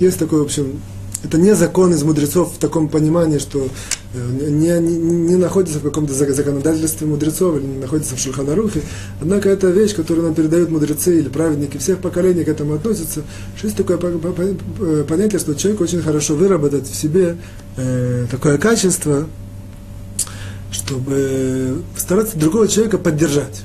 есть 0.00 0.18
такой, 0.18 0.40
в 0.40 0.44
общем, 0.44 0.80
это 1.22 1.38
не 1.38 1.54
закон 1.54 1.92
из 1.92 2.02
мудрецов 2.02 2.54
в 2.54 2.58
таком 2.58 2.88
понимании, 2.88 3.38
что 3.38 3.60
э, 3.64 3.68
не, 4.14 4.80
не, 4.80 4.96
не 4.96 5.36
находится 5.36 5.78
в 5.78 5.82
каком-то 5.82 6.14
законодательстве 6.14 7.06
мудрецов 7.06 7.56
или 7.56 7.66
не 7.66 7.78
находится 7.78 8.16
в 8.16 8.18
Шульханарухе. 8.18 8.82
Однако 9.20 9.48
это 9.48 9.68
вещь, 9.68 9.94
которую 9.94 10.26
нам 10.26 10.34
передают 10.34 10.70
мудрецы 10.70 11.18
или 11.18 11.28
праведники 11.28 11.78
всех 11.78 11.98
поколений 11.98 12.44
к 12.44 12.48
этому 12.48 12.74
относятся. 12.74 13.22
Что 13.56 13.66
есть 13.66 13.76
такое 13.76 13.98
э, 13.98 15.04
понятие, 15.08 15.38
что 15.38 15.54
человек 15.54 15.80
очень 15.80 16.02
хорошо 16.02 16.34
выработать 16.34 16.88
в 16.88 16.94
себе 16.94 17.36
э, 17.76 18.26
такое 18.30 18.58
качество, 18.58 19.26
чтобы 20.70 21.82
стараться 21.96 22.38
другого 22.38 22.68
человека 22.68 22.98
поддержать. 22.98 23.62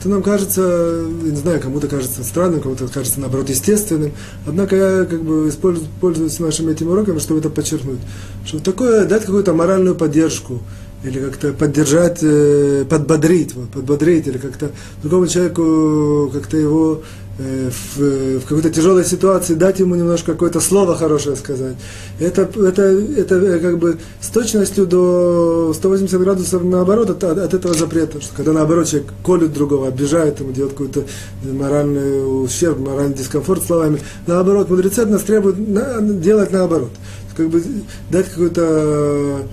Это 0.00 0.08
нам 0.08 0.22
кажется, 0.22 1.04
не 1.22 1.36
знаю, 1.36 1.60
кому-то 1.60 1.86
кажется 1.86 2.24
странным, 2.24 2.62
кому-то 2.62 2.88
кажется, 2.88 3.20
наоборот, 3.20 3.50
естественным. 3.50 4.12
Однако 4.46 4.74
я 4.74 5.04
как 5.04 5.22
бы 5.22 5.46
использую, 5.46 5.88
пользуюсь 6.00 6.38
нашими 6.38 6.72
этими 6.72 6.88
уроками, 6.88 7.18
чтобы 7.18 7.40
это 7.40 7.50
подчеркнуть. 7.50 7.98
Что 8.46 8.60
такое, 8.60 9.04
дать 9.04 9.26
какую-то 9.26 9.52
моральную 9.52 9.94
поддержку, 9.94 10.62
или 11.04 11.18
как-то 11.18 11.52
поддержать, 11.52 12.20
э, 12.22 12.86
подбодрить, 12.88 13.54
вот, 13.54 13.68
подбодрить, 13.70 14.26
или 14.26 14.38
как-то 14.38 14.70
другому 15.02 15.26
человеку 15.26 16.30
как-то 16.32 16.56
его 16.56 17.02
в, 17.38 18.38
в 18.38 18.42
какой-то 18.42 18.70
тяжелой 18.70 19.04
ситуации 19.04 19.54
дать 19.54 19.80
ему 19.80 19.94
немножко 19.94 20.32
какое-то 20.32 20.60
слово 20.60 20.96
хорошее 20.96 21.36
сказать. 21.36 21.76
Это, 22.18 22.42
это, 22.42 22.82
это 22.82 23.34
э, 23.36 23.58
как 23.58 23.78
бы 23.78 23.98
с 24.20 24.28
точностью 24.28 24.86
до 24.86 25.72
180 25.74 26.20
градусов 26.20 26.64
наоборот 26.64 27.10
от, 27.10 27.24
от 27.24 27.54
этого 27.54 27.74
запрета, 27.74 28.20
что 28.20 28.34
когда 28.34 28.52
наоборот 28.52 28.88
человек 28.88 29.12
колет 29.24 29.52
другого, 29.52 29.88
обижает 29.88 30.40
ему, 30.40 30.52
делает 30.52 30.72
какой-то 30.72 31.04
моральный 31.44 32.44
ущерб, 32.44 32.78
моральный 32.78 33.14
дискомфорт 33.14 33.64
словами, 33.64 34.00
наоборот, 34.26 34.68
мудрецы 34.68 35.00
от 35.00 35.10
нас 35.10 35.22
требуют 35.22 35.58
на, 35.58 36.00
делать 36.02 36.52
наоборот. 36.52 36.90
Как 37.36 37.48
бы 37.48 37.62
дать 38.10 38.28
какой-то 38.28 39.46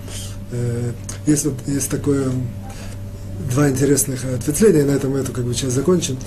э, 0.51 0.91
есть, 1.25 1.45
вот, 1.45 1.53
есть 1.67 1.89
такое 1.89 2.25
два 3.51 3.69
интересных 3.69 4.25
ответвления, 4.25 4.83
на 4.85 4.91
этом 4.91 5.11
мы 5.11 5.19
эту 5.19 5.31
как 5.31 5.45
бы 5.45 5.53
часть 5.53 5.75
закончим. 5.75 6.17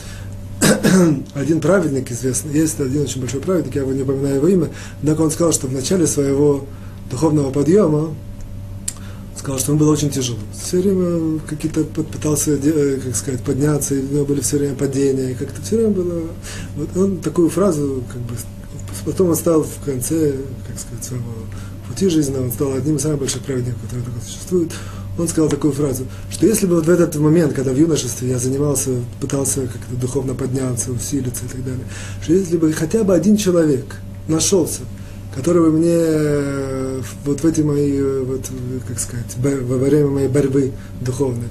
один 1.35 1.61
праведник 1.61 2.11
известный, 2.11 2.53
есть 2.53 2.81
один 2.81 3.03
очень 3.03 3.21
большой 3.21 3.41
праведник, 3.41 3.75
я 3.75 3.83
его 3.83 3.93
не 3.93 4.05
поминаю 4.05 4.37
его 4.37 4.49
имя, 4.49 4.69
однако 5.01 5.23
он 5.23 5.31
сказал, 5.31 5.53
что 5.53 5.67
в 5.67 5.73
начале 5.73 6.07
своего 6.07 6.67
духовного 7.11 7.51
подъема, 7.51 8.15
сказал, 9.37 9.59
что 9.59 9.73
ему 9.73 9.81
было 9.81 9.93
очень 9.93 10.11
тяжело. 10.11 10.39
Все 10.53 10.81
время 10.81 11.41
какие-то 11.49 11.85
пытался, 11.85 12.53
э, 12.53 13.01
как 13.03 13.17
сказать, 13.17 13.43
подняться, 13.43 13.95
и 13.95 14.01
у 14.01 14.13
него 14.13 14.25
были 14.27 14.41
все 14.41 14.59
время 14.59 14.77
падения, 14.77 15.33
и 15.33 15.35
как-то 15.35 15.63
все 15.63 15.77
время 15.77 15.93
было... 15.93 16.23
Вот 16.77 16.97
он 16.97 17.19
такую 17.19 17.49
фразу, 17.49 18.03
как 18.13 18.21
бы, 18.23 18.35
потом 19.05 19.31
он 19.31 19.37
стал 19.37 19.63
в 19.63 19.85
конце, 19.85 20.35
как 20.67 20.79
сказать, 20.79 21.05
своего 21.05 21.33
пути 21.89 22.09
жизненного, 22.09 22.45
он 22.45 22.53
стал 22.53 22.75
одним 22.75 22.97
из 22.97 23.03
самых 23.03 23.21
больших 23.21 23.43
праведников, 23.43 23.81
которые 23.83 24.05
существуют. 24.23 24.73
Он 25.23 25.29
сказал 25.29 25.49
такую 25.49 25.73
фразу, 25.73 26.05
что 26.31 26.47
если 26.47 26.67
бы 26.67 26.77
вот 26.77 26.87
в 26.87 26.91
этот 26.91 27.17
момент, 27.17 27.53
когда 27.53 27.73
в 27.73 27.79
юношестве 27.79 28.31
я 28.31 28.39
занимался, 28.39 28.91
пытался 29.21 29.63
как-то 29.63 29.95
духовно 30.01 30.35
подняться, 30.35 30.93
усилиться 30.93 31.45
и 31.45 31.49
так 31.49 31.65
далее, 31.65 31.85
что 32.23 32.33
если 32.33 32.57
бы 32.57 32.73
хотя 32.73 33.05
бы 33.05 33.15
один 33.15 33.37
человек 33.37 33.97
нашелся, 34.29 34.83
который 35.35 35.63
бы 35.63 35.73
мне 35.73 35.95
э, 35.95 37.03
вот 37.25 37.41
в 37.41 37.47
эти 37.47 37.61
мои, 37.61 37.93
э, 37.97 38.25
вот, 38.27 38.51
как 38.89 38.99
сказать, 38.99 39.37
во 39.37 39.77
время 39.77 40.09
моей 40.09 40.29
борьбы 40.29 40.73
духовной, 41.01 41.49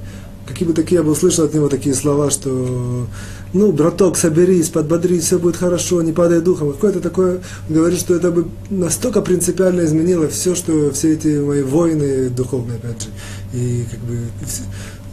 какие 0.48 0.68
бы 0.68 0.74
такие 0.74 0.98
я 0.98 1.04
бы 1.04 1.12
услышал 1.12 1.46
от 1.46 1.54
него 1.54 1.70
такие 1.70 1.96
слова, 1.96 2.30
что 2.30 3.08
ну, 3.54 3.72
браток, 3.72 4.18
соберись, 4.18 4.70
подбодрись, 4.70 5.24
все 5.24 5.40
будет 5.40 5.58
хорошо, 5.58 6.02
не 6.02 6.12
падай 6.12 6.42
духом. 6.42 6.72
Какое-то 6.72 7.00
такое, 7.00 7.40
говорит, 7.68 8.00
что 8.00 8.16
это 8.16 8.32
бы 8.32 8.48
настолько 8.70 9.22
принципиально 9.22 9.86
изменило 9.86 10.28
все, 10.28 10.56
что 10.56 10.92
все 10.92 11.14
эти 11.14 11.40
мои 11.40 11.64
войны 11.64 12.30
духовные, 12.30 12.78
опять 12.78 13.02
же. 13.02 13.10
И 13.54 13.86
как 13.90 14.00
бы 14.02 14.18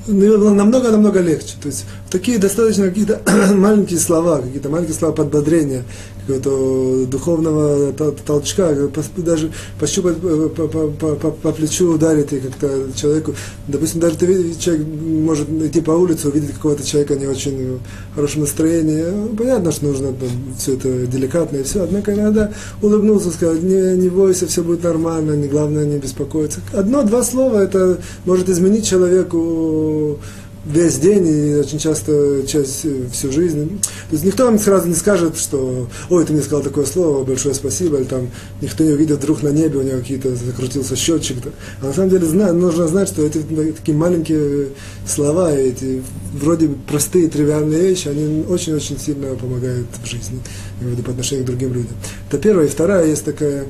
намного-намного 0.09 1.21
легче. 1.21 1.55
То 1.61 1.69
есть 1.69 1.85
такие 2.17 2.39
достаточно 2.39 2.89
какие-то 2.89 3.21
маленькие 3.55 3.99
слова, 3.99 4.39
какие-то 4.39 4.71
маленькие 4.71 4.95
слова 4.95 5.13
подбодрения, 5.13 5.85
какого-то 6.27 7.07
духовного 7.11 7.93
толчка, 8.27 8.75
даже 9.19 9.53
пощупать 9.79 10.17
по, 10.17 10.49
по, 10.49 10.89
по, 10.89 11.15
по, 11.15 11.31
по 11.31 11.53
плечу 11.53 11.93
ударить 11.93 12.33
и 12.33 12.41
как-то 12.41 12.87
человеку, 12.97 13.35
допустим, 13.69 14.01
даже 14.01 14.17
ты 14.17 14.27
видишь, 14.27 14.57
человек 14.57 14.87
может 14.87 15.49
идти 15.51 15.83
по 15.83 15.91
улице, 15.91 16.29
увидеть 16.29 16.55
какого-то 16.55 16.87
человека 16.87 17.17
не 17.17 17.27
очень 17.27 17.81
в 18.13 18.15
хорошем 18.15 18.41
настроении, 18.41 19.05
понятно, 19.37 19.71
что 19.73 19.87
нужно 19.87 20.13
там, 20.15 20.29
все 20.59 20.75
это 20.75 21.07
деликатно 21.07 21.59
и 21.59 21.63
все, 21.65 21.83
однако 21.83 22.15
иногда 22.15 22.51
улыбнулся, 22.81 23.31
сказать, 23.31 23.63
не, 23.63 23.97
не 23.97 24.09
бойся, 24.09 24.47
все 24.47 24.63
будет 24.63 24.83
нормально, 24.83 25.33
не 25.33 25.49
главное 25.49 25.85
не 25.85 25.99
беспокоиться. 25.99 26.61
Одно-два 26.73 27.23
слова 27.23 27.59
это 27.59 27.99
может 28.25 28.49
изменить 28.49 28.89
человеку 28.89 30.19
весь 30.67 30.99
день 30.99 31.27
и 31.29 31.55
очень 31.55 31.79
часто 31.79 32.43
часть 32.47 32.85
э, 32.85 33.05
всю 33.13 33.31
жизнь. 33.31 33.79
То 33.79 34.13
есть 34.13 34.25
никто 34.25 34.45
вам 34.45 34.59
сразу 34.59 34.89
не 34.89 34.95
скажет, 34.95 35.39
что 35.39 35.89
ой, 36.11 36.25
ты 36.25 36.33
мне 36.33 36.43
сказал 36.43 36.63
такое 36.63 36.87
слово, 36.87 37.25
большое 37.25 37.55
спасибо, 37.55 37.99
или 37.99 38.05
там 38.05 38.31
никто 38.61 38.83
не 38.85 38.91
увидит 38.91 39.19
вдруг 39.19 39.43
на 39.43 39.49
небе, 39.49 39.79
у 39.79 39.83
него 39.83 39.99
какие-то 39.99 40.35
закрутился 40.35 40.97
счетчик. 40.97 41.37
-то. 41.37 41.53
А 41.83 41.87
на 41.87 41.93
самом 41.93 42.11
деле 42.11 42.27
знать, 42.27 42.53
нужно 42.53 42.89
знать, 42.89 43.09
что 43.09 43.25
эти 43.25 43.39
такие 43.39 43.97
маленькие 43.97 44.69
слова, 45.07 45.53
эти 45.53 46.03
вроде 46.33 46.69
простые, 46.69 47.29
тривиальные 47.29 47.81
вещи, 47.83 48.09
они 48.09 48.45
очень-очень 48.49 48.99
сильно 48.99 49.35
помогают 49.35 49.87
в 50.03 50.07
жизни, 50.07 50.41
я 50.81 50.83
имею 50.83 50.97
в 50.97 50.99
виду 50.99 51.03
по 51.05 51.13
отношению 51.13 51.45
к 51.45 51.47
другим 51.47 51.73
людям. 51.73 51.97
Это 52.29 52.39
первое. 52.39 52.67
И 52.67 52.69
вторая 52.69 53.07
есть 53.07 53.25
такая 53.25 53.67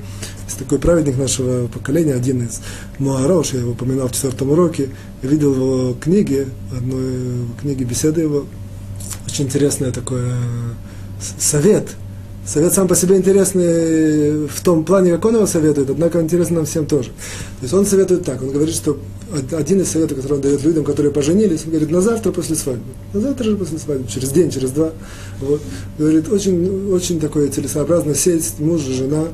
есть 0.56 0.58
такой 0.58 0.78
праведник 0.78 1.18
нашего 1.18 1.66
поколения, 1.66 2.14
один 2.14 2.46
из 2.46 2.60
Муарош, 2.98 3.52
я 3.52 3.60
его 3.60 3.72
упоминал 3.72 4.08
в 4.08 4.12
четвертом 4.12 4.50
уроке, 4.50 4.88
я 5.22 5.28
видел 5.28 5.54
его 5.54 5.96
книги, 6.00 6.46
одной 6.76 7.46
книге 7.60 7.84
беседы 7.84 8.22
его, 8.22 8.44
очень 9.26 9.44
интересное 9.44 9.92
такое 9.92 10.34
совет. 11.38 11.88
Совет 12.46 12.72
сам 12.72 12.86
по 12.86 12.94
себе 12.94 13.16
интересный 13.16 14.46
в 14.46 14.60
том 14.62 14.84
плане, 14.84 15.10
как 15.12 15.24
он 15.24 15.34
его 15.34 15.46
советует, 15.46 15.90
однако 15.90 16.20
интересен 16.20 16.54
нам 16.54 16.64
всем 16.64 16.86
тоже. 16.86 17.08
То 17.08 17.62
есть 17.62 17.74
он 17.74 17.84
советует 17.84 18.24
так, 18.24 18.40
он 18.40 18.52
говорит, 18.52 18.74
что 18.74 18.98
один 19.50 19.80
из 19.80 19.90
советов, 19.90 20.18
который 20.18 20.34
он 20.34 20.40
дает 20.40 20.62
людям, 20.62 20.84
которые 20.84 21.12
поженились, 21.12 21.62
он 21.64 21.70
говорит, 21.70 21.90
на 21.90 22.00
завтра 22.00 22.30
после 22.30 22.54
свадьбы. 22.54 22.92
На 23.12 23.20
завтра 23.20 23.44
же 23.44 23.56
после 23.56 23.78
свадьбы, 23.78 24.08
через 24.08 24.30
день, 24.30 24.52
через 24.52 24.70
два. 24.70 24.92
Вот. 25.40 25.60
Говорит, 25.98 26.28
очень, 26.28 26.88
очень 26.92 27.18
такое 27.18 27.50
целесообразно 27.50 28.14
сесть 28.14 28.60
муж, 28.60 28.82
жена, 28.82 29.24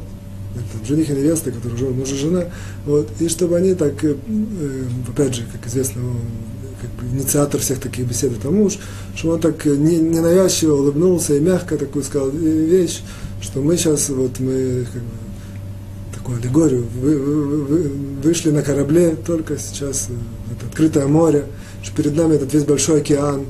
там, 0.54 0.86
жених 0.86 1.10
и 1.10 1.12
невеста, 1.12 1.50
которые 1.50 1.74
уже 1.74 1.88
муж 1.88 2.10
и 2.10 2.16
жена, 2.16 2.44
вот, 2.84 3.08
и 3.20 3.28
чтобы 3.28 3.56
они 3.56 3.74
так, 3.74 4.04
э, 4.04 4.14
э, 4.28 4.84
опять 5.08 5.34
же, 5.34 5.44
как 5.50 5.66
известно, 5.66 6.02
как 6.80 6.90
бы 6.90 7.16
инициатор 7.16 7.60
всех 7.60 7.80
таких 7.80 8.06
бесед 8.06 8.32
это 8.32 8.50
муж, 8.50 8.78
что 9.14 9.30
он 9.30 9.40
так 9.40 9.64
не, 9.64 9.96
ненавязчиво 9.96 10.74
улыбнулся 10.74 11.34
и 11.34 11.40
мягко 11.40 11.76
такую 11.76 12.04
сказал 12.04 12.30
вещь, 12.30 13.00
что 13.40 13.60
мы 13.60 13.76
сейчас, 13.76 14.08
вот 14.10 14.40
мы 14.40 14.86
как 14.92 15.02
бы, 15.02 15.08
такую 16.14 16.38
аллегорию, 16.38 16.86
вы, 17.00 17.18
вы, 17.18 17.64
вы, 17.64 17.90
вышли 18.22 18.50
на 18.50 18.62
корабле 18.62 19.16
только 19.16 19.58
сейчас 19.58 20.08
э, 20.10 20.12
это 20.52 20.66
открытое 20.66 21.06
море, 21.06 21.46
что 21.82 21.96
перед 21.96 22.16
нами 22.16 22.34
этот 22.34 22.52
весь 22.52 22.64
большой 22.64 23.00
океан, 23.00 23.46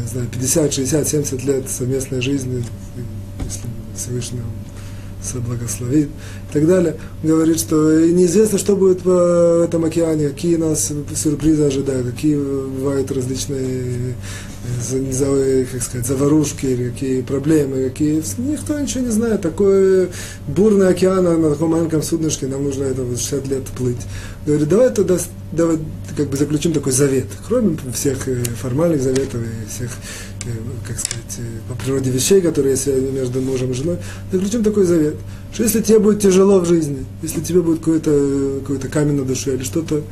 не 0.00 0.06
знаю, 0.06 0.28
50, 0.30 0.72
60, 0.72 1.08
70 1.08 1.44
лет 1.44 1.68
совместной 1.68 2.20
жизни, 2.20 2.64
если 3.44 3.66
Всевышний 3.96 4.40
соблагословит 5.22 6.08
и 6.08 6.52
так 6.52 6.66
далее. 6.66 6.96
Он 7.22 7.30
говорит, 7.30 7.58
что 7.58 7.76
неизвестно, 8.06 8.58
что 8.58 8.76
будет 8.76 9.04
в 9.04 9.64
этом 9.64 9.84
океане, 9.84 10.28
какие 10.28 10.56
нас 10.56 10.92
сюрпризы 11.14 11.64
ожидают, 11.64 12.06
какие 12.08 12.36
бывают 12.36 13.10
различные 13.12 13.62
э, 13.62 14.12
как 15.72 15.82
сказать, 15.82 16.06
заварушки, 16.06 16.66
или 16.66 16.90
какие 16.90 17.22
проблемы, 17.22 17.88
какие... 17.88 18.22
Никто 18.38 18.78
ничего 18.78 19.04
не 19.04 19.10
знает. 19.10 19.40
Такой 19.40 20.08
бурный 20.46 20.88
океан 20.88 21.24
на 21.24 21.50
таком 21.50 21.70
маленьком 21.70 22.02
суднышке, 22.02 22.46
нам 22.46 22.64
нужно 22.64 22.84
это 22.84 23.04
60 23.04 23.48
лет 23.48 23.64
плыть. 23.76 24.00
Говорит, 24.46 24.68
давай 24.68 24.90
тогда 24.90 25.18
давай, 25.52 25.78
как 26.16 26.28
бы 26.28 26.36
заключим 26.36 26.72
такой 26.72 26.92
завет. 26.92 27.26
Кроме 27.48 27.76
всех 27.94 28.28
э, 28.28 28.44
формальных 28.60 29.02
заветов 29.02 29.40
и 29.42 29.68
всех 29.68 29.90
Э, 30.46 30.50
как 30.86 30.98
сказать, 30.98 31.38
э, 31.38 31.42
по 31.68 31.74
природе 31.74 32.10
вещей, 32.10 32.40
которые 32.40 32.72
есть 32.72 32.86
между 32.86 33.42
мужем 33.42 33.72
и 33.72 33.74
женой, 33.74 33.98
заключим 34.32 34.64
такой 34.64 34.84
завет, 34.84 35.16
что 35.52 35.64
если 35.64 35.82
тебе 35.82 35.98
будет 35.98 36.22
тяжело 36.22 36.60
в 36.60 36.66
жизни, 36.66 37.04
если 37.22 37.42
тебе 37.42 37.60
будет 37.60 37.80
какой-то 37.80 38.60
какой 38.66 38.78
камень 38.78 39.16
на 39.16 39.24
душе 39.24 39.54
или 39.54 39.62
что-то, 39.62 40.02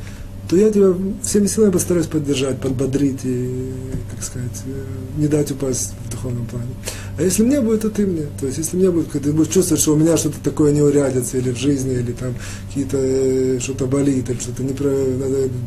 то 0.49 0.55
я 0.55 0.71
тебя 0.71 0.95
всеми 1.21 1.45
силами 1.45 1.71
постараюсь 1.71 2.07
поддержать, 2.07 2.59
подбодрить 2.59 3.23
и, 3.23 3.71
как 4.09 4.23
сказать, 4.23 4.63
э, 4.65 4.83
не 5.17 5.27
дать 5.27 5.51
упасть 5.51 5.93
в 6.05 6.11
духовном 6.11 6.47
плане. 6.47 6.71
А 7.19 7.21
если 7.21 7.43
мне 7.43 7.59
будет, 7.59 7.81
то 7.81 7.89
ты 7.89 8.07
мне. 8.07 8.27
То 8.39 8.45
есть, 8.45 8.59
если 8.59 8.77
мне 8.77 8.89
будет, 8.89 9.11
ты 9.11 9.33
будешь 9.33 9.51
чувствовать, 9.51 9.81
что 9.81 9.93
у 9.93 9.97
меня 9.97 10.15
что-то 10.15 10.37
такое 10.41 10.71
не 10.71 10.81
урядится, 10.81 11.37
или 11.37 11.51
в 11.51 11.57
жизни, 11.57 11.95
или 11.95 12.13
там 12.13 12.33
какие-то 12.69 12.97
э, 12.97 13.59
что-то 13.59 13.87
болит, 13.87 14.29
или 14.29 14.39
что-то 14.39 14.63
не 14.63 14.73
про, 14.73 14.89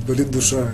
болит 0.09 0.30
душа, 0.30 0.72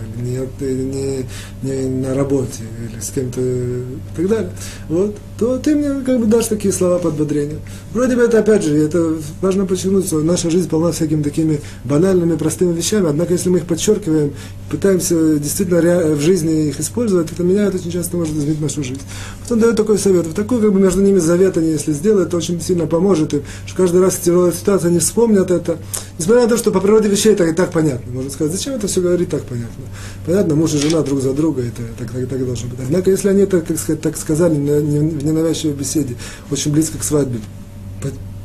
или 0.61 0.85
не, 0.85 1.27
не, 1.63 1.83
не 1.83 1.89
на 2.07 2.15
работе, 2.15 2.63
или 2.89 3.01
с 3.01 3.11
кем-то 3.11 3.41
и 3.41 3.83
так 4.17 4.29
далее, 4.29 4.53
вот, 4.89 5.17
то 5.37 5.59
ты 5.59 5.75
мне 5.75 6.05
как 6.05 6.21
бы 6.21 6.27
дашь 6.27 6.47
такие 6.47 6.73
слова 6.73 6.99
подбодрения. 6.99 7.59
Вроде 7.93 8.15
бы 8.15 8.23
это, 8.23 8.39
опять 8.39 8.63
же, 8.63 8.77
это 8.77 9.17
важно 9.41 9.67
подчеркнуть, 9.67 10.07
что 10.07 10.21
наша 10.21 10.49
жизнь 10.49 10.69
полна 10.69 10.93
всякими 10.93 11.25
такими 11.25 11.61
банальными, 11.83 12.37
простыми 12.37 12.73
вещами, 12.73 13.09
однако, 13.09 13.33
если 13.33 13.49
мы 13.49 13.59
их 13.59 13.65
подчеркиваем, 13.65 14.33
пытаемся 14.71 15.39
действительно 15.39 15.81
в 16.15 16.21
жизни 16.21 16.69
их 16.69 16.81
использовать, 16.81 17.33
это 17.33 17.43
меняет 17.43 17.75
очень 17.75 17.91
часто 17.91 18.17
может 18.17 18.37
изменить 18.37 18.61
нашу 18.61 18.83
жизнь. 18.83 19.01
Вот 19.43 19.53
он 19.53 19.61
дает 19.61 19.77
такой 19.77 19.99
совет. 19.99 20.27
Вот 20.27 20.37
такой 20.37 20.61
как 20.61 20.73
бы 20.73 20.81
между 20.81 21.03
ними 21.03 21.19
завет 21.19 21.57
они, 21.57 21.71
если 21.71 21.93
сделают, 21.93 22.29
это 22.29 22.37
очень 22.37 22.61
сильно 22.61 22.87
поможет 22.87 23.35
им, 23.35 23.43
что 23.67 23.77
каждый 23.77 24.01
раз 24.01 24.15
в 24.15 24.23
тяжелой 24.23 24.53
ситуации 24.53 24.89
они 24.89 24.99
вспомнят 24.99 25.51
это. 25.51 25.79
Несмотря 26.19 26.43
на 26.43 26.49
то, 26.49 26.57
что 26.57 26.71
по 26.71 26.81
природе 26.81 27.09
вещей 27.09 27.33
это 27.33 27.45
и 27.45 27.53
так 27.53 27.73
понятно. 27.73 28.13
Можно 28.13 28.31
сказать, 28.31 28.53
зачем 28.53 28.75
это 28.75 28.87
все 28.87 29.01
говорить 29.01 29.31
так 29.31 29.43
понятно? 29.45 29.85
Понятно, 30.27 30.55
муж 30.55 30.75
и 30.75 30.79
жена 30.79 31.03
друг 31.03 31.21
за 31.21 31.33
друга, 31.33 31.63
это 31.63 31.83
так, 31.99 32.11
так, 32.11 32.29
так 32.29 32.45
должно 32.45 32.69
быть. 32.69 32.79
Однако, 32.83 33.11
если 33.11 33.29
они 33.29 33.43
это, 33.43 33.61
как 33.61 33.79
сказать, 33.79 34.01
так 34.01 34.17
сказали 34.17 34.55
в 34.55 35.25
ненавязчивой 35.25 35.75
беседе, 35.75 36.17
очень 36.51 36.73
близко 36.73 36.99
к 36.99 37.05
свадьбе, 37.05 37.41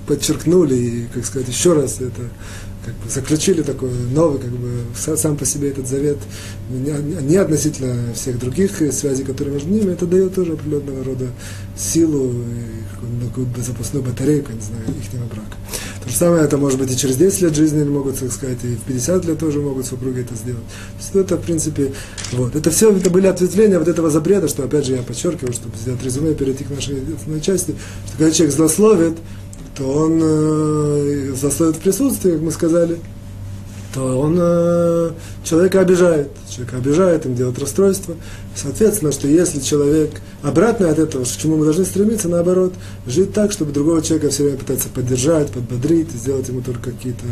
подчеркнули 0.08 0.76
и, 0.76 1.08
как 1.14 1.26
сказать, 1.26 1.48
еще 1.48 1.74
раз 1.74 2.02
это 2.02 2.22
как 2.86 2.94
бы 2.96 3.10
заключили 3.10 3.62
такой 3.62 3.90
новый, 4.12 4.40
как 4.40 4.52
бы 4.52 4.70
сам 4.96 5.38
по 5.38 5.46
себе 5.46 5.70
этот 5.70 5.88
завет, 5.88 6.18
не, 6.70 7.38
относительно 7.38 8.14
всех 8.14 8.40
других 8.40 8.72
связей, 8.92 9.24
которые 9.24 9.54
между 9.54 9.70
ними, 9.70 9.94
это 9.94 10.06
дает 10.06 10.36
тоже 10.36 10.54
определенного 10.54 11.04
рода 11.04 11.28
силу 11.78 12.34
какую-то 13.28 13.62
запасную 13.62 14.04
батарейку, 14.04 14.52
не 14.52 14.62
знаю, 14.62 14.84
их 14.88 15.30
брака. 15.30 15.58
То 16.04 16.10
же 16.10 16.16
самое 16.16 16.44
это 16.44 16.58
может 16.58 16.80
быть 16.80 16.92
и 16.92 16.98
через 16.98 17.16
10 17.16 17.42
лет 17.42 17.56
жизни 17.56 17.84
могут, 17.84 18.20
так 18.20 18.32
сказать, 18.32 18.60
и 18.64 18.76
в 18.76 18.82
50 18.82 19.26
лет 19.26 19.40
тоже 19.40 19.60
могут 19.60 19.86
супруги 19.86 20.22
это 20.22 20.36
сделать. 20.36 20.64
То 20.64 21.00
есть 21.00 21.16
это, 21.16 21.38
в 21.38 21.42
принципе, 21.42 21.94
вот. 22.34 22.56
Это 22.56 22.72
все 22.72 22.92
это 22.92 23.10
были 23.10 23.28
ответвления 23.28 23.80
вот 23.80 23.88
этого 23.88 24.10
запрета, 24.10 24.48
что, 24.48 24.64
опять 24.64 24.86
же, 24.86 24.94
я 24.94 25.02
подчеркиваю, 25.02 25.54
чтобы 25.54 25.78
сделать 25.78 26.04
резюме, 26.04 26.34
перейти 26.34 26.64
к 26.64 26.70
нашей 26.70 26.98
основной 27.16 27.42
части, 27.42 27.76
что 28.08 28.18
когда 28.18 28.32
человек 28.32 28.56
злословит, 28.56 29.18
то 29.76 29.84
он 29.92 30.20
э, 30.22 31.34
застоит 31.36 31.76
в 31.76 31.80
присутствии, 31.80 32.32
как 32.32 32.42
мы 32.42 32.52
сказали, 32.52 33.00
то 33.94 34.20
он 34.20 34.38
э, 34.40 35.12
человека 35.44 35.82
обижает. 35.82 36.30
Человека 36.50 36.78
обижает, 36.78 37.26
им 37.26 37.36
делает 37.36 37.60
расстройство. 37.60 38.16
Соответственно, 38.56 39.12
что 39.12 39.28
если 39.28 39.60
человек 39.60 40.12
обратно 40.42 40.90
от 40.90 41.00
этого, 41.00 41.24
к 41.24 41.28
чему 41.28 41.58
мы 41.58 41.66
должны 41.66 41.86
стремиться, 41.86 42.28
наоборот, 42.28 42.74
жить 43.06 43.34
так, 43.34 43.52
чтобы 43.52 43.72
другого 43.72 44.02
человека 44.02 44.30
все 44.30 44.44
время 44.44 44.58
пытаться 44.58 44.90
поддержать, 44.90 45.52
подбодрить, 45.52 46.12
сделать 46.12 46.48
ему 46.48 46.62
только 46.62 46.92
какие-то 46.92 47.26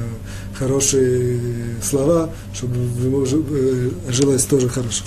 хорошие 0.58 1.40
слова, 1.82 2.30
чтобы 2.54 2.76
ему 2.76 3.26
э, 3.26 3.90
жилось 4.10 4.44
тоже 4.44 4.70
хорошо. 4.70 5.04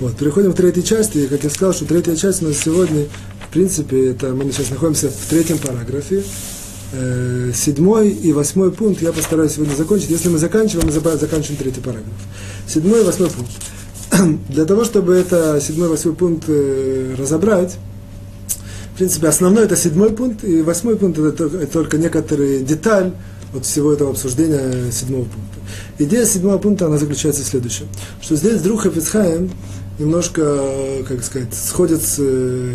Вот, 0.00 0.16
переходим 0.16 0.52
к 0.52 0.56
третьей 0.56 0.84
части. 0.84 1.18
И, 1.18 1.26
как 1.26 1.42
я 1.42 1.50
сказал, 1.50 1.72
что 1.72 1.86
третья 1.86 2.16
часть 2.16 2.42
у 2.42 2.48
нас 2.48 2.58
сегодня, 2.58 3.06
в 3.48 3.52
принципе, 3.52 4.10
это 4.10 4.34
мы 4.34 4.50
сейчас 4.52 4.70
находимся 4.70 5.08
в 5.08 5.30
третьем 5.30 5.58
параграфе. 5.58 6.22
Э, 6.92 7.52
седьмой 7.54 8.10
и 8.10 8.32
восьмой 8.32 8.72
пункт 8.72 9.02
я 9.02 9.12
постараюсь 9.12 9.52
сегодня 9.52 9.74
закончить. 9.74 10.10
Если 10.10 10.28
мы 10.28 10.38
заканчиваем, 10.38 10.86
мы 10.86 10.92
заканчиваем 10.92 11.56
третий 11.56 11.80
параграф. 11.80 12.06
Седьмой 12.66 13.00
и 13.00 13.04
восьмой 13.04 13.30
пункт. 13.30 13.52
Для 14.48 14.64
того, 14.64 14.84
чтобы 14.84 15.14
это 15.14 15.60
седьмой 15.60 15.88
и 15.88 15.90
восьмой 15.90 16.14
пункт 16.14 16.44
э, 16.48 17.14
разобрать, 17.18 17.76
в 18.94 18.96
принципе, 18.98 19.28
основной 19.28 19.64
это 19.64 19.76
седьмой 19.76 20.10
пункт, 20.10 20.42
и 20.42 20.60
восьмой 20.60 20.96
пункт 20.96 21.18
это, 21.18 21.66
только 21.66 21.98
некоторые 21.98 22.60
деталь 22.60 23.12
от 23.54 23.64
всего 23.64 23.92
этого 23.92 24.10
обсуждения 24.10 24.90
седьмого 24.90 25.22
пункта. 25.22 25.58
Идея 25.98 26.26
седьмого 26.26 26.58
пункта, 26.58 26.86
она 26.86 26.98
заключается 26.98 27.42
в 27.42 27.46
следующем, 27.46 27.86
что 28.20 28.36
здесь 28.36 28.60
друг 28.60 28.82
Хафицхайм 28.82 29.50
немножко, 29.98 31.04
как 31.08 31.22
сказать, 31.22 31.54
сходит 31.54 32.02
с 32.02 32.16
э, 32.18 32.74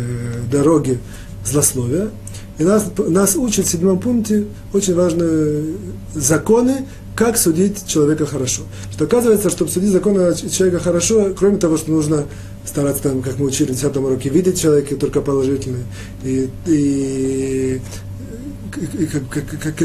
дороги 0.50 0.98
злословия, 1.44 2.10
и 2.58 2.64
нас, 2.64 2.86
нас 2.98 3.36
учат 3.36 3.66
в 3.66 3.70
седьмом 3.70 3.98
пункте 3.98 4.46
очень 4.72 4.94
важные 4.94 5.74
законы, 6.14 6.86
как 7.16 7.36
судить 7.36 7.86
человека 7.86 8.26
хорошо. 8.26 8.62
Что 8.92 9.04
оказывается, 9.04 9.50
чтобы 9.50 9.70
судить 9.70 9.90
законы 9.90 10.34
человека 10.34 10.80
хорошо, 10.80 11.32
кроме 11.36 11.56
того, 11.58 11.76
что 11.76 11.90
нужно 11.90 12.24
стараться, 12.64 13.02
там, 13.02 13.22
как 13.22 13.38
мы 13.38 13.46
учили 13.46 13.72
в 13.72 13.74
10 13.74 13.96
уроке, 13.96 14.28
видеть 14.28 14.60
человека 14.60 14.96
только 14.96 15.20
положительные, 15.20 15.84
и, 16.22 16.48
и 16.66 17.80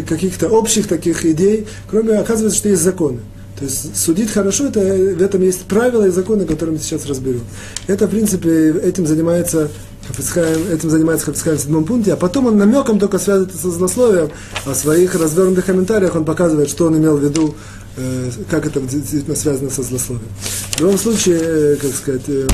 каких-то 0.07 0.49
общих 0.49 0.87
таких 0.87 1.25
идей, 1.25 1.67
кроме, 1.89 2.17
оказывается, 2.17 2.57
что 2.57 2.69
есть 2.69 2.81
законы. 2.81 3.19
То 3.57 3.65
есть 3.65 3.95
судить 3.97 4.31
хорошо, 4.31 4.67
это, 4.67 4.79
в 4.79 5.21
этом 5.21 5.41
есть 5.41 5.63
правила 5.63 6.07
и 6.07 6.11
законы, 6.11 6.45
которые 6.45 6.77
мы 6.77 6.81
сейчас 6.81 7.05
разберем. 7.05 7.41
Это, 7.87 8.07
в 8.07 8.09
принципе, 8.09 8.71
этим 8.71 9.05
занимается 9.05 9.69
Этим 10.17 10.89
занимается 10.89 11.27
Хафицхайм 11.27 11.57
в 11.57 11.61
седьмом 11.61 11.85
пункте, 11.85 12.13
а 12.13 12.15
потом 12.15 12.47
он 12.47 12.57
намеком 12.57 12.99
только 12.99 13.19
связывает 13.19 13.51
это 13.51 13.61
со 13.61 13.71
злословием, 13.71 14.29
а 14.65 14.73
в 14.73 14.75
своих 14.75 15.15
развернутых 15.15 15.65
комментариях 15.65 16.15
он 16.15 16.25
показывает, 16.25 16.69
что 16.69 16.87
он 16.87 16.97
имел 16.97 17.17
в 17.17 17.23
виду, 17.23 17.55
э, 17.95 18.31
как 18.49 18.65
это 18.65 18.81
действительно 18.81 19.35
связано 19.35 19.69
со 19.69 19.83
злословием. 19.83 20.27
В 20.73 20.79
любом 20.81 20.97
случае, 20.97 21.39
э, 21.41 21.75
как 21.75 21.93
сказать, 21.93 22.23
э, 22.27 22.47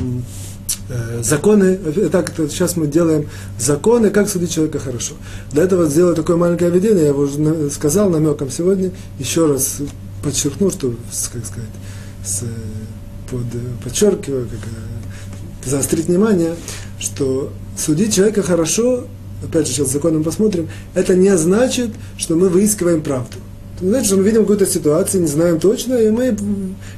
э, 0.90 1.24
законы, 1.24 1.78
так 2.12 2.30
это 2.30 2.50
сейчас 2.50 2.76
мы 2.76 2.88
делаем 2.88 3.30
законы, 3.58 4.10
как 4.10 4.30
судить 4.30 4.52
человека 4.52 4.80
хорошо. 4.80 5.14
Для 5.52 5.64
этого 5.64 5.86
сделаю 5.86 6.16
такое 6.16 6.36
маленькое 6.36 6.72
введение, 6.72 7.06
я 7.06 7.14
уже 7.14 7.70
сказал 7.70 8.10
намеком 8.10 8.52
сегодня, 8.52 8.92
еще 9.18 9.48
раз 9.48 9.78
подчеркну, 10.24 10.72
что, 10.72 10.94
как 11.32 11.46
сказать, 11.46 11.70
с, 12.26 12.44
под, 13.30 13.46
подчеркиваю, 13.84 14.48
как, 14.48 14.60
э, 14.60 15.70
заострить 15.70 16.08
внимание, 16.08 16.56
что 17.00 17.52
судить 17.78 18.16
человека 18.16 18.42
хорошо, 18.42 19.06
опять 19.44 19.68
же, 19.68 19.74
сейчас 19.74 19.92
законом 19.92 20.24
посмотрим, 20.24 20.70
это 20.94 21.16
не 21.16 21.36
значит, 21.38 21.92
что 22.18 22.36
мы 22.36 22.50
выискиваем 22.50 23.02
правду. 23.02 23.38
Это 23.78 23.86
значит, 23.88 24.08
что 24.08 24.18
мы 24.18 24.24
видим 24.24 24.42
какую-то 24.42 24.66
ситуацию, 24.66 25.22
не 25.22 25.28
знаем 25.28 25.60
точно, 25.60 25.96
и 25.96 26.10
мы 26.10 26.38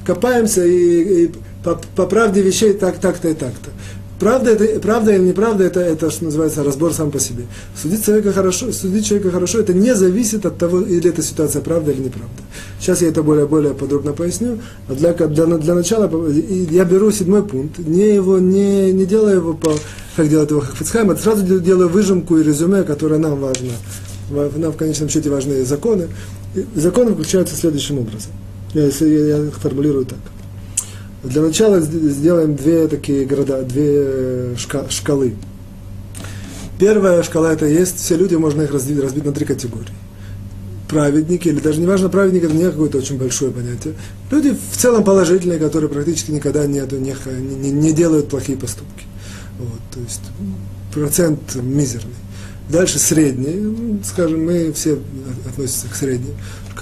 копаемся 0.05 0.63
и, 0.65 1.25
и 1.25 1.31
по, 1.63 1.81
по 1.95 2.05
правде 2.05 2.41
вещей 2.41 2.73
так, 2.73 2.99
так-то 2.99 3.29
и 3.29 3.33
так-то. 3.33 3.71
Правда, 4.19 4.51
это, 4.51 4.79
правда 4.79 5.13
или 5.13 5.21
неправда, 5.21 5.63
это, 5.63 5.79
это, 5.79 6.09
что 6.09 6.25
называется, 6.25 6.63
разбор 6.63 6.91
сам 6.91 7.11
по 7.11 7.19
себе. 7.19 7.45
Судить 7.79 8.03
человека 8.03 8.33
хорошо, 8.33 8.71
судить 8.71 9.05
человека 9.05 9.29
хорошо, 9.29 9.59
это 9.59 9.73
не 9.73 9.93
зависит 9.93 10.45
от 10.45 10.57
того, 10.57 10.81
или 10.81 11.09
эта 11.09 11.21
ситуация 11.21 11.61
правда 11.61 11.91
или 11.91 12.01
неправда. 12.01 12.33
Сейчас 12.79 13.01
я 13.03 13.09
это 13.09 13.21
более, 13.21 13.45
более 13.45 13.75
подробно 13.75 14.13
поясню. 14.13 14.57
Но 14.89 14.95
для, 14.95 15.13
для, 15.13 15.45
для 15.45 15.75
начала 15.75 16.09
я 16.71 16.83
беру 16.85 17.11
седьмой 17.11 17.43
пункт, 17.43 17.77
не, 17.77 18.15
его, 18.15 18.39
не, 18.39 18.91
не 18.91 19.05
делаю 19.05 19.35
его 19.35 19.53
по, 19.53 19.73
как 20.15 20.29
делает 20.29 20.49
его 20.49 20.61
Хафицхайм, 20.61 21.11
а 21.11 21.15
сразу 21.15 21.45
делаю 21.59 21.89
выжимку 21.89 22.37
и 22.37 22.43
резюме, 22.43 22.83
которое 22.83 23.19
нам 23.19 23.39
важно. 23.39 23.69
Нам 24.31 24.71
в 24.71 24.77
конечном 24.77 25.09
счете 25.09 25.29
важны 25.29 25.63
законы. 25.63 26.07
И 26.55 26.65
законы 26.75 27.13
включаются 27.13 27.55
следующим 27.55 27.99
образом. 27.99 28.31
Я, 28.73 28.87
я, 28.87 29.37
я 29.45 29.51
формулирую 29.51 30.05
так. 30.05 30.17
Для 31.27 31.41
начала 31.41 31.81
сделаем 31.81 32.55
две 32.55 32.87
такие 32.87 33.25
города, 33.25 33.61
две 33.63 34.55
шкалы. 34.57 35.35
Первая 36.79 37.23
шкала 37.23 37.51
это 37.51 37.65
есть, 37.65 37.97
все 37.97 38.15
люди, 38.15 38.35
можно 38.35 38.61
их 38.61 38.71
разбить, 38.71 38.99
разбить 38.99 39.25
на 39.25 39.33
три 39.33 39.45
категории. 39.45 39.93
Праведники, 40.87 41.49
или 41.49 41.59
даже 41.59 41.81
не 41.81 41.85
важно, 41.85 42.07
праведник 42.07 42.45
это 42.45 42.53
не 42.53 42.63
какое-то 42.63 42.99
очень 42.99 43.17
большое 43.17 43.51
понятие. 43.51 43.95
Люди 44.31 44.55
в 44.71 44.77
целом 44.77 45.03
положительные, 45.03 45.59
которые 45.59 45.89
практически 45.89 46.31
никогда 46.31 46.65
не, 46.65 46.79
не, 46.79 47.15
не, 47.55 47.71
не 47.71 47.91
делают 47.91 48.29
плохие 48.29 48.57
поступки. 48.57 49.03
Вот, 49.59 49.81
то 49.93 49.99
есть 49.99 50.21
процент 50.93 51.55
мизерный. 51.55 52.13
Дальше 52.69 52.99
средний, 52.99 53.55
ну, 53.55 53.99
скажем, 54.03 54.45
мы 54.45 54.71
все 54.71 54.99
относимся 55.49 55.87
к 55.89 55.95
средним 55.95 56.35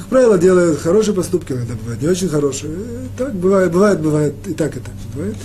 как 0.06 0.12
правило, 0.12 0.38
делают 0.38 0.80
хорошие 0.80 1.16
поступки, 1.16 1.52
иногда 1.52 1.74
бывают 1.74 2.00
не 2.00 2.08
очень 2.08 2.30
хорошие. 2.30 2.72
Так 3.18 3.34
бывает, 3.34 3.72
бывает, 3.72 4.00
бывает, 4.02 4.36
и 4.46 4.54
так, 4.54 4.78
и 4.78 4.80
так 4.80 4.94
бывает. 5.16 5.36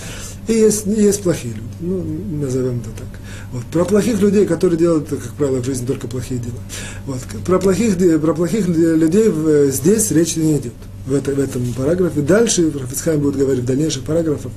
И 0.48 0.52
есть, 0.52 0.84
есть 0.84 1.22
плохие 1.22 1.54
люди, 1.54 1.66
ну, 1.80 2.04
назовем 2.42 2.80
это 2.80 2.90
так. 2.90 3.08
Вот. 3.52 3.64
Про 3.72 3.86
плохих 3.86 4.20
людей, 4.20 4.44
которые 4.44 4.78
делают, 4.78 5.08
как 5.08 5.32
правило, 5.38 5.62
в 5.62 5.64
жизни 5.64 5.86
только 5.86 6.08
плохие 6.08 6.40
дела. 6.40 6.60
Вот. 7.06 7.20
Про, 7.46 7.58
плохих, 7.58 7.96
про 8.20 8.34
плохих 8.34 8.68
людей 8.68 9.32
здесь 9.70 10.10
речь 10.10 10.36
не 10.36 10.58
идет 10.58 10.74
в, 11.06 11.14
это, 11.14 11.32
в 11.32 11.40
этом 11.40 11.72
параграфе. 11.72 12.20
Дальше 12.20 12.70
Рафицхайм 12.70 13.20
будет 13.20 13.36
говорить 13.36 13.62
в 13.62 13.66
дальнейших 13.66 14.02
параграфах 14.02 14.52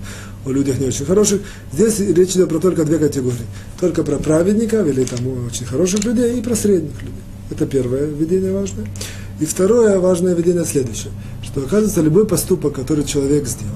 о 0.46 0.52
людях 0.52 0.80
не 0.80 0.88
очень 0.88 1.06
хороших. 1.06 1.40
Здесь 1.72 2.00
речь 2.00 2.32
идет 2.32 2.50
про 2.50 2.60
только 2.60 2.84
две 2.84 3.00
категории. 3.00 3.38
Только 3.80 4.04
про 4.04 4.18
праведников 4.18 4.86
или 4.86 5.06
там 5.06 5.20
очень 5.48 5.66
хороших 5.66 6.04
людей 6.04 6.40
и 6.40 6.42
про 6.42 6.56
средних 6.56 7.02
людей. 7.02 7.24
Это 7.52 7.66
первое 7.66 8.06
введение 8.06 8.52
важное. 8.52 8.88
И 9.44 9.46
второе 9.46 10.00
важное 10.00 10.34
введение 10.34 10.64
следующее, 10.64 11.12
что 11.44 11.60
оказывается 11.60 12.00
любой 12.00 12.26
поступок, 12.26 12.76
который 12.76 13.04
человек 13.04 13.46
сделал, 13.46 13.74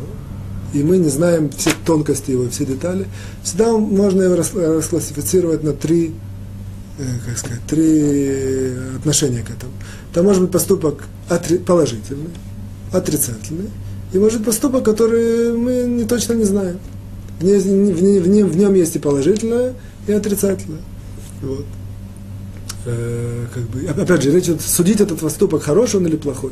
и 0.74 0.82
мы 0.82 0.98
не 0.98 1.10
знаем 1.10 1.50
все 1.50 1.72
тонкости 1.86 2.32
его, 2.32 2.48
все 2.48 2.66
детали, 2.66 3.06
всегда 3.44 3.74
можно 3.74 4.22
его 4.22 4.36
расклассифицировать 4.38 5.66
на 5.66 5.74
три, 5.74 6.14
э, 6.98 7.04
как 7.26 7.38
сказать, 7.38 7.60
три 7.68 8.72
отношения 8.96 9.42
к 9.42 9.50
этому. 9.50 9.74
Там 10.14 10.24
может 10.24 10.44
быть 10.44 10.52
поступок 10.52 11.04
положительный, 11.66 12.30
отрицательный, 12.94 13.70
и 14.14 14.20
может 14.20 14.38
быть 14.38 14.46
поступок, 14.46 14.86
который 14.86 15.52
мы 15.52 15.84
не 15.84 16.06
точно 16.06 16.32
не 16.32 16.46
знаем. 16.46 16.80
В, 17.42 17.44
ней, 17.44 17.60
в, 17.60 18.30
нем, 18.30 18.48
в 18.48 18.56
нем 18.56 18.74
есть 18.74 18.96
и 18.96 19.00
положительное, 19.00 19.74
и 20.08 20.14
отрицательное. 20.14 20.80
Вот. 21.42 21.66
Э, 22.90 23.46
как 23.54 23.64
бы, 23.64 23.86
опять 24.02 24.22
же, 24.22 24.32
речь 24.32 24.50
судить 24.62 25.02
этот 25.02 25.20
поступок, 25.20 25.62
хороший 25.62 25.98
он 25.98 26.08
или 26.08 26.16
плохой. 26.16 26.52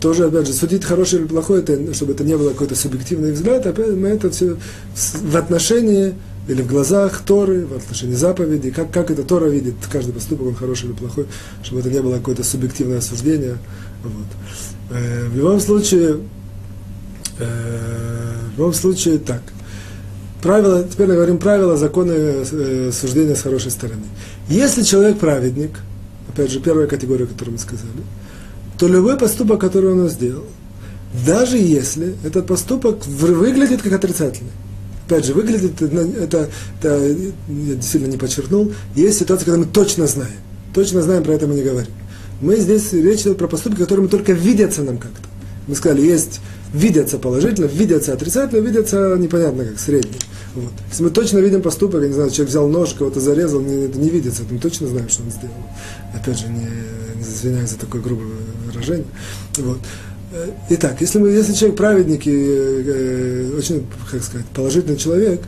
Тоже, 0.00 0.24
опять 0.24 0.46
же, 0.46 0.54
судить 0.54 0.82
хороший 0.82 1.18
или 1.18 1.26
плохой, 1.26 1.60
это, 1.60 1.92
чтобы 1.92 2.12
это 2.12 2.24
не 2.24 2.38
было 2.38 2.50
какой-то 2.50 2.74
субъективный 2.74 3.32
взгляд, 3.32 3.66
опять 3.66 3.90
мы 3.90 4.08
это 4.08 4.30
все 4.30 4.56
в 4.94 5.36
отношении 5.36 6.14
или 6.48 6.62
в 6.62 6.68
глазах 6.68 7.20
Торы, 7.20 7.66
в 7.66 7.76
отношении 7.76 8.14
заповедей, 8.14 8.70
как, 8.70 8.90
как 8.90 9.10
это 9.10 9.22
Тора 9.22 9.48
видит, 9.48 9.74
каждый 9.92 10.14
поступок, 10.14 10.46
он 10.46 10.54
хороший 10.54 10.86
или 10.86 10.94
плохой, 10.94 11.26
чтобы 11.62 11.80
это 11.80 11.90
не 11.90 12.00
было 12.00 12.16
какое-то 12.16 12.44
субъективное 12.44 12.98
осуждение. 12.98 13.58
Вот. 14.02 14.96
Э, 14.96 15.28
в 15.28 15.36
любом 15.36 15.60
случае, 15.60 16.20
э, 17.40 18.36
в 18.54 18.58
любом 18.58 18.72
случае 18.72 19.18
так– 19.18 19.42
правила, 20.42 20.84
теперь 20.84 21.08
говорим 21.08 21.38
правила, 21.38 21.76
законы 21.76 22.12
э, 22.12 22.90
суждения 22.92 23.34
с 23.34 23.42
хорошей 23.42 23.70
стороны. 23.70 24.02
Если 24.48 24.82
человек 24.82 25.18
праведник, 25.18 25.80
опять 26.28 26.50
же, 26.50 26.60
первая 26.60 26.86
категория, 26.86 27.26
которую 27.26 27.54
мы 27.54 27.58
сказали, 27.58 27.90
то 28.78 28.88
любой 28.88 29.18
поступок, 29.18 29.60
который 29.60 29.92
он 29.92 30.08
сделал, 30.08 30.46
даже 31.26 31.58
если 31.58 32.14
этот 32.24 32.46
поступок 32.46 33.06
выглядит 33.06 33.82
как 33.82 33.92
отрицательный, 33.92 34.52
опять 35.06 35.24
же, 35.24 35.34
выглядит, 35.34 35.80
это, 35.82 36.48
это 36.80 37.06
я 37.48 37.74
действительно 37.74 38.10
не 38.10 38.16
подчеркнул, 38.16 38.72
есть 38.94 39.18
ситуация, 39.18 39.46
когда 39.46 39.58
мы 39.58 39.66
точно 39.66 40.06
знаем, 40.06 40.38
точно 40.74 41.02
знаем, 41.02 41.24
про 41.24 41.32
это 41.32 41.46
мы 41.46 41.54
не 41.54 41.62
говорим. 41.62 41.92
Мы 42.40 42.56
здесь, 42.56 42.92
речь 42.92 43.22
идет 43.22 43.36
про 43.36 43.48
поступки, 43.48 43.78
которые 43.78 44.08
только 44.08 44.32
видятся 44.32 44.82
нам 44.82 44.98
как-то. 44.98 45.28
Мы 45.66 45.74
сказали, 45.74 46.02
есть 46.02 46.40
видятся 46.72 47.18
положительно, 47.18 47.66
видятся 47.66 48.12
отрицательно, 48.12 48.60
видятся 48.60 49.16
непонятно 49.18 49.64
как, 49.64 49.78
средние. 49.78 50.18
Вот. 50.54 50.72
Если 50.90 51.02
мы 51.02 51.10
точно 51.10 51.38
видим 51.38 51.62
поступок, 51.62 52.02
я 52.02 52.08
не 52.08 52.14
знаю, 52.14 52.30
человек 52.30 52.50
взял 52.50 52.68
нож, 52.68 52.94
кого-то 52.94 53.20
зарезал, 53.20 53.60
не, 53.60 53.86
не 53.86 54.10
видится, 54.10 54.42
мы 54.50 54.58
точно 54.58 54.88
знаем, 54.88 55.08
что 55.08 55.22
он 55.22 55.30
сделал. 55.30 55.54
Опять 56.14 56.38
же, 56.38 56.48
не, 56.48 56.68
не 57.16 57.22
извиняюсь 57.22 57.70
за 57.70 57.78
такое 57.78 58.00
грубое 58.00 58.28
выражение. 58.66 59.06
Вот. 59.58 59.78
Э, 60.32 60.50
итак, 60.70 61.00
если, 61.00 61.18
мы, 61.18 61.28
если 61.30 61.52
человек 61.52 61.76
праведник 61.76 62.26
и 62.26 62.32
э, 62.34 63.54
очень, 63.56 63.86
как 64.10 64.22
сказать, 64.22 64.46
положительный 64.46 64.96
человек, 64.96 65.42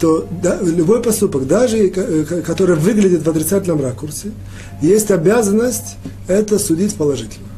то 0.00 0.26
да, 0.42 0.58
любой 0.60 1.02
поступок, 1.02 1.46
даже 1.46 1.78
э, 1.78 2.42
который 2.42 2.76
выглядит 2.76 3.22
в 3.22 3.30
отрицательном 3.30 3.82
ракурсе, 3.82 4.32
есть 4.80 5.10
обязанность 5.10 5.96
это 6.26 6.58
судить 6.58 6.94
положительно 6.94 7.53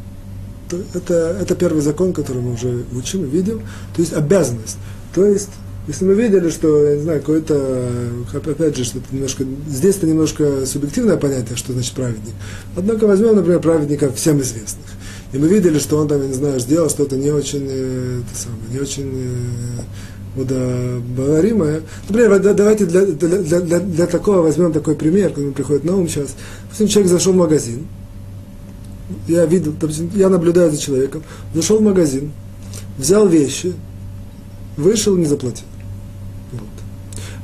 это, 0.95 1.39
это 1.41 1.55
первый 1.55 1.83
закон, 1.83 2.13
который 2.13 2.43
мы 2.43 2.55
уже 2.55 2.85
учим 2.95 3.25
и 3.25 3.29
видим. 3.29 3.61
То 3.95 4.01
есть 4.03 4.13
обязанность. 4.13 4.79
То 5.15 5.25
есть 5.25 5.51
Если 5.87 6.05
мы 6.05 6.15
видели, 6.15 6.51
что, 6.51 6.85
я 6.85 6.97
не 6.97 7.03
знаю, 7.03 7.21
какое-то, 7.21 7.89
опять 8.35 8.77
же, 8.77 8.85
что-то 8.85 9.07
немножко, 9.13 9.45
здесь 9.69 9.97
это 9.97 10.07
немножко 10.07 10.67
субъективное 10.67 11.17
понятие, 11.17 11.57
что 11.57 11.73
значит 11.73 11.95
праведник. 11.95 12.35
Однако 12.77 13.07
возьмем, 13.07 13.37
например, 13.37 13.61
праведника 13.61 14.11
всем 14.13 14.41
известных. 14.41 14.85
И 15.33 15.39
мы 15.39 15.47
видели, 15.47 15.79
что 15.79 15.99
он 15.99 16.09
там, 16.09 16.23
я 16.23 16.29
не 16.29 16.35
знаю, 16.35 16.59
сделал 16.59 16.91
что-то 16.91 17.17
не 17.17 17.31
очень, 17.31 17.67
э, 17.69 18.21
это 18.21 18.41
самое, 18.41 18.63
не 18.73 18.81
очень 18.81 19.13
э, 19.15 20.41
удобоваримое. 20.41 21.83
Например, 22.09 22.41
давайте 22.41 22.87
для, 22.87 23.07
для, 23.07 23.61
для, 23.61 23.79
для 23.79 24.07
такого 24.07 24.43
возьмем 24.43 24.73
такой 24.73 24.97
пример, 24.97 25.31
который 25.31 25.53
приходит 25.53 25.85
на 25.85 25.97
ум 25.97 26.09
сейчас. 26.09 26.35
Допустим, 26.65 26.89
человек 26.89 27.13
зашел 27.13 27.33
в 27.33 27.37
магазин, 27.37 27.87
я 29.29 29.47
видел, 29.47 29.73
допустим, 29.79 30.11
я 30.15 30.29
наблюдаю 30.29 30.71
за 30.71 30.79
человеком, 30.79 31.23
зашел 31.55 31.79
в 31.79 31.83
магазин, 31.83 32.33
взял 32.99 33.27
вещи, 33.27 33.75
вышел, 34.77 35.17
не 35.17 35.27
заплатил. 35.27 35.67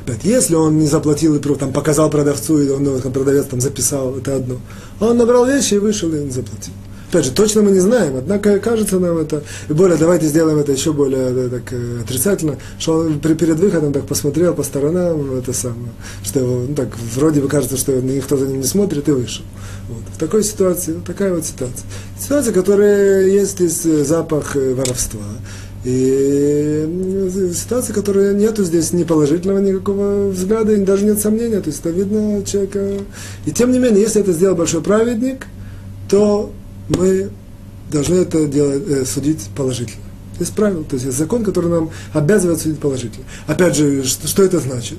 Опять, 0.02 0.24
если 0.24 0.56
он 0.56 0.78
не 0.78 0.86
заплатил 0.86 1.36
и 1.36 1.38
там, 1.38 1.72
показал 1.72 2.10
продавцу, 2.10 2.60
и 2.60 2.68
он, 2.70 3.00
там, 3.00 3.12
продавец 3.12 3.46
там 3.46 3.60
записал, 3.60 4.16
это 4.18 4.36
одно. 4.36 4.56
А 4.98 5.06
он 5.06 5.16
набрал 5.16 5.46
вещи 5.46 5.74
и 5.74 5.78
вышел 5.78 6.12
и 6.12 6.24
не 6.24 6.30
заплатил. 6.30 6.72
Опять 7.12 7.26
же, 7.26 7.32
точно 7.32 7.60
мы 7.60 7.72
не 7.72 7.78
знаем, 7.78 8.16
однако 8.16 8.58
кажется 8.58 8.98
нам 8.98 9.18
это, 9.18 9.42
и 9.68 9.74
более, 9.74 9.98
давайте 9.98 10.28
сделаем 10.28 10.56
это 10.56 10.72
еще 10.72 10.94
более 10.94 11.30
да, 11.30 11.58
так, 11.58 11.70
э, 11.70 12.00
отрицательно, 12.02 12.56
что 12.78 13.00
он 13.00 13.20
при, 13.20 13.34
перед 13.34 13.58
выходом 13.58 13.92
так 13.92 14.06
посмотрел 14.06 14.54
по 14.54 14.62
сторонам, 14.62 15.36
это 15.36 15.52
самое, 15.52 15.92
что 16.24 16.40
его, 16.40 16.64
ну, 16.66 16.74
так, 16.74 16.88
вроде 17.14 17.42
бы 17.42 17.48
кажется, 17.48 17.76
что 17.76 17.92
никто 18.00 18.38
за 18.38 18.46
ним 18.46 18.60
не 18.60 18.66
смотрит, 18.66 19.06
и 19.10 19.12
вышел. 19.12 19.44
Вот. 19.90 20.02
В 20.14 20.18
такой 20.18 20.42
ситуации, 20.42 20.94
вот 20.94 21.04
такая 21.04 21.34
вот 21.34 21.44
ситуация. 21.44 21.86
Ситуация, 22.18 22.54
которая 22.54 23.26
есть 23.26 23.58
здесь 23.58 23.84
э, 23.84 24.04
запах 24.04 24.56
э, 24.56 24.72
воровства, 24.72 25.20
и 25.84 27.50
ситуация, 27.54 27.92
которая 27.92 28.32
нету 28.32 28.64
здесь 28.64 28.94
ни 28.94 29.04
положительного 29.04 29.58
никакого 29.58 30.30
взгляда, 30.30 30.74
даже 30.78 31.04
нет 31.04 31.20
сомнения, 31.20 31.60
то 31.60 31.68
есть 31.68 31.80
это 31.80 31.90
видно 31.90 32.42
человека. 32.46 33.04
И 33.44 33.50
тем 33.50 33.70
не 33.70 33.78
менее, 33.78 34.00
если 34.00 34.22
это 34.22 34.32
сделал 34.32 34.56
большой 34.56 34.80
праведник, 34.80 35.46
то 36.08 36.52
мы 36.96 37.30
должны 37.90 38.16
это 38.16 38.46
делать, 38.46 38.82
э, 38.88 39.04
судить 39.04 39.48
положительно. 39.56 40.04
Есть 40.38 40.54
правило, 40.54 40.82
то 40.82 40.94
есть 40.94 41.06
есть 41.06 41.18
закон, 41.18 41.44
который 41.44 41.70
нам 41.70 41.90
обязывает 42.12 42.60
судить 42.60 42.78
положительно. 42.78 43.24
Опять 43.46 43.76
же, 43.76 44.02
что, 44.04 44.26
что 44.26 44.42
это 44.42 44.58
значит? 44.58 44.98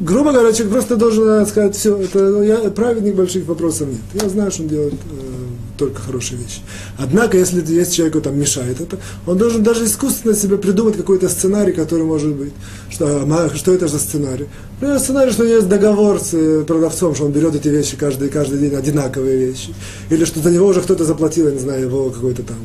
Грубо 0.00 0.32
говоря, 0.32 0.52
человек 0.52 0.72
просто 0.72 0.96
должен 0.96 1.46
сказать, 1.46 1.76
все, 1.76 1.96
это 1.96 2.42
я 2.42 2.70
праведник, 2.70 3.14
больших 3.14 3.46
вопросов 3.46 3.88
нет. 3.88 4.22
Я 4.22 4.28
знаю, 4.28 4.50
что 4.50 4.62
он 4.62 4.68
делает 4.68 4.94
э, 4.94 5.41
только 5.82 6.00
хорошие 6.00 6.38
вещи. 6.38 6.60
Однако, 6.96 7.36
если 7.36 7.60
есть 7.74 7.94
человеку 7.94 8.20
там 8.20 8.38
мешает 8.38 8.80
это, 8.80 8.98
он 9.26 9.36
должен 9.36 9.64
даже 9.64 9.84
искусственно 9.84 10.34
себе 10.34 10.56
придумать 10.56 10.96
какой-то 10.96 11.28
сценарий, 11.28 11.72
который 11.72 12.04
может 12.04 12.34
быть. 12.34 12.52
Что, 12.88 13.50
что 13.56 13.74
это 13.74 13.88
за 13.88 13.98
сценарий? 13.98 14.46
Например, 14.74 15.00
сценарий, 15.00 15.32
что 15.32 15.44
есть 15.44 15.68
договор 15.68 16.20
с 16.20 16.64
продавцом, 16.64 17.14
что 17.16 17.24
он 17.24 17.32
берет 17.32 17.56
эти 17.56 17.68
вещи 17.68 17.96
каждый, 17.96 18.28
каждый 18.28 18.60
день, 18.60 18.74
одинаковые 18.76 19.36
вещи. 19.46 19.74
Или 20.10 20.24
что 20.24 20.40
за 20.40 20.50
него 20.50 20.66
уже 20.68 20.82
кто-то 20.82 21.04
заплатил, 21.04 21.46
я 21.46 21.52
не 21.52 21.58
знаю, 21.58 21.82
его 21.82 22.10
какой-то 22.10 22.44
там 22.44 22.58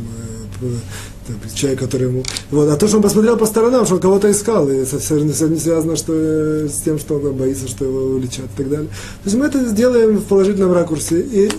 э, 0.61 0.67
человек, 1.53 1.79
который 1.79 2.07
ему... 2.07 2.23
Вот. 2.51 2.69
А 2.69 2.75
то, 2.75 2.87
что 2.87 2.97
он 2.97 3.03
посмотрел 3.03 3.37
по 3.37 3.45
сторонам, 3.45 3.85
что 3.85 3.95
он 3.95 4.01
кого-то 4.01 4.31
искал, 4.31 4.69
и 4.69 4.85
совсем 4.85 5.27
не 5.27 5.59
связано 5.59 5.95
что, 5.95 6.13
э, 6.13 6.67
с 6.69 6.81
тем, 6.81 6.99
что 6.99 7.15
он 7.15 7.33
боится, 7.33 7.67
что 7.67 7.85
его 7.85 8.15
уличат 8.15 8.45
и 8.45 8.57
так 8.57 8.69
далее. 8.69 8.87
То 8.87 9.25
есть 9.25 9.37
мы 9.37 9.45
это 9.45 9.65
сделаем 9.65 10.17
в 10.17 10.25
положительном 10.25 10.73
ракурсе. 10.73 11.19
И 11.19 11.49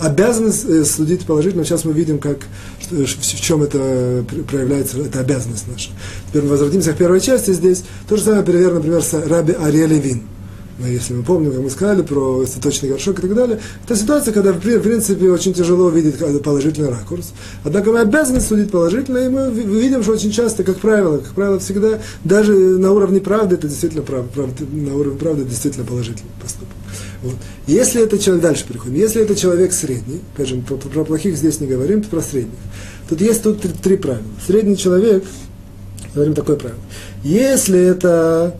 обязанность 0.00 0.64
э, 0.64 0.84
судить 0.84 1.26
положительно, 1.26 1.64
сейчас 1.64 1.84
мы 1.84 1.92
видим, 1.92 2.18
как, 2.18 2.38
что, 2.80 2.96
в 2.96 3.40
чем 3.40 3.62
это 3.62 4.24
проявляется, 4.48 4.98
это 4.98 5.20
обязанность 5.20 5.66
наша. 5.70 5.90
Теперь 6.28 6.42
мы 6.42 6.48
возвратимся 6.48 6.92
к 6.92 6.96
первой 6.96 7.20
части 7.20 7.52
здесь. 7.52 7.84
То 8.08 8.16
же 8.16 8.22
самое, 8.22 8.42
пример, 8.42 8.74
например, 8.74 9.02
с 9.02 9.12
Раби 9.14 9.52
Ариэль 9.52 9.94
Вин 9.94 10.22
но 10.24 10.43
если 10.80 11.14
мы 11.14 11.22
помним, 11.22 11.52
как 11.52 11.60
мы 11.60 11.70
сказали 11.70 12.02
про 12.02 12.44
цветочный 12.46 12.88
горшок 12.88 13.18
и 13.18 13.22
так 13.22 13.34
далее, 13.34 13.60
это 13.84 13.96
ситуация, 13.96 14.34
когда, 14.34 14.52
в 14.52 14.58
принципе, 14.58 15.30
очень 15.30 15.54
тяжело 15.54 15.88
видеть 15.88 16.16
положительный 16.42 16.90
ракурс. 16.90 17.32
Однако 17.62 17.92
мы 17.92 18.00
обязаны 18.00 18.40
судить 18.40 18.70
положительно, 18.70 19.18
и 19.18 19.28
мы 19.28 19.50
видим, 19.50 20.02
что 20.02 20.12
очень 20.12 20.32
часто, 20.32 20.64
как 20.64 20.78
правило, 20.78 21.18
как 21.18 21.32
правило, 21.32 21.60
всегда, 21.60 22.00
даже 22.24 22.52
на 22.52 22.92
уровне 22.92 23.20
правды, 23.20 23.54
это 23.54 23.68
действительно 23.68 24.02
прав, 24.02 24.26
прав, 24.30 24.50
на 24.72 24.96
уровне 24.96 25.18
правды 25.18 25.44
действительно 25.44 25.86
положительный 25.86 26.32
поступок. 26.42 26.74
Вот. 27.22 27.34
Если 27.66 28.02
это 28.02 28.18
человек, 28.18 28.42
дальше 28.42 28.66
переходим, 28.66 28.96
если 28.96 29.22
это 29.22 29.34
человек 29.34 29.72
средний, 29.72 30.20
опять 30.34 30.48
же, 30.48 30.56
про, 30.56 30.76
про 30.76 31.04
плохих 31.04 31.36
здесь 31.36 31.60
не 31.60 31.66
говорим, 31.66 32.02
про 32.02 32.20
средних. 32.20 32.58
Тут 33.08 33.20
есть 33.20 33.42
тут 33.42 33.62
три, 33.62 33.70
три 33.70 33.96
правила. 33.96 34.24
Средний 34.46 34.76
человек, 34.76 35.24
говорим 36.14 36.34
такое 36.34 36.56
правило. 36.56 36.80
Если 37.22 37.80
это 37.80 38.56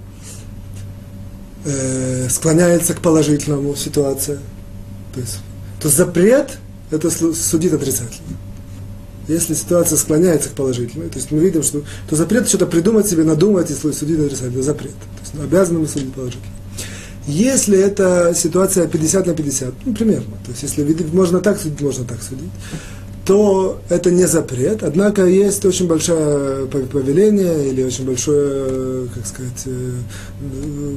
э, 1.64 2.28
склоняется 2.28 2.94
к 2.94 3.00
положительному 3.00 3.74
ситуация. 3.76 4.38
То 5.14 5.20
есть, 5.20 5.38
то 5.80 5.88
запрет 5.88 6.58
это 6.90 7.10
судит 7.10 7.72
отрицательно. 7.72 8.36
Если 9.26 9.54
ситуация 9.54 9.96
склоняется 9.96 10.50
к 10.50 10.52
положительной, 10.52 11.08
то 11.08 11.16
есть 11.16 11.30
мы 11.30 11.38
видим, 11.38 11.62
что 11.62 11.82
то 12.08 12.16
запрет 12.16 12.46
что-то 12.46 12.66
придумать 12.66 13.08
себе, 13.08 13.24
надумать 13.24 13.70
и 13.70 13.74
судить 13.74 14.20
отрицательно. 14.20 14.62
Запрет. 14.62 14.92
То 14.92 15.20
есть 15.22 15.34
обязаны 15.42 15.80
мы 15.80 15.86
судить 15.86 16.12
положительно. 16.12 16.44
Если 17.26 17.78
это 17.78 18.34
ситуация 18.36 18.86
50 18.86 19.26
на 19.26 19.34
50, 19.34 19.74
ну, 19.86 19.94
примерно, 19.94 20.36
то 20.44 20.50
есть 20.50 20.62
если 20.62 20.82
можно 21.10 21.40
так 21.40 21.58
судить, 21.58 21.80
можно 21.80 22.04
так 22.04 22.22
судить, 22.22 22.50
то 23.24 23.80
это 23.88 24.10
не 24.10 24.26
запрет, 24.26 24.82
однако 24.82 25.24
есть 25.24 25.64
очень 25.64 25.86
большое 25.86 26.66
повеление 26.66 27.68
или 27.68 27.82
очень 27.82 28.04
большое, 28.04 29.08
как 29.14 29.26
сказать, 29.26 29.62
э, 29.66 29.92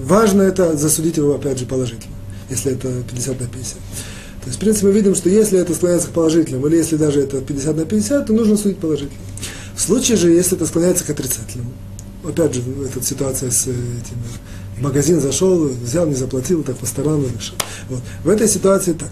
важно 0.03 0.41
это 0.41 0.75
засудить 0.75 1.17
его, 1.17 1.36
опять 1.36 1.57
же, 1.57 1.65
положительно, 1.65 2.15
если 2.49 2.73
это 2.73 2.89
50 3.09 3.39
на 3.39 3.47
50. 3.47 3.75
То 3.75 4.47
есть, 4.47 4.57
в 4.57 4.59
принципе, 4.59 4.88
мы 4.88 4.93
видим, 4.93 5.15
что 5.15 5.30
если 5.30 5.59
это 5.59 5.73
склоняется 5.73 6.09
к 6.09 6.11
положительному, 6.11 6.67
или 6.67 6.78
если 6.78 6.97
даже 6.97 7.21
это 7.21 7.39
50 7.39 7.75
на 7.75 7.86
50, 7.86 8.25
то 8.28 8.34
нужно 8.34 8.57
судить 8.57 8.80
положительно. 8.80 9.19
В 9.75 9.82
случае 9.82 10.17
же, 10.17 10.30
если 10.30 10.57
это 10.57 10.65
склоняется 10.65 11.05
к 11.05 11.09
отрицательному, 11.09 11.71
опять 12.25 12.53
же, 12.53 12.61
эта 12.84 13.03
ситуация 13.03 13.51
с 13.51 13.63
этим, 13.63 14.17
в 14.78 14.82
магазин 14.82 15.19
зашел, 15.21 15.67
взял, 15.67 16.05
не 16.05 16.15
заплатил, 16.15 16.63
так 16.63 16.78
по 16.78 16.86
сторонам 16.86 17.21
вышел. 17.21 17.55
Вот. 17.89 18.01
В 18.23 18.30
этой 18.30 18.47
ситуации 18.47 18.93
так 18.93 19.09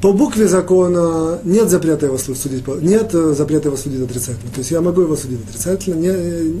по 0.00 0.12
букве 0.12 0.46
закона 0.46 1.40
нет 1.42 1.68
запрета 1.68 2.06
его 2.06 2.18
судить, 2.18 2.64
нет 2.82 3.10
э, 3.14 3.34
запрета 3.36 3.68
его 3.68 3.76
судить 3.76 4.02
отрицательно. 4.02 4.50
То 4.52 4.58
есть 4.58 4.70
я 4.70 4.80
могу 4.80 5.02
его 5.02 5.16
судить 5.16 5.40
отрицательно. 5.48 5.94
Не, 5.96 6.08
э, 6.08 6.52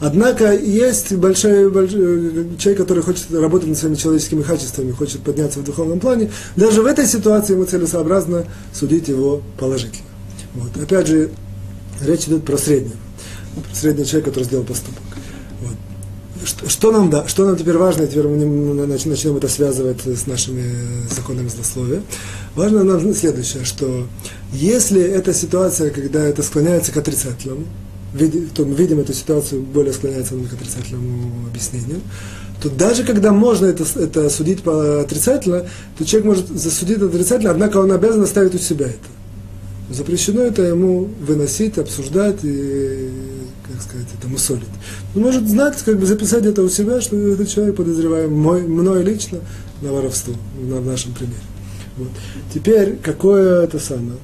однако 0.00 0.54
есть 0.54 1.12
большой, 1.12 1.70
большой 1.70 2.00
э, 2.00 2.44
человек, 2.58 2.80
который 2.80 3.02
хочет 3.02 3.30
работать 3.32 3.68
над 3.68 3.78
своими 3.78 3.96
человеческими 3.96 4.42
качествами, 4.42 4.92
хочет 4.92 5.20
подняться 5.20 5.58
в 5.58 5.64
духовном 5.64 6.00
плане. 6.00 6.30
Даже 6.56 6.80
в 6.80 6.86
этой 6.86 7.06
ситуации 7.06 7.52
ему 7.52 7.64
целесообразно 7.64 8.44
судить 8.72 9.08
его 9.08 9.42
положительно. 9.58 10.08
Вот. 10.54 10.82
Опять 10.82 11.06
же, 11.06 11.30
речь 12.00 12.24
идет 12.24 12.44
про 12.44 12.56
среднего. 12.56 12.96
Про 13.56 13.74
средний 13.74 14.06
человек, 14.06 14.26
который 14.26 14.44
сделал 14.44 14.64
поступок 14.64 15.02
что, 16.46 16.68
что, 16.68 16.92
нам, 16.92 17.10
да, 17.10 17.26
что 17.28 17.44
нам 17.44 17.56
теперь 17.56 17.76
важно, 17.76 18.06
теперь 18.06 18.26
мы 18.26 18.86
начнем 18.86 19.36
это 19.36 19.48
связывать 19.48 20.06
с 20.06 20.26
нашими 20.26 20.64
законами 21.14 21.48
злословия. 21.48 22.02
Важно 22.54 22.84
нам 22.84 23.14
следующее, 23.14 23.64
что 23.64 24.06
если 24.52 25.02
эта 25.02 25.34
ситуация, 25.34 25.90
когда 25.90 26.22
это 26.22 26.42
склоняется 26.42 26.92
к 26.92 26.96
отрицательному, 26.96 27.64
то 28.54 28.64
мы 28.64 28.74
видим 28.74 29.00
эту 29.00 29.12
ситуацию, 29.12 29.60
более 29.62 29.92
склоняется 29.92 30.34
к 30.34 30.52
отрицательному 30.52 31.48
объяснению, 31.48 32.00
то 32.62 32.70
даже 32.70 33.04
когда 33.04 33.32
можно 33.32 33.66
это, 33.66 33.84
это 33.98 34.30
судить 34.30 34.62
по 34.62 35.00
отрицательно, 35.00 35.66
то 35.98 36.04
человек 36.04 36.26
может 36.26 36.48
засудить 36.48 37.02
отрицательно, 37.02 37.50
однако 37.50 37.78
он 37.78 37.92
обязан 37.92 38.22
оставить 38.22 38.54
у 38.54 38.58
себя 38.58 38.86
это. 38.86 38.96
Запрещено 39.90 40.42
это 40.42 40.62
ему 40.62 41.08
выносить, 41.20 41.78
обсуждать 41.78 42.38
и 42.42 43.10
как 43.72 43.82
сказать, 43.82 44.06
это 44.18 44.28
мусолит. 44.28 44.68
Он 45.14 45.22
может 45.22 45.48
знать, 45.48 45.76
как 45.82 45.98
бы 45.98 46.06
записать 46.06 46.44
это 46.44 46.62
у 46.62 46.68
себя, 46.68 47.00
что 47.00 47.16
этот 47.16 47.48
человек 47.48 47.76
подозреваем 47.76 48.32
мой, 48.32 48.62
мной 48.62 49.02
лично 49.02 49.40
на 49.82 49.92
воровство, 49.92 50.34
на, 50.60 50.80
нашем 50.80 51.12
примере. 51.12 51.36
Вот. 51.96 52.10
Теперь, 52.52 52.96
какое 53.02 53.64
это 53.64 53.78
самое, 53.78 54.18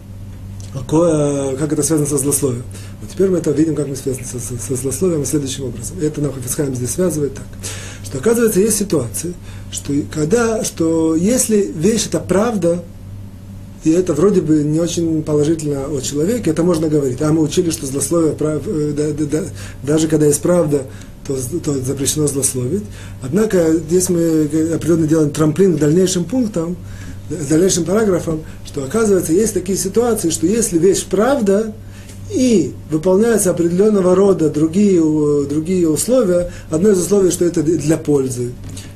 какое, 0.73 1.57
как 1.57 1.73
это 1.73 1.83
связано 1.83 2.09
со 2.09 2.19
злословием? 2.19 2.65
Вот 3.01 3.11
теперь 3.11 3.31
мы 3.31 3.39
это 3.39 3.51
видим, 3.51 3.75
как 3.75 3.89
мы 3.89 3.97
связаны 3.97 4.27
со, 4.27 4.39
со, 4.39 4.57
со 4.59 4.77
злословием 4.77 5.25
следующим 5.25 5.65
образом. 5.65 5.99
Это 6.01 6.21
нам 6.21 6.33
Хафицхайм 6.33 6.75
здесь 6.75 6.91
связывает 6.91 7.35
так, 7.35 7.47
что 8.05 8.19
оказывается 8.19 8.61
есть 8.61 8.79
ситуации, 8.79 9.35
что 9.71 9.93
когда, 10.13 10.65
что 10.65 11.17
если 11.17 11.73
вещь 11.75 12.07
это 12.07 12.21
правда, 12.21 12.83
и 13.85 13.91
это 13.91 14.15
вроде 14.15 14.41
бы 14.41 14.63
не 14.63 14.81
очень 14.81 15.23
положительно 15.23 15.87
о 15.87 16.01
человеке, 16.01 16.51
это 16.51 16.63
можно 16.63 16.89
говорить. 16.89 17.21
А 17.21 17.33
мы 17.33 17.43
учили, 17.43 17.71
что 17.71 17.87
злословие, 17.87 18.33
прав, 18.33 18.63
э, 18.67 18.93
да, 18.97 19.11
да, 19.11 19.25
да, 19.25 19.45
даже 19.83 20.09
когда 20.09 20.27
есть 20.27 20.41
правда, 20.41 20.83
то, 21.27 21.37
то 21.65 21.73
запрещено 21.75 22.27
злословить. 22.27 22.85
Однако 23.23 23.73
здесь 23.75 24.09
мы 24.09 24.49
определенно 24.75 25.07
делаем 25.07 25.31
трамплин 25.31 25.77
к 25.77 25.81
дальнейшим 25.81 26.25
пунктам, 26.25 26.77
к 27.29 27.49
дальнейшим 27.49 27.85
параграфам, 27.85 28.43
что 28.67 28.85
оказывается 28.85 29.33
есть 29.33 29.55
такие 29.55 29.79
ситуации, 29.79 30.31
что 30.31 30.47
если 30.47 30.79
вещь 30.79 31.05
правда, 31.05 31.73
и 32.31 32.73
выполняются 32.91 33.51
определенного 33.51 34.15
рода 34.15 34.49
другие, 34.49 35.01
другие 35.47 35.89
условия, 35.89 36.51
одно 36.71 36.91
из 36.91 36.99
условий, 36.99 37.31
что 37.31 37.45
это 37.45 37.63
для 37.63 37.99
пользы, 37.99 38.53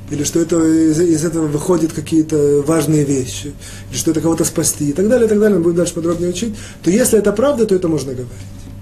или 0.09 0.23
что 0.23 0.39
это, 0.39 0.57
из, 0.63 0.99
из 0.99 1.25
этого 1.25 1.47
выходят 1.47 1.91
какие-то 1.91 2.63
важные 2.65 3.03
вещи, 3.03 3.53
или 3.91 3.97
что 3.97 4.11
это 4.11 4.21
кого-то 4.21 4.45
спасти, 4.45 4.89
и 4.89 4.93
так 4.93 5.09
далее, 5.09 5.25
и 5.25 5.29
так 5.29 5.39
далее, 5.39 5.57
мы 5.57 5.63
будем 5.63 5.77
дальше 5.77 5.93
подробнее 5.93 6.29
учить, 6.29 6.55
то 6.83 6.89
если 6.89 7.19
это 7.19 7.31
правда, 7.33 7.65
то 7.65 7.75
это 7.75 7.87
можно 7.87 8.13
говорить. 8.13 8.31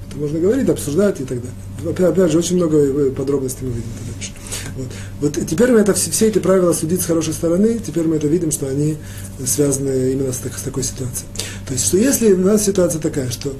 Это 0.09 0.17
можно 0.19 0.39
говорить, 0.39 0.69
обсуждать 0.69 1.19
и 1.19 1.23
так 1.23 1.39
далее. 1.39 1.93
Опять, 1.93 2.09
опять 2.09 2.31
же, 2.31 2.37
очень 2.37 2.57
много 2.57 3.11
подробностей 3.11 3.67
мы 3.67 3.73
видим 3.73 3.89
дальше. 4.13 4.31
Вот. 4.77 4.87
вот 5.21 5.47
теперь 5.47 5.71
мы 5.71 5.79
это, 5.79 5.93
все, 5.93 6.11
все 6.11 6.27
эти 6.27 6.39
правила 6.39 6.73
судить 6.73 7.01
с 7.01 7.05
хорошей 7.05 7.33
стороны, 7.33 7.79
теперь 7.79 8.05
мы 8.07 8.17
это 8.17 8.27
видим, 8.27 8.51
что 8.51 8.67
они 8.67 8.97
связаны 9.45 10.11
именно 10.11 10.33
с, 10.33 10.37
так, 10.37 10.57
с 10.57 10.61
такой 10.61 10.83
ситуацией. 10.83 11.27
То 11.65 11.73
есть, 11.73 11.85
что 11.85 11.97
если 11.97 12.33
у 12.33 12.37
нас 12.37 12.65
ситуация 12.65 12.99
такая, 12.99 13.29
что 13.29 13.53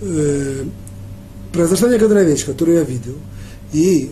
э, 0.00 0.64
произошла 1.52 1.90
некоторая 1.90 2.24
вещь, 2.24 2.44
которую 2.46 2.78
я 2.78 2.84
видел, 2.84 3.16
и 3.72 4.10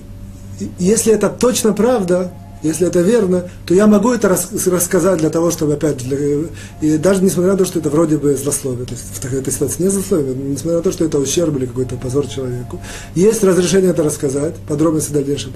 если 0.78 1.12
это 1.12 1.30
точно 1.30 1.72
правда, 1.72 2.32
если 2.62 2.86
это 2.86 3.00
верно, 3.00 3.48
то 3.66 3.74
я 3.74 3.86
могу 3.86 4.12
это 4.12 4.28
рас, 4.28 4.50
рассказать 4.66 5.18
для 5.18 5.30
того, 5.30 5.50
чтобы, 5.50 5.74
опять 5.74 5.98
для, 5.98 6.18
и 6.80 6.98
даже 6.98 7.22
несмотря 7.22 7.52
на 7.52 7.58
то, 7.58 7.64
что 7.64 7.78
это 7.78 7.90
вроде 7.90 8.18
бы 8.18 8.34
злословие, 8.36 8.86
то 8.86 8.92
есть 8.92 9.04
в 9.04 9.34
этой 9.34 9.52
ситуации 9.52 9.84
не 9.84 9.88
злословие, 9.88 10.34
несмотря 10.34 10.78
на 10.78 10.82
то, 10.82 10.92
что 10.92 11.04
это 11.04 11.18
ущерб 11.18 11.56
или 11.56 11.66
какой-то 11.66 11.96
позор 11.96 12.26
человеку, 12.26 12.80
есть 13.14 13.42
разрешение 13.42 13.90
это 13.90 14.02
рассказать, 14.02 14.54
подробности 14.68 15.10
в 15.10 15.14
дальнейших 15.14 15.52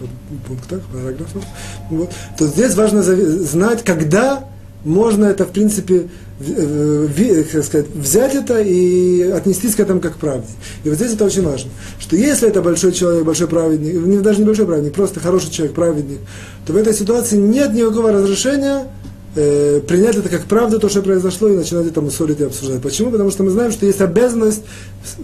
пунктах, 0.47 0.81
параграфах, 0.93 1.43
вот, 1.91 2.11
то 2.39 2.47
здесь 2.47 2.75
важно 2.75 3.03
знать, 3.03 3.85
когда 3.85 4.45
можно 4.85 5.25
это, 5.25 5.45
в 5.45 5.51
принципе, 5.51 6.09
как 6.39 7.65
сказать, 7.65 7.87
взять 7.95 8.35
это 8.35 8.61
и 8.61 9.23
отнестись 9.23 9.77
к 9.77 9.81
этому 9.81 10.01
как 10.01 10.15
к 10.15 10.17
правде. 10.17 10.49
И 10.83 10.89
вот 10.89 10.99
здесь 10.99 11.13
это 11.13 11.25
очень 11.25 11.43
важно, 11.43 11.71
что 12.01 12.17
если 12.17 12.49
это 12.49 12.61
большой 12.61 12.93
человек, 12.93 13.25
большой 13.25 13.47
праведник, 13.47 14.23
даже 14.23 14.41
не 14.41 14.45
большой 14.45 14.67
праведник, 14.67 14.95
просто 14.95 15.21
хороший 15.21 15.51
человек, 15.51 15.75
праведник, 15.75 16.19
то 16.67 16.73
в 16.73 16.77
этой 16.77 16.93
ситуации 16.93 17.37
нет 17.37 17.73
никакого 17.73 18.11
разрешения 18.13 18.89
э, 19.37 19.81
принять 19.87 20.17
это 20.17 20.29
как 20.29 20.45
правду, 20.45 20.81
то, 20.81 20.89
что 20.89 21.03
произошло, 21.03 21.49
и 21.49 21.57
начинать 21.57 21.87
это 21.87 22.01
мусолить 22.01 22.41
и 22.41 22.45
обсуждать. 22.45 22.83
Почему? 22.83 23.13
Потому 23.13 23.31
что 23.31 23.45
мы 23.45 23.51
знаем, 23.51 23.71
что 23.71 23.87
есть 23.87 24.01
обязанность 24.01 24.63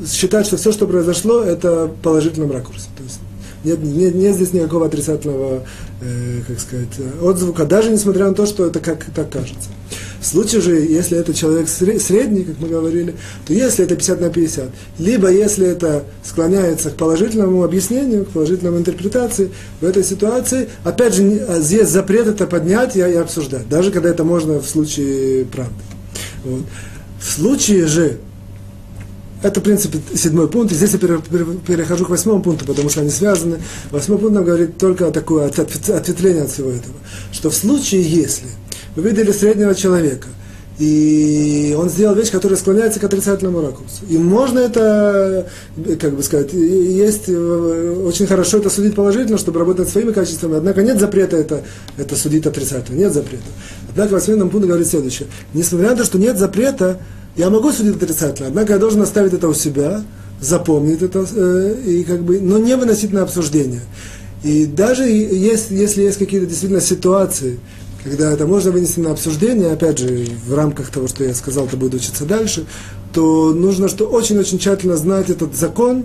считать, 0.08 0.46
что 0.46 0.58
все, 0.58 0.70
что 0.70 0.86
произошло, 0.86 1.42
это 1.42 1.86
в 1.86 2.02
положительном 2.02 2.52
ракурсе. 2.52 2.86
То 2.96 3.02
есть 3.02 3.18
нет, 3.64 3.82
нет, 3.82 4.14
нет 4.14 4.34
здесь 4.36 4.52
никакого 4.52 4.86
отрицательного, 4.86 5.64
э, 6.00 6.40
как 6.46 6.60
сказать, 6.60 6.88
отзвука, 7.20 7.64
даже 7.64 7.90
несмотря 7.90 8.28
на 8.28 8.34
то, 8.34 8.46
что 8.46 8.66
это 8.66 8.78
как 8.78 9.06
так 9.14 9.30
кажется. 9.30 9.70
В 10.20 10.26
случае 10.26 10.60
же, 10.60 10.72
если 10.76 11.18
это 11.18 11.32
человек 11.32 11.68
средний, 11.68 12.44
как 12.44 12.58
мы 12.58 12.68
говорили, 12.68 13.14
то 13.46 13.54
если 13.54 13.84
это 13.84 13.96
50 13.96 14.20
на 14.20 14.28
50, 14.28 14.70
либо 14.98 15.30
если 15.30 15.66
это 15.66 16.04
склоняется 16.22 16.90
к 16.90 16.96
положительному 16.96 17.64
объяснению, 17.64 18.26
к 18.26 18.28
положительной 18.28 18.78
интерпретации, 18.78 19.50
в 19.80 19.84
этой 19.84 20.04
ситуации, 20.04 20.68
опять 20.84 21.14
же, 21.14 21.46
а 21.48 21.60
здесь 21.60 21.88
запрет 21.88 22.26
это 22.26 22.46
поднять 22.46 22.96
и 22.96 23.00
обсуждать, 23.00 23.66
даже 23.68 23.90
когда 23.90 24.10
это 24.10 24.24
можно 24.24 24.60
в 24.60 24.68
случае 24.68 25.46
правды. 25.46 25.72
Вот. 26.44 26.62
В 27.18 27.30
случае 27.30 27.86
же, 27.86 28.18
это, 29.42 29.60
в 29.60 29.62
принципе, 29.62 30.00
седьмой 30.14 30.48
пункт. 30.48 30.72
И 30.72 30.74
здесь 30.74 30.92
я 30.92 30.98
перехожу 30.98 32.04
к 32.04 32.10
восьмому 32.10 32.42
пункту, 32.42 32.66
потому 32.66 32.90
что 32.90 33.00
они 33.00 33.08
связаны. 33.08 33.58
Восьмой 33.90 34.18
пункт 34.18 34.34
нам 34.34 34.44
говорит 34.44 34.76
только 34.76 35.10
такое 35.12 35.46
ответвление 35.46 36.42
от 36.42 36.50
всего 36.50 36.68
этого. 36.68 36.96
Что 37.32 37.48
в 37.48 37.54
случае, 37.54 38.02
если 38.02 38.48
вы 38.96 39.10
видели 39.10 39.32
среднего 39.32 39.74
человека, 39.74 40.28
и 40.80 41.76
он 41.78 41.90
сделал 41.90 42.14
вещь, 42.14 42.30
которая 42.30 42.58
склоняется 42.58 42.98
к 43.00 43.04
отрицательному 43.04 43.60
ракурсу. 43.60 44.02
И 44.08 44.16
можно 44.16 44.60
это, 44.60 45.46
как 46.00 46.14
бы 46.14 46.22
сказать, 46.22 46.54
есть 46.54 47.24
э, 47.28 48.02
очень 48.06 48.26
хорошо 48.26 48.58
это 48.58 48.70
судить 48.70 48.94
положительно, 48.94 49.36
чтобы 49.36 49.58
работать 49.58 49.90
своими 49.90 50.12
качествами. 50.12 50.56
Однако 50.56 50.82
нет 50.82 50.98
запрета 50.98 51.36
это, 51.36 51.64
это 51.98 52.16
судить 52.16 52.46
отрицательно. 52.46 52.96
Нет 52.96 53.12
запрета. 53.12 53.44
Однако 53.90 54.14
восьмой 54.14 54.38
пункт 54.48 54.66
говорит 54.66 54.86
следующее. 54.86 55.28
Несмотря 55.52 55.90
на 55.90 55.96
то, 55.96 56.04
что 56.04 56.18
нет 56.18 56.38
запрета, 56.38 56.98
я 57.36 57.50
могу 57.50 57.72
судить 57.72 57.96
отрицательно, 57.96 58.48
однако 58.48 58.72
я 58.72 58.78
должен 58.78 59.02
оставить 59.02 59.34
это 59.34 59.48
у 59.48 59.54
себя, 59.54 60.02
запомнить 60.40 61.02
это, 61.02 61.26
э, 61.30 61.76
и 61.84 62.04
как 62.04 62.22
бы, 62.22 62.40
но 62.40 62.56
не 62.56 62.74
выносить 62.74 63.12
на 63.12 63.22
обсуждение. 63.22 63.82
И 64.42 64.64
даже 64.64 65.02
есть, 65.04 65.70
если 65.70 66.02
есть 66.02 66.18
какие-то 66.18 66.46
действительно 66.46 66.80
ситуации, 66.80 67.58
когда 68.02 68.32
это 68.32 68.46
можно 68.46 68.70
вынести 68.70 69.00
на 69.00 69.12
обсуждение, 69.12 69.72
опять 69.72 69.98
же, 69.98 70.26
в 70.46 70.54
рамках 70.54 70.90
того, 70.90 71.08
что 71.08 71.24
я 71.24 71.34
сказал, 71.34 71.66
это 71.66 71.76
будет 71.76 71.94
учиться 71.94 72.24
дальше, 72.24 72.64
то 73.12 73.52
нужно 73.52 73.88
что 73.88 74.06
очень-очень 74.06 74.58
тщательно 74.58 74.96
знать 74.96 75.30
этот 75.30 75.54
закон, 75.54 76.04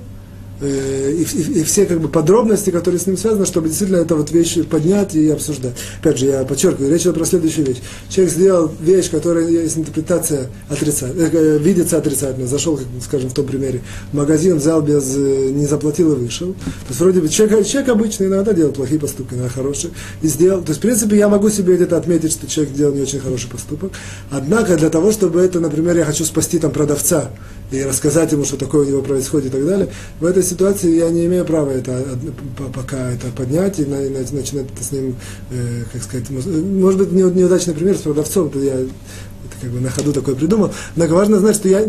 и, 0.62 1.24
и, 1.24 1.60
и 1.60 1.64
все 1.64 1.86
как 1.86 2.00
бы 2.00 2.08
подробности, 2.08 2.70
которые 2.70 3.00
с 3.00 3.08
ним 3.08 3.18
связаны, 3.18 3.46
чтобы 3.46 3.68
действительно 3.68 3.98
эту 3.98 4.16
вот 4.16 4.32
вещь 4.32 4.58
поднять 4.70 5.16
и 5.16 5.30
обсуждать. 5.30 5.74
Опять 6.00 6.20
же, 6.20 6.28
я 6.28 6.44
подчеркиваю, 6.44 6.92
речь 6.92 7.02
идет 7.02 7.16
про 7.16 7.26
следующую 7.26 7.68
вещь. 7.68 7.82
Человек 8.10 8.34
сделал 8.34 8.72
вещь, 8.80 9.10
которая 9.10 9.48
есть 9.48 9.78
интерпретация 9.78 10.50
отрицательная, 10.70 11.30
э, 11.30 11.58
видится 11.58 11.98
отрицательно. 11.98 12.48
Зашел, 12.48 12.78
как, 12.78 12.86
скажем, 13.04 13.30
в 13.30 13.34
том 13.34 13.46
примере, 13.46 13.82
в 14.12 14.16
магазин, 14.16 14.58
взял 14.58 14.82
без, 14.82 15.16
э, 15.16 15.50
не 15.52 15.66
заплатил 15.66 16.14
и 16.14 16.16
вышел. 16.16 16.54
То 16.54 16.90
есть 16.90 17.00
вроде 17.02 17.20
бы 17.20 17.28
человек, 17.28 17.66
человек 17.66 17.90
обычный 17.90 18.28
иногда 18.28 18.54
делает 18.54 18.76
плохие 18.76 19.00
поступки, 19.00 19.34
иногда 19.34 19.50
хорошие. 19.50 19.92
И 20.22 20.28
сделал. 20.28 20.62
То 20.62 20.70
есть, 20.70 20.80
в 20.80 20.82
принципе, 20.82 21.18
я 21.18 21.28
могу 21.28 21.50
себе 21.50 21.76
где-то 21.76 21.98
отметить, 21.98 22.32
что 22.32 22.48
человек 22.48 22.74
сделал 22.74 22.94
не 22.94 23.02
очень 23.02 23.20
хороший 23.20 23.50
поступок. 23.50 23.92
Однако 24.32 24.78
для 24.78 24.90
того, 24.90 25.12
чтобы 25.12 25.42
это, 25.42 25.60
например, 25.60 25.98
я 25.98 26.06
хочу 26.06 26.24
спасти 26.24 26.60
там 26.60 26.72
продавца, 26.72 27.32
и 27.72 27.84
рассказать 27.84 28.32
ему, 28.32 28.46
что 28.46 28.58
такое 28.58 28.86
у 28.86 28.90
него 28.90 29.02
происходит 29.02 29.48
и 29.48 29.50
так 29.50 29.66
далее. 29.66 29.90
В 30.20 30.26
этой 30.26 30.44
ситуации 30.46 30.96
я 30.96 31.10
не 31.10 31.26
имею 31.26 31.46
права 31.46 31.72
это 31.72 32.18
пока 32.74 33.12
это 33.12 33.28
поднять 33.36 33.80
и 33.80 33.86
начинать 33.86 34.54
это 34.54 34.84
с 34.84 34.92
ним, 34.92 35.16
э, 35.52 35.84
как 35.92 36.04
сказать, 36.04 36.30
может 36.30 37.00
быть, 37.00 37.12
неудачный 37.12 37.74
пример 37.74 37.96
с 37.98 38.02
продавцом, 38.02 38.50
то 38.50 38.60
я 38.60 38.76
это 38.76 38.92
как 39.62 39.70
бы 39.72 39.80
на 39.80 39.90
ходу 39.90 40.14
такой 40.14 40.36
придумал. 40.36 40.72
Но 40.96 41.06
важно 41.08 41.40
знать, 41.40 41.56
что 41.56 41.68
я, 41.68 41.86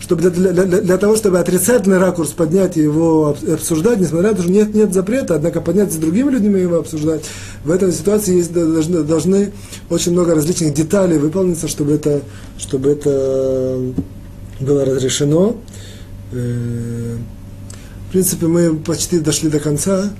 чтобы 0.00 0.30
для, 0.30 0.52
для, 0.52 0.80
для 0.80 0.96
того, 0.96 1.16
чтобы 1.16 1.38
отрицательный 1.38 1.98
ракурс 1.98 2.30
поднять 2.30 2.76
и 2.76 2.82
его 2.82 3.36
обсуждать, 3.52 4.00
несмотря 4.00 4.30
на 4.30 4.36
то, 4.36 4.42
что 4.42 4.50
нет, 4.50 4.74
нет 4.74 4.92
запрета, 4.92 5.34
однако 5.36 5.60
поднять 5.60 5.92
с 5.92 5.96
другими 5.96 6.30
людьми 6.30 6.60
его 6.60 6.78
обсуждать, 6.78 7.24
в 7.64 7.70
этой 7.70 7.92
ситуации 7.92 8.36
есть, 8.36 8.52
должны, 8.52 9.02
должны 9.02 9.52
очень 9.88 10.12
много 10.12 10.34
различных 10.34 10.74
деталей 10.74 11.18
выполниться, 11.18 11.68
чтобы 11.68 11.92
это, 11.92 12.22
чтобы 12.58 12.90
это 12.90 13.80
было 14.60 14.84
разрешено. 14.84 15.56
Э, 18.10 18.10
в 18.10 18.12
принципе, 18.12 18.46
мы 18.46 18.76
почти 18.76 19.20
дошли 19.20 19.48
до 19.48 19.60
конца. 19.60 20.10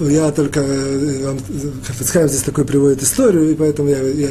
Я 0.00 0.30
только 0.30 0.60
э, 0.60 1.26
вам 1.26 1.38
Хафицхайм 1.84 2.28
здесь 2.28 2.42
такой 2.42 2.64
приводит 2.64 3.02
историю, 3.02 3.50
и 3.50 3.54
поэтому 3.54 3.88
я, 3.88 3.98
я, 3.98 4.28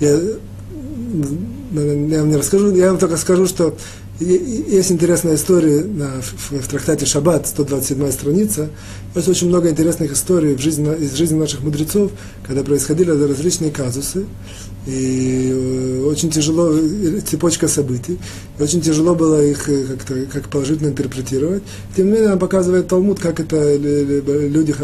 я, 0.00 0.10
я 0.10 2.20
вам 2.20 2.28
не 2.28 2.36
расскажу. 2.36 2.74
Я 2.74 2.88
вам 2.88 2.98
только 2.98 3.16
скажу, 3.16 3.46
что 3.46 3.74
есть 4.20 4.92
интересная 4.92 5.36
история 5.36 5.82
на, 5.82 6.20
в, 6.20 6.52
в 6.52 6.68
трактате 6.68 7.06
Шаббат, 7.06 7.46
127 7.46 8.12
страница. 8.12 8.68
Есть 9.14 9.28
очень 9.28 9.48
много 9.48 9.70
интересных 9.70 10.12
историй 10.12 10.54
в 10.54 10.60
жизни, 10.60 10.94
из 10.96 11.14
жизни 11.14 11.38
наших 11.38 11.62
мудрецов, 11.62 12.12
когда 12.46 12.62
происходили 12.62 13.10
различные 13.10 13.70
казусы 13.70 14.26
и 14.86 15.50
э, 15.52 16.04
очень 16.04 16.30
тяжело, 16.30 16.72
э, 16.72 17.20
цепочка 17.20 17.68
событий, 17.68 18.18
и 18.58 18.62
очень 18.62 18.80
тяжело 18.80 19.14
было 19.14 19.44
их 19.44 19.68
э, 19.68 19.84
как-то 19.84 20.26
как 20.32 20.48
положительно 20.48 20.88
интерпретировать. 20.88 21.62
Тем 21.96 22.06
не 22.06 22.12
менее, 22.12 22.30
нам 22.30 22.38
показывает 22.38 22.88
Талмуд, 22.88 23.20
как 23.20 23.38
это 23.40 23.76
люди, 23.76 24.74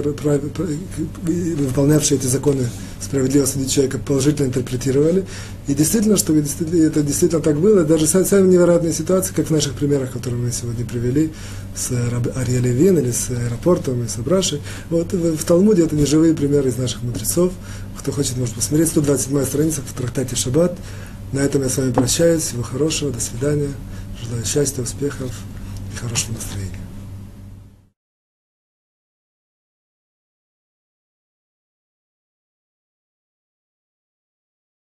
выполнявшие 1.24 2.18
эти 2.18 2.26
законы 2.26 2.68
справедливо 3.00 3.46
судить 3.46 3.70
человека, 3.70 3.98
положительно 3.98 4.46
интерпретировали. 4.46 5.24
И 5.66 5.74
действительно, 5.74 6.16
что 6.16 6.34
это 6.34 7.02
действительно 7.02 7.40
так 7.40 7.58
было, 7.58 7.84
даже 7.84 8.06
самые 8.06 8.48
невероятные 8.48 8.92
ситуации, 8.92 9.32
как 9.34 9.46
в 9.46 9.50
наших 9.50 9.74
примерах, 9.74 10.12
которые 10.12 10.40
мы 10.40 10.50
сегодня 10.50 10.84
привели, 10.84 11.32
с 11.76 11.90
Арья 12.34 12.60
Левин 12.60 12.98
или 12.98 13.10
с 13.10 13.30
аэропортом, 13.30 14.02
и 14.04 14.08
с 14.08 14.18
Абрашей. 14.18 14.60
Вот 14.90 15.12
в 15.12 15.44
Талмуде 15.44 15.84
это 15.84 15.94
не 15.94 16.06
живые 16.06 16.34
примеры 16.34 16.70
из 16.70 16.76
наших 16.76 17.02
мудрецов. 17.02 17.52
Кто 17.98 18.12
хочет, 18.12 18.36
может 18.36 18.54
посмотреть. 18.54 18.88
127 18.88 19.44
страница 19.44 19.82
в 19.82 19.92
трактате 19.92 20.36
Шаббат. 20.36 20.76
На 21.32 21.40
этом 21.40 21.62
я 21.62 21.68
с 21.68 21.76
вами 21.76 21.92
прощаюсь. 21.92 22.42
Всего 22.42 22.62
хорошего, 22.62 23.10
до 23.12 23.20
свидания. 23.20 23.68
Желаю 24.24 24.44
счастья, 24.44 24.82
успехов 24.82 25.30
и 25.92 25.96
хорошего 25.96 26.32
настроения. 26.32 26.87